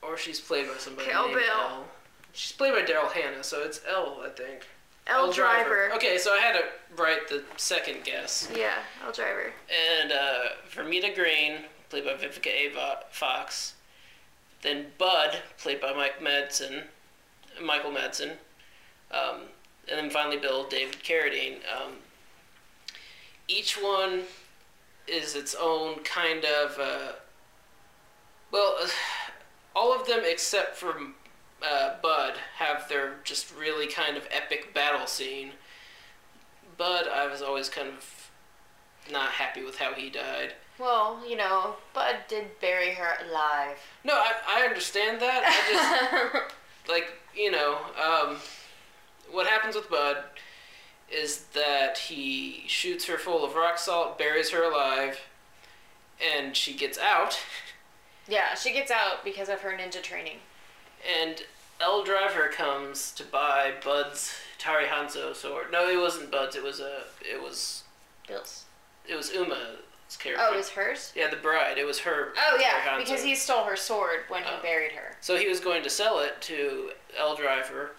Or 0.01 0.17
she's 0.17 0.39
played 0.39 0.67
by 0.67 0.77
somebody 0.77 1.09
Kill 1.09 1.27
named 1.27 1.39
Bill. 1.39 1.59
Elle. 1.59 1.85
She's 2.31 2.51
played 2.51 2.73
by 2.73 2.81
Daryl 2.81 3.11
Hannah, 3.11 3.43
so 3.43 3.63
it's 3.63 3.81
Elle, 3.87 4.21
I 4.23 4.29
think. 4.29 4.67
Elle 5.07 5.31
Driver. 5.31 5.91
Okay, 5.95 6.17
so 6.17 6.33
I 6.33 6.39
had 6.39 6.53
to 6.53 6.63
write 6.95 7.27
the 7.27 7.43
second 7.57 8.03
guess. 8.03 8.47
Yeah, 8.55 8.75
Elle 9.03 9.11
Driver. 9.11 9.53
And 9.99 10.11
uh, 10.11 10.39
Vernita 10.71 11.13
Green, 11.13 11.63
played 11.89 12.05
by 12.05 12.13
Vivica 12.13 12.47
A. 12.47 12.71
Fox. 13.11 13.73
Then 14.61 14.87
Bud, 14.97 15.39
played 15.57 15.81
by 15.81 15.93
Mike 15.93 16.21
Madsen, 16.21 16.83
Michael 17.61 17.91
Madsen. 17.91 18.31
Um, 19.11 19.47
and 19.89 19.97
then 19.97 20.09
finally 20.09 20.37
Bill 20.37 20.67
David 20.67 20.97
Carradine. 21.03 21.57
Um, 21.75 21.93
each 23.47 23.75
one 23.81 24.23
is 25.07 25.35
its 25.35 25.55
own 25.59 26.03
kind 26.03 26.45
of. 26.45 26.77
Uh, 26.79 27.11
well, 28.51 28.77
all 29.75 29.93
of 29.93 30.07
them 30.07 30.21
except 30.23 30.75
for 30.75 30.95
uh, 31.61 31.95
Bud 32.01 32.35
have 32.57 32.87
their 32.89 33.15
just 33.23 33.55
really 33.55 33.87
kind 33.87 34.17
of 34.17 34.27
epic 34.31 34.73
battle 34.73 35.07
scene. 35.07 35.51
Bud, 36.77 37.07
I 37.07 37.27
was 37.27 37.41
always 37.41 37.69
kind 37.69 37.89
of 37.89 38.31
not 39.11 39.31
happy 39.31 39.63
with 39.63 39.77
how 39.77 39.93
he 39.93 40.09
died. 40.09 40.53
Well, 40.79 41.19
you 41.27 41.35
know, 41.35 41.75
Bud 41.93 42.15
did 42.29 42.59
bury 42.61 42.93
her 42.93 43.17
alive. 43.29 43.77
No, 44.03 44.13
I, 44.13 44.33
I 44.47 44.61
understand 44.65 45.21
that. 45.21 45.43
I 45.45 46.31
just 46.31 46.53
like 46.89 47.19
you 47.35 47.51
know, 47.51 47.77
um, 48.01 48.37
what 49.31 49.47
happens 49.47 49.75
with 49.75 49.89
Bud 49.89 50.17
is 51.11 51.45
that 51.53 51.97
he 51.97 52.63
shoots 52.67 53.05
her 53.05 53.17
full 53.17 53.43
of 53.43 53.55
rock 53.55 53.77
salt, 53.77 54.17
buries 54.17 54.51
her 54.51 54.63
alive, 54.63 55.19
and 56.35 56.55
she 56.55 56.73
gets 56.73 56.97
out. 56.97 57.39
yeah, 58.29 58.53
she 58.55 58.71
gets 58.73 58.91
out 58.91 59.23
because 59.23 59.49
of 59.49 59.61
her 59.61 59.71
ninja 59.71 60.01
training. 60.01 60.37
And 61.21 61.41
Elle 61.81 62.03
Driver 62.03 62.47
comes 62.49 63.11
to 63.13 63.23
buy 63.23 63.73
Bud's 63.83 64.33
Tari 64.57 64.85
Hanzo 64.85 65.33
sword. 65.35 65.67
No, 65.71 65.87
it 65.89 65.97
wasn't 65.99 66.31
Bud's. 66.31 66.55
It 66.55 66.63
was 66.63 66.79
a. 66.79 67.03
It 67.21 67.41
was. 67.41 67.83
Bill's. 68.27 68.65
It 69.07 69.15
was 69.15 69.31
Uma. 69.33 69.57
character. 70.19 70.43
Oh, 70.47 70.53
it 70.53 70.57
was 70.57 70.69
hers. 70.69 71.13
yeah, 71.15 71.29
the 71.29 71.35
bride. 71.37 71.77
It 71.77 71.85
was 71.85 71.99
her. 71.99 72.33
Oh 72.37 72.57
yeah, 72.59 72.97
because 72.97 73.23
he 73.23 73.35
stole 73.35 73.63
her 73.63 73.75
sword 73.75 74.21
when 74.27 74.43
he 74.43 74.49
Oh. 74.51 74.61
buried 74.61 74.91
her. 74.91 75.15
So 75.21 75.37
he 75.37 75.47
was 75.47 75.59
going 75.59 75.83
to 75.83 75.89
sell 75.89 76.19
it 76.19 76.41
to 76.41 76.91
Elle 77.17 77.35
Driver, 77.35 77.91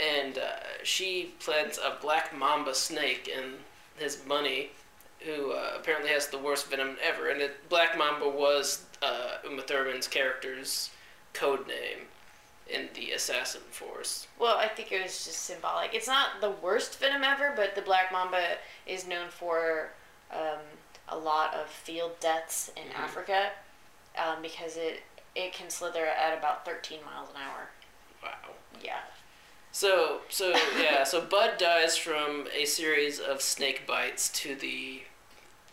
and 0.00 0.38
uh, 0.38 0.42
she 0.82 1.32
plants 1.40 1.78
a 1.78 1.96
black 2.00 2.36
mamba 2.36 2.74
snake 2.74 3.28
in 3.28 3.54
his 3.98 4.24
money, 4.26 4.70
who 5.20 5.52
uh, 5.52 5.72
apparently 5.76 6.10
has 6.10 6.28
the 6.28 6.38
worst 6.38 6.70
venom 6.70 6.96
ever. 7.02 7.28
And 7.28 7.42
it, 7.42 7.68
Black 7.68 7.98
Mamba 7.98 8.28
was 8.28 8.84
uh, 9.02 9.36
Uma 9.44 9.62
Thurman's 9.62 10.06
character's 10.08 10.90
code 11.32 11.66
name 11.66 12.06
in 12.68 12.88
the 12.94 13.10
assassin 13.12 13.62
force. 13.70 14.28
Well, 14.38 14.56
I 14.56 14.68
think 14.68 14.92
it 14.92 15.02
was 15.02 15.24
just 15.24 15.42
symbolic. 15.44 15.92
It's 15.94 16.06
not 16.06 16.40
the 16.40 16.50
worst 16.50 16.98
venom 17.00 17.24
ever, 17.24 17.52
but 17.56 17.74
the 17.74 17.82
black 17.82 18.12
mamba 18.12 18.56
is 18.86 19.06
known 19.06 19.28
for 19.28 19.90
um, 20.32 20.60
a 21.08 21.16
lot 21.18 21.54
of 21.54 21.66
field 21.68 22.20
deaths 22.20 22.70
in 22.76 22.84
Mhm. 22.92 22.98
Africa 22.98 23.50
um, 24.16 24.42
because 24.42 24.76
it 24.76 25.02
it 25.34 25.52
can 25.52 25.70
slither 25.70 26.06
at 26.06 26.36
about 26.36 26.64
13 26.64 27.04
miles 27.04 27.30
an 27.30 27.36
hour. 27.36 27.70
Wow. 28.22 28.54
Yeah. 28.82 29.00
So 29.72 30.20
so 30.28 30.54
yeah, 30.80 31.04
so 31.04 31.20
Bud 31.30 31.58
dies 31.58 31.96
from 31.96 32.46
a 32.52 32.64
series 32.64 33.18
of 33.20 33.40
snake 33.42 33.86
bites 33.86 34.28
to 34.40 34.54
the 34.54 35.02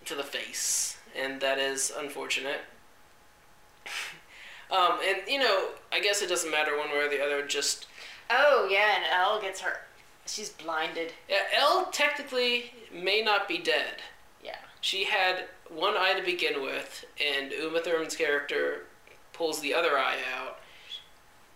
to 0.06 0.16
the 0.16 0.24
face, 0.24 0.98
and 1.16 1.42
that 1.42 1.58
is 1.60 1.92
unfortunate. 1.96 2.62
Um, 4.72 5.00
and 5.08 5.18
you 5.28 5.40
know, 5.40 5.70
I 5.92 6.00
guess 6.00 6.22
it 6.22 6.30
doesn't 6.30 6.52
matter 6.52 6.78
one 6.78 6.90
way 6.90 6.98
or 7.06 7.10
the 7.10 7.24
other. 7.24 7.46
Just 7.46 7.88
Oh 8.30 8.68
yeah, 8.70 8.96
and 8.98 9.06
Elle 9.12 9.42
gets 9.42 9.62
her. 9.62 9.82
She's 10.26 10.50
blinded. 10.50 11.14
yeah, 11.30 11.44
Elle 11.58 11.86
technically 11.92 12.72
may 12.94 13.22
not 13.22 13.48
be 13.48 13.58
dead. 13.58 14.02
Yeah. 14.44 14.58
She 14.82 15.06
had 15.06 15.46
one 15.70 15.96
eye 15.98 16.14
to 16.20 16.26
begin 16.26 16.62
with, 16.62 17.06
and 17.26 17.52
Uma 17.52 17.80
Thurman's 17.80 18.16
character 18.16 18.84
pulls 19.34 19.62
the 19.62 19.74
other 19.74 19.98
eye 19.98 20.18
out. 20.38 20.60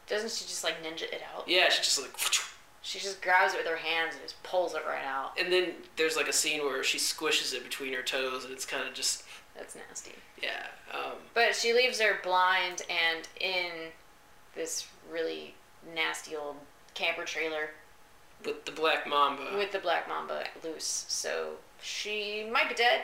Doesn't 0.07 0.31
she 0.31 0.45
just 0.45 0.63
like 0.63 0.81
ninja 0.83 1.03
it 1.03 1.21
out? 1.35 1.47
Yeah, 1.47 1.69
she 1.69 1.81
just 1.81 2.01
like. 2.01 2.11
She 2.83 2.97
just 2.97 3.21
grabs 3.21 3.53
it 3.53 3.57
with 3.57 3.67
her 3.67 3.75
hands 3.77 4.15
and 4.15 4.23
just 4.23 4.41
pulls 4.41 4.73
it 4.73 4.81
right 4.87 5.05
out. 5.05 5.39
And 5.39 5.53
then 5.53 5.73
there's 5.97 6.15
like 6.17 6.27
a 6.27 6.33
scene 6.33 6.61
where 6.61 6.83
she 6.83 6.97
squishes 6.97 7.53
it 7.53 7.63
between 7.63 7.93
her 7.93 8.01
toes, 8.01 8.43
and 8.43 8.51
it's 8.51 8.65
kind 8.65 8.87
of 8.87 8.95
just 8.95 9.23
That's 9.61 9.75
nasty. 9.75 10.13
yeah. 10.41 10.67
Um, 10.91 11.13
But 11.35 11.55
she 11.55 11.71
leaves 11.71 12.01
her 12.01 12.17
blind 12.23 12.81
and 12.89 13.27
in 13.39 13.91
this 14.55 14.87
really 15.09 15.53
nasty 15.93 16.35
old 16.35 16.55
camper 16.95 17.23
trailer 17.25 17.69
with 18.43 18.65
the 18.65 18.71
black 18.71 19.05
mamba. 19.07 19.55
with 19.55 19.71
the 19.71 19.77
black 19.79 20.07
mamba 20.07 20.45
loose. 20.63 21.05
So 21.07 21.51
she 21.81 22.49
might 22.51 22.69
be 22.69 22.75
dead. 22.75 23.01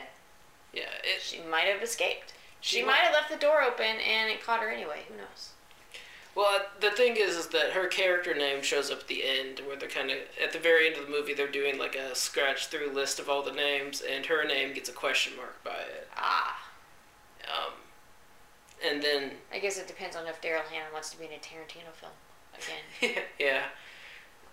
yeah, 0.72 0.90
it, 1.04 1.22
She 1.22 1.40
might 1.42 1.66
have 1.68 1.80
escaped. 1.80 2.32
She, 2.60 2.78
She 2.78 2.82
might 2.82 2.88
might- 2.88 2.96
have 3.02 3.12
left 3.12 3.30
the 3.30 3.36
door 3.36 3.62
open 3.62 3.86
and 4.00 4.28
it 4.30 4.42
caught 4.42 4.58
her 4.60 4.68
anyway. 4.68 5.04
Who 5.08 5.16
knows? 5.16 5.50
Well, 6.38 6.60
the 6.80 6.92
thing 6.92 7.16
is, 7.18 7.34
is 7.34 7.48
that 7.48 7.72
her 7.72 7.88
character 7.88 8.32
name 8.32 8.62
shows 8.62 8.92
up 8.92 9.00
at 9.00 9.08
the 9.08 9.24
end, 9.24 9.60
where 9.66 9.74
they're 9.76 9.88
kind 9.88 10.08
of 10.12 10.18
at 10.42 10.52
the 10.52 10.58
very 10.60 10.86
end 10.86 10.96
of 10.96 11.06
the 11.06 11.10
movie. 11.10 11.34
They're 11.34 11.50
doing 11.50 11.78
like 11.80 11.96
a 11.96 12.14
scratch 12.14 12.68
through 12.68 12.92
list 12.92 13.18
of 13.18 13.28
all 13.28 13.42
the 13.42 13.50
names, 13.52 14.00
and 14.08 14.24
her 14.26 14.44
name 14.46 14.72
gets 14.72 14.88
a 14.88 14.92
question 14.92 15.34
mark 15.36 15.62
by 15.64 15.72
it. 15.80 16.08
Ah, 16.16 16.70
Um, 17.44 17.72
and 18.88 19.02
then 19.02 19.32
I 19.52 19.58
guess 19.58 19.78
it 19.78 19.88
depends 19.88 20.14
on 20.14 20.28
if 20.28 20.40
Daryl 20.40 20.62
Hannah 20.70 20.92
wants 20.92 21.10
to 21.10 21.18
be 21.18 21.24
in 21.24 21.32
a 21.32 21.38
Tarantino 21.38 21.92
film 21.92 22.12
again. 22.54 23.24
yeah. 23.40 23.64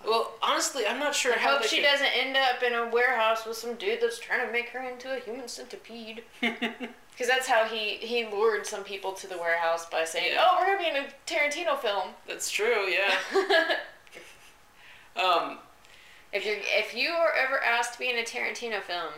Well, 0.04 0.34
honestly, 0.42 0.86
I'm 0.88 1.00
not 1.00 1.14
sure 1.16 1.34
I 1.34 1.38
how 1.38 1.58
hope 1.58 1.64
she 1.66 1.78
could- 1.78 1.84
doesn't 1.84 2.18
end 2.18 2.36
up 2.36 2.64
in 2.64 2.74
a 2.74 2.88
warehouse 2.90 3.46
with 3.46 3.58
some 3.58 3.76
dude 3.76 4.02
that's 4.02 4.18
trying 4.20 4.46
to 4.46 4.52
make 4.52 4.70
her 4.70 4.82
into 4.82 5.16
a 5.16 5.20
human 5.20 5.48
centipede. 5.48 6.24
Because 7.16 7.28
that's 7.30 7.48
how 7.48 7.64
he, 7.64 7.96
he 7.96 8.26
lured 8.26 8.68
some 8.68 8.84
people 8.84 9.14
to 9.14 9.26
the 9.28 9.38
warehouse 9.38 9.86
by 9.86 10.04
saying, 10.04 10.34
Yeah. 10.34 10.44
"Oh, 10.46 10.58
we're 10.60 10.66
gonna 10.76 10.80
be 10.84 10.90
in 10.90 11.06
a 11.06 11.08
Tarantino 11.26 11.80
film." 11.80 12.10
That's 12.28 12.50
true. 12.52 12.88
Yeah. 12.88 13.16
Um, 15.16 15.60
if 16.34 16.46
you 16.46 16.58
if 16.60 16.94
you 16.94 17.12
are 17.12 17.32
ever 17.34 17.64
asked 17.64 17.94
to 17.94 18.00
be 18.00 18.10
in 18.10 18.18
a 18.18 18.24
Tarantino 18.24 18.82
film, 18.82 19.14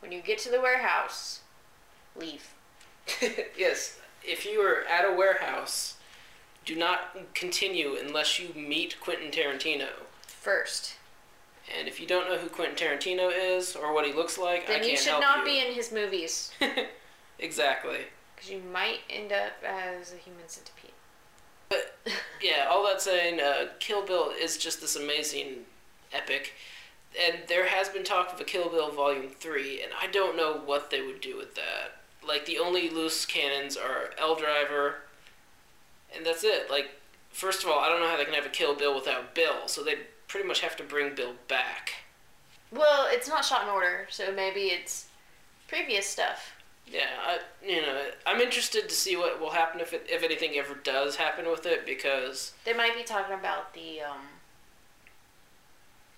when 0.00 0.10
you 0.10 0.22
get 0.22 0.38
to 0.38 0.50
the 0.50 0.60
warehouse, 0.60 1.40
leave. 2.16 2.54
yes, 3.58 3.98
if 4.22 4.46
you 4.46 4.60
are 4.60 4.84
at 4.90 5.04
a 5.04 5.14
warehouse, 5.14 5.96
do 6.64 6.74
not 6.74 7.14
continue 7.34 7.96
unless 8.02 8.38
you 8.38 8.54
meet 8.54 8.98
Quentin 9.00 9.30
Tarantino. 9.30 9.88
First, 10.26 10.94
And 11.78 11.86
if 11.88 12.00
you 12.00 12.06
don't 12.06 12.28
know 12.28 12.38
who 12.38 12.48
Quentin 12.48 12.76
Tarantino 12.76 13.30
is 13.34 13.76
or 13.76 13.92
what 13.92 14.06
he 14.06 14.12
looks 14.14 14.38
like, 14.38 14.62
I 14.64 14.66
then 14.72 14.76
can't 14.80 14.90
you 14.92 14.96
should 14.96 15.08
help 15.08 15.20
not 15.22 15.38
you. 15.40 15.44
be 15.44 15.58
in 15.58 15.74
his 15.74 15.92
movies 15.92 16.52
exactly. 17.38 17.98
because 18.34 18.50
you 18.50 18.60
might 18.72 19.00
end 19.08 19.32
up 19.32 19.52
as 19.66 20.12
a 20.12 20.16
human 20.16 20.48
centipede. 20.48 20.92
But 21.68 21.96
yeah, 22.42 22.66
all 22.70 22.84
that 22.86 23.00
saying, 23.00 23.40
uh, 23.40 23.68
Kill 23.78 24.04
Bill 24.04 24.30
is 24.30 24.56
just 24.56 24.80
this 24.80 24.96
amazing 24.96 25.64
epic. 26.12 26.52
And 27.20 27.38
there 27.48 27.66
has 27.66 27.88
been 27.88 28.02
talk 28.02 28.32
of 28.32 28.40
a 28.40 28.44
Kill 28.44 28.68
Bill 28.68 28.90
Volume 28.90 29.28
3, 29.28 29.82
and 29.82 29.92
I 30.00 30.08
don't 30.08 30.36
know 30.36 30.60
what 30.64 30.90
they 30.90 31.00
would 31.00 31.20
do 31.20 31.36
with 31.36 31.54
that. 31.54 32.00
Like, 32.26 32.44
the 32.46 32.58
only 32.58 32.90
loose 32.90 33.24
cannons 33.24 33.76
are 33.76 34.10
Elle 34.18 34.34
Driver, 34.34 34.96
and 36.14 36.26
that's 36.26 36.42
it. 36.42 36.70
Like, 36.70 36.90
first 37.30 37.62
of 37.62 37.70
all, 37.70 37.78
I 37.78 37.88
don't 37.88 38.00
know 38.00 38.08
how 38.08 38.16
they 38.16 38.24
can 38.24 38.34
have 38.34 38.46
a 38.46 38.50
Kill 38.50 38.74
Bill 38.74 38.94
without 38.94 39.34
Bill, 39.34 39.66
so 39.68 39.84
they'd 39.84 39.98
pretty 40.26 40.48
much 40.48 40.60
have 40.60 40.76
to 40.76 40.82
bring 40.82 41.14
Bill 41.14 41.34
back. 41.46 41.92
Well, 42.72 43.06
it's 43.08 43.28
not 43.28 43.44
shot 43.44 43.62
in 43.62 43.68
order, 43.68 44.06
so 44.10 44.32
maybe 44.32 44.62
it's 44.62 45.06
previous 45.68 46.06
stuff. 46.06 46.53
Yeah, 46.90 47.06
I, 47.26 47.38
you 47.66 47.80
know, 47.82 48.02
I'm 48.26 48.40
interested 48.40 48.88
to 48.88 48.94
see 48.94 49.16
what 49.16 49.40
will 49.40 49.50
happen 49.50 49.80
if 49.80 49.92
it, 49.92 50.06
if 50.08 50.22
anything 50.22 50.52
ever 50.56 50.74
does 50.74 51.16
happen 51.16 51.48
with 51.50 51.64
it 51.66 51.84
because 51.86 52.52
They 52.64 52.74
might 52.74 52.94
be 52.94 53.02
talking 53.02 53.34
about 53.34 53.72
the 53.74 54.02
um, 54.02 54.20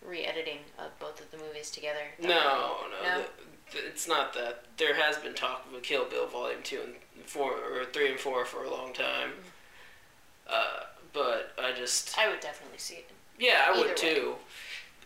re-editing 0.05 0.59
of 0.79 0.99
both 0.99 1.21
of 1.21 1.31
the 1.31 1.39
movies 1.39 1.71
together. 1.71 2.01
no, 2.21 2.29
no, 2.29 2.87
No? 3.03 3.15
th- 3.17 3.29
th- 3.73 3.85
it's 3.87 4.07
not 4.09 4.35
that. 4.35 4.65
There 4.77 4.95
has 4.95 5.17
been 5.19 5.35
talk 5.35 5.67
of 5.69 5.75
a 5.77 5.81
Kill 5.81 6.05
Bill 6.05 6.27
Volume 6.27 6.61
Two 6.63 6.81
and 6.85 6.95
Four 7.27 7.53
or 7.53 7.85
Three 7.85 8.11
and 8.11 8.19
Four 8.21 8.45
for 8.45 8.65
a 8.65 8.71
long 8.71 8.93
time. 8.93 9.31
Uh, 10.49 10.81
but 11.13 11.53
I 11.59 11.73
just 11.73 12.17
I 12.19 12.29
would 12.29 12.41
definitely 12.41 12.79
see 12.79 12.97
it. 12.97 13.11
yeah, 13.39 13.65
I 13.67 13.71
Either 13.71 13.79
would 13.81 13.89
way. 13.91 13.95
too. 13.95 14.35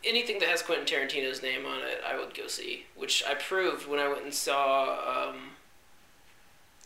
Anything 0.05 0.39
that 0.39 0.49
has 0.49 0.63
Quentin 0.63 0.87
Tarantino's 0.87 1.43
name 1.43 1.67
on 1.67 1.81
it, 1.81 2.01
I 2.07 2.19
would 2.19 2.35
go 2.35 2.47
see. 2.47 2.87
Which 2.97 3.23
I 3.29 3.35
proved 3.35 3.87
when 3.87 4.01
I 4.01 4.09
went 4.09 4.25
and 4.25 4.33
saw. 4.35 5.29
Um, 5.31 5.51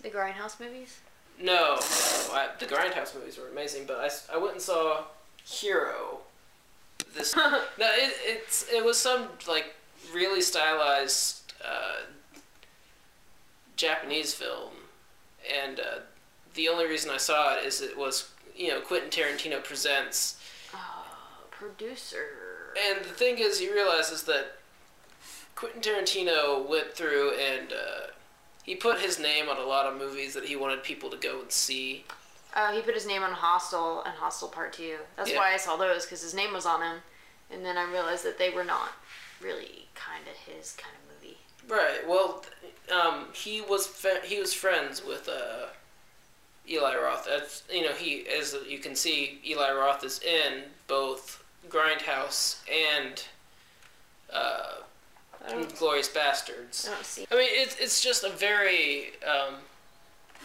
The 0.03 0.11
Grindhouse 0.11 0.59
movies. 0.59 0.99
No, 1.41 1.77
no 1.77 2.35
I, 2.35 2.49
the 2.59 2.67
Grindhouse 2.67 3.15
movies 3.15 3.39
were 3.39 3.49
amazing, 3.49 3.85
but 3.87 3.99
I, 3.99 4.35
I 4.35 4.39
went 4.39 4.55
and 4.55 4.62
saw 4.62 5.05
Hero. 5.45 6.19
This 7.15 7.35
no, 7.37 7.61
it 7.79 8.15
it's 8.25 8.67
it 8.73 8.85
was 8.85 8.99
some 8.99 9.29
like 9.49 9.75
really 10.12 10.41
stylized 10.41 11.53
uh, 11.65 12.03
Japanese 13.77 14.35
film, 14.35 14.71
and 15.62 15.81
uh, 15.81 15.99
the 16.55 16.69
only 16.69 16.87
reason 16.87 17.11
I 17.11 17.17
saw 17.19 17.57
it 17.57 17.65
is 17.65 17.81
it 17.81 17.97
was 17.97 18.31
you 18.57 18.69
know 18.69 18.81
Quentin 18.81 19.11
Tarantino 19.11 19.62
presents, 19.62 20.41
Oh, 20.73 21.07
producer. 21.51 22.27
And 22.79 23.05
the 23.05 23.11
thing 23.11 23.39
is 23.39 23.59
he 23.59 23.70
realizes 23.72 24.22
that 24.25 24.57
Quentin 25.55 25.81
Tarantino 25.83 26.68
went 26.68 26.93
through 26.95 27.33
and. 27.39 27.72
Uh, 27.72 28.07
he 28.64 28.75
put 28.75 28.99
his 28.99 29.18
name 29.20 29.51
on 29.51 29.59
a 29.59 29.62
lot 29.66 29.85
of 29.85 29.99
movies 29.99 30.33
that 30.33 30.47
he 30.47 30.57
wanted 30.57 30.83
people 30.83 31.11
to 31.11 31.18
go 31.18 31.43
and 31.43 31.53
see. 31.53 32.07
Uh, 32.55 32.72
he 32.72 32.81
put 32.81 32.95
his 32.95 33.07
name 33.07 33.22
on 33.22 33.31
Hostel 33.33 34.03
and 34.05 34.14
Hostel 34.14 34.49
Part 34.49 34.72
Two. 34.72 34.97
That's 35.18 35.29
Yeah. 35.31 35.37
why 35.37 35.53
I 35.53 35.59
saw 35.59 35.77
those 35.77 36.07
because 36.07 36.22
his 36.22 36.33
name 36.33 36.55
was 36.55 36.64
on 36.64 36.81
them, 36.81 37.03
and 37.51 37.62
then 37.62 37.77
I 37.77 37.85
realized 37.85 38.25
that 38.25 38.39
they 38.39 38.49
were 38.49 38.64
not 38.64 38.93
really 39.39 39.89
kind 39.95 40.22
of 40.27 40.35
his 40.51 40.72
kind 40.72 40.95
of 40.97 41.14
movie. 41.22 41.37
Right. 41.68 42.09
Well, 42.09 42.43
th- 42.89 42.99
um, 42.99 43.35
he 43.35 43.61
was 43.61 43.87
fe- 43.87 44.22
he 44.25 44.41
was 44.41 44.55
friends 44.55 45.05
with 45.05 45.29
uh, 45.29 45.66
Eli 46.66 46.97
Roth. 46.97 47.29
As 47.29 47.64
you 47.70 47.83
know, 47.83 47.93
he 47.93 48.27
as 48.29 48.57
you 48.66 48.79
can 48.79 48.97
see, 48.97 49.43
Eli 49.45 49.72
Roth 49.72 50.03
is 50.05 50.20
in 50.22 50.62
both 50.87 51.43
Grindhouse 51.69 52.61
and 52.71 53.25
uh, 54.33 54.75
Glorious 55.79 56.09
Bastards. 56.09 56.89
I 56.89 56.95
don't 56.95 57.05
see. 57.05 57.27
I 57.31 57.35
mean, 57.35 57.49
it's 57.51 57.77
it's 57.79 58.03
just 58.03 58.25
a 58.25 58.31
very 58.31 59.12
um, 59.27 59.55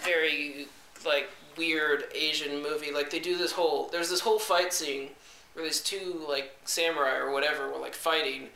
very 0.03 0.67
like 1.05 1.29
weird 1.57 2.05
Asian 2.13 2.61
movie. 2.61 2.91
Like 2.91 3.09
they 3.09 3.19
do 3.19 3.37
this 3.37 3.51
whole 3.51 3.89
there's 3.91 4.09
this 4.09 4.21
whole 4.21 4.39
fight 4.39 4.73
scene 4.73 5.09
where 5.53 5.65
these 5.65 5.81
two 5.81 6.23
like 6.27 6.55
samurai 6.65 7.17
or 7.17 7.31
whatever 7.31 7.69
were 7.69 7.79
like 7.79 7.95
fighting, 7.95 8.49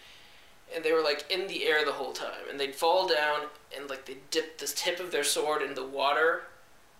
and 0.73 0.83
they 0.83 0.91
were 0.91 1.01
like 1.01 1.25
in 1.29 1.47
the 1.47 1.65
air 1.65 1.85
the 1.85 1.93
whole 1.93 2.13
time, 2.13 2.47
and 2.49 2.59
they'd 2.59 2.75
fall 2.75 3.07
down 3.07 3.47
and 3.75 3.89
like 3.89 4.05
they 4.05 4.17
dip 4.31 4.57
the 4.57 4.67
tip 4.67 4.99
of 4.99 5.11
their 5.11 5.23
sword 5.23 5.61
in 5.61 5.73
the 5.73 5.85
water, 5.85 6.43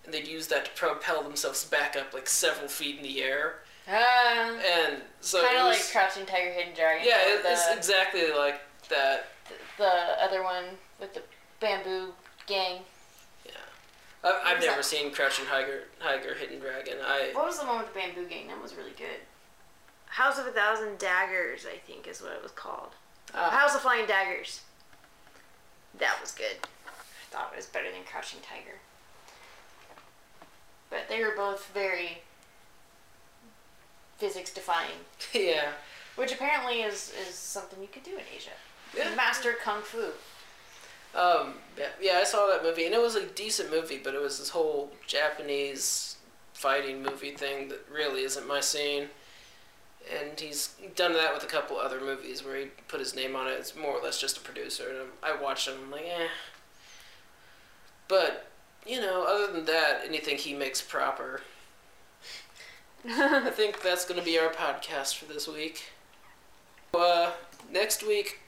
and 0.05 0.13
they'd 0.13 0.27
use 0.27 0.47
that 0.47 0.65
to 0.65 0.71
propel 0.71 1.21
themselves 1.23 1.65
back 1.65 1.95
up 1.95 2.13
like 2.13 2.27
several 2.27 2.67
feet 2.67 2.97
in 2.97 3.03
the 3.03 3.21
air, 3.21 3.55
Uh, 3.87 3.91
and 3.91 5.01
so 5.19 5.43
kind 5.45 5.57
of 5.57 5.65
like 5.65 5.81
Crouching 5.91 6.25
Tiger, 6.25 6.51
Hidden 6.51 6.73
Dragon. 6.73 7.05
yeah, 7.05 7.17
or 7.33 7.39
it, 7.39 7.41
it's 7.45 7.67
exactly 7.75 8.31
like 8.31 8.61
that. 8.89 9.27
the 9.77 9.91
other 10.23 10.41
one 10.43 10.63
with 10.99 11.13
the 11.13 11.21
bamboo 11.59 12.13
gang. 12.47 12.79
Yeah. 13.45 13.51
I've, 14.23 14.35
I've 14.45 14.59
never 14.61 14.77
that? 14.77 14.85
seen 14.85 15.11
Crouching 15.11 15.45
Tiger, 15.45 15.83
Tiger, 15.99 16.33
Hidden 16.33 16.59
Dragon. 16.59 16.95
I 17.05 17.31
What 17.33 17.45
was 17.45 17.59
the 17.59 17.65
one 17.65 17.79
with 17.79 17.93
the 17.93 17.99
bamboo 17.99 18.25
gang? 18.29 18.47
That 18.47 18.61
was 18.61 18.73
really 18.75 18.93
good. 18.97 19.19
House 20.05 20.37
of 20.39 20.45
a 20.47 20.51
Thousand 20.51 20.97
Daggers, 20.99 21.65
I 21.65 21.77
think, 21.77 22.07
is 22.07 22.21
what 22.21 22.31
it 22.33 22.41
was 22.43 22.51
called. 22.51 22.91
uh, 23.33 23.49
House 23.49 23.75
of 23.75 23.81
Flying 23.81 24.05
Daggers. 24.05 24.61
That 25.99 26.19
was 26.21 26.31
good. 26.31 26.55
I 26.87 27.35
thought 27.35 27.49
it 27.51 27.57
was 27.57 27.65
better 27.65 27.91
than 27.91 28.03
Crouching 28.05 28.39
Tiger. 28.41 28.77
But 30.89 31.09
they 31.09 31.21
were 31.23 31.33
both 31.35 31.69
very 31.73 32.21
physics 34.17 34.51
defying, 34.51 34.99
yeah, 35.33 35.71
which 36.15 36.31
apparently 36.33 36.81
is, 36.81 37.13
is 37.27 37.35
something 37.35 37.81
you 37.81 37.87
could 37.87 38.03
do 38.03 38.13
in 38.15 38.23
Asia. 38.35 38.51
yeah. 38.97 39.13
Master 39.15 39.53
Kung 39.63 39.81
Fu. 39.81 40.05
Um, 41.15 41.55
yeah, 41.77 41.89
yeah, 42.01 42.13
I 42.19 42.23
saw 42.23 42.47
that 42.47 42.63
movie, 42.63 42.85
and 42.85 42.93
it 42.95 43.01
was 43.01 43.15
a 43.15 43.25
decent 43.25 43.69
movie, 43.69 43.99
but 44.03 44.15
it 44.15 44.21
was 44.21 44.39
this 44.39 44.49
whole 44.49 44.91
Japanese 45.05 46.15
fighting 46.53 47.03
movie 47.03 47.31
thing 47.35 47.67
that 47.69 47.85
really 47.91 48.23
isn't 48.23 48.47
my 48.47 48.59
scene. 48.61 49.09
And 50.19 50.37
he's 50.37 50.75
done 50.95 51.13
that 51.13 51.33
with 51.33 51.43
a 51.43 51.47
couple 51.47 51.77
other 51.77 52.01
movies 52.01 52.43
where 52.43 52.57
he 52.57 52.65
put 52.87 52.99
his 52.99 53.15
name 53.15 53.35
on 53.35 53.47
it. 53.47 53.51
It's 53.51 53.75
more 53.75 53.91
or 53.91 54.03
less 54.03 54.19
just 54.19 54.37
a 54.37 54.41
producer, 54.41 54.83
and 54.89 55.09
I 55.21 55.39
watched 55.41 55.67
him. 55.67 55.75
I'm 55.85 55.91
like, 55.91 56.05
eh. 56.05 56.27
But 58.07 58.47
you 58.85 58.99
know, 58.99 59.23
other 59.27 59.53
than 59.53 59.65
that, 59.65 60.01
anything 60.05 60.37
he 60.37 60.53
makes 60.53 60.81
proper. 60.81 61.41
I 63.05 63.49
think 63.49 63.81
that's 63.81 64.05
going 64.05 64.19
to 64.19 64.25
be 64.25 64.39
our 64.39 64.49
podcast 64.49 65.17
for 65.17 65.25
this 65.25 65.47
week. 65.47 65.91
Uh, 66.93 67.31
next 67.71 68.05
week, 68.05 68.39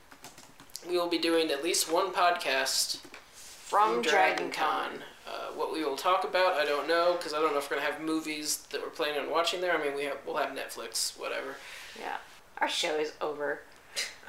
we 0.87 0.97
will 0.97 1.09
be 1.09 1.17
doing 1.17 1.51
at 1.51 1.63
least 1.63 1.91
one 1.91 2.13
podcast 2.13 2.97
From 3.33 4.01
Dragon 4.01 4.51
Con. 4.51 4.91
Con. 4.91 4.99
Uh, 5.27 5.51
what 5.55 5.73
we 5.73 5.83
will 5.83 5.97
talk 5.97 6.23
about, 6.23 6.53
I 6.53 6.65
don't 6.65 6.87
know, 6.87 7.15
because 7.17 7.33
I 7.33 7.41
don't 7.41 7.51
know 7.51 7.57
if 7.57 7.69
we're 7.69 7.77
gonna 7.77 7.91
have 7.91 7.99
movies 7.99 8.57
that 8.69 8.81
we're 8.81 8.89
planning 8.89 9.19
on 9.19 9.29
watching 9.29 9.59
there. 9.59 9.75
I 9.75 9.83
mean, 9.83 9.95
we 9.95 10.03
have 10.03 10.17
we'll 10.25 10.37
have 10.37 10.55
Netflix, 10.55 11.19
whatever. 11.19 11.55
Yeah. 11.99 12.17
Our 12.59 12.69
show 12.69 12.95
is 12.95 13.13
over. 13.19 13.61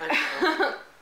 I 0.00 0.08
know. 0.58 0.74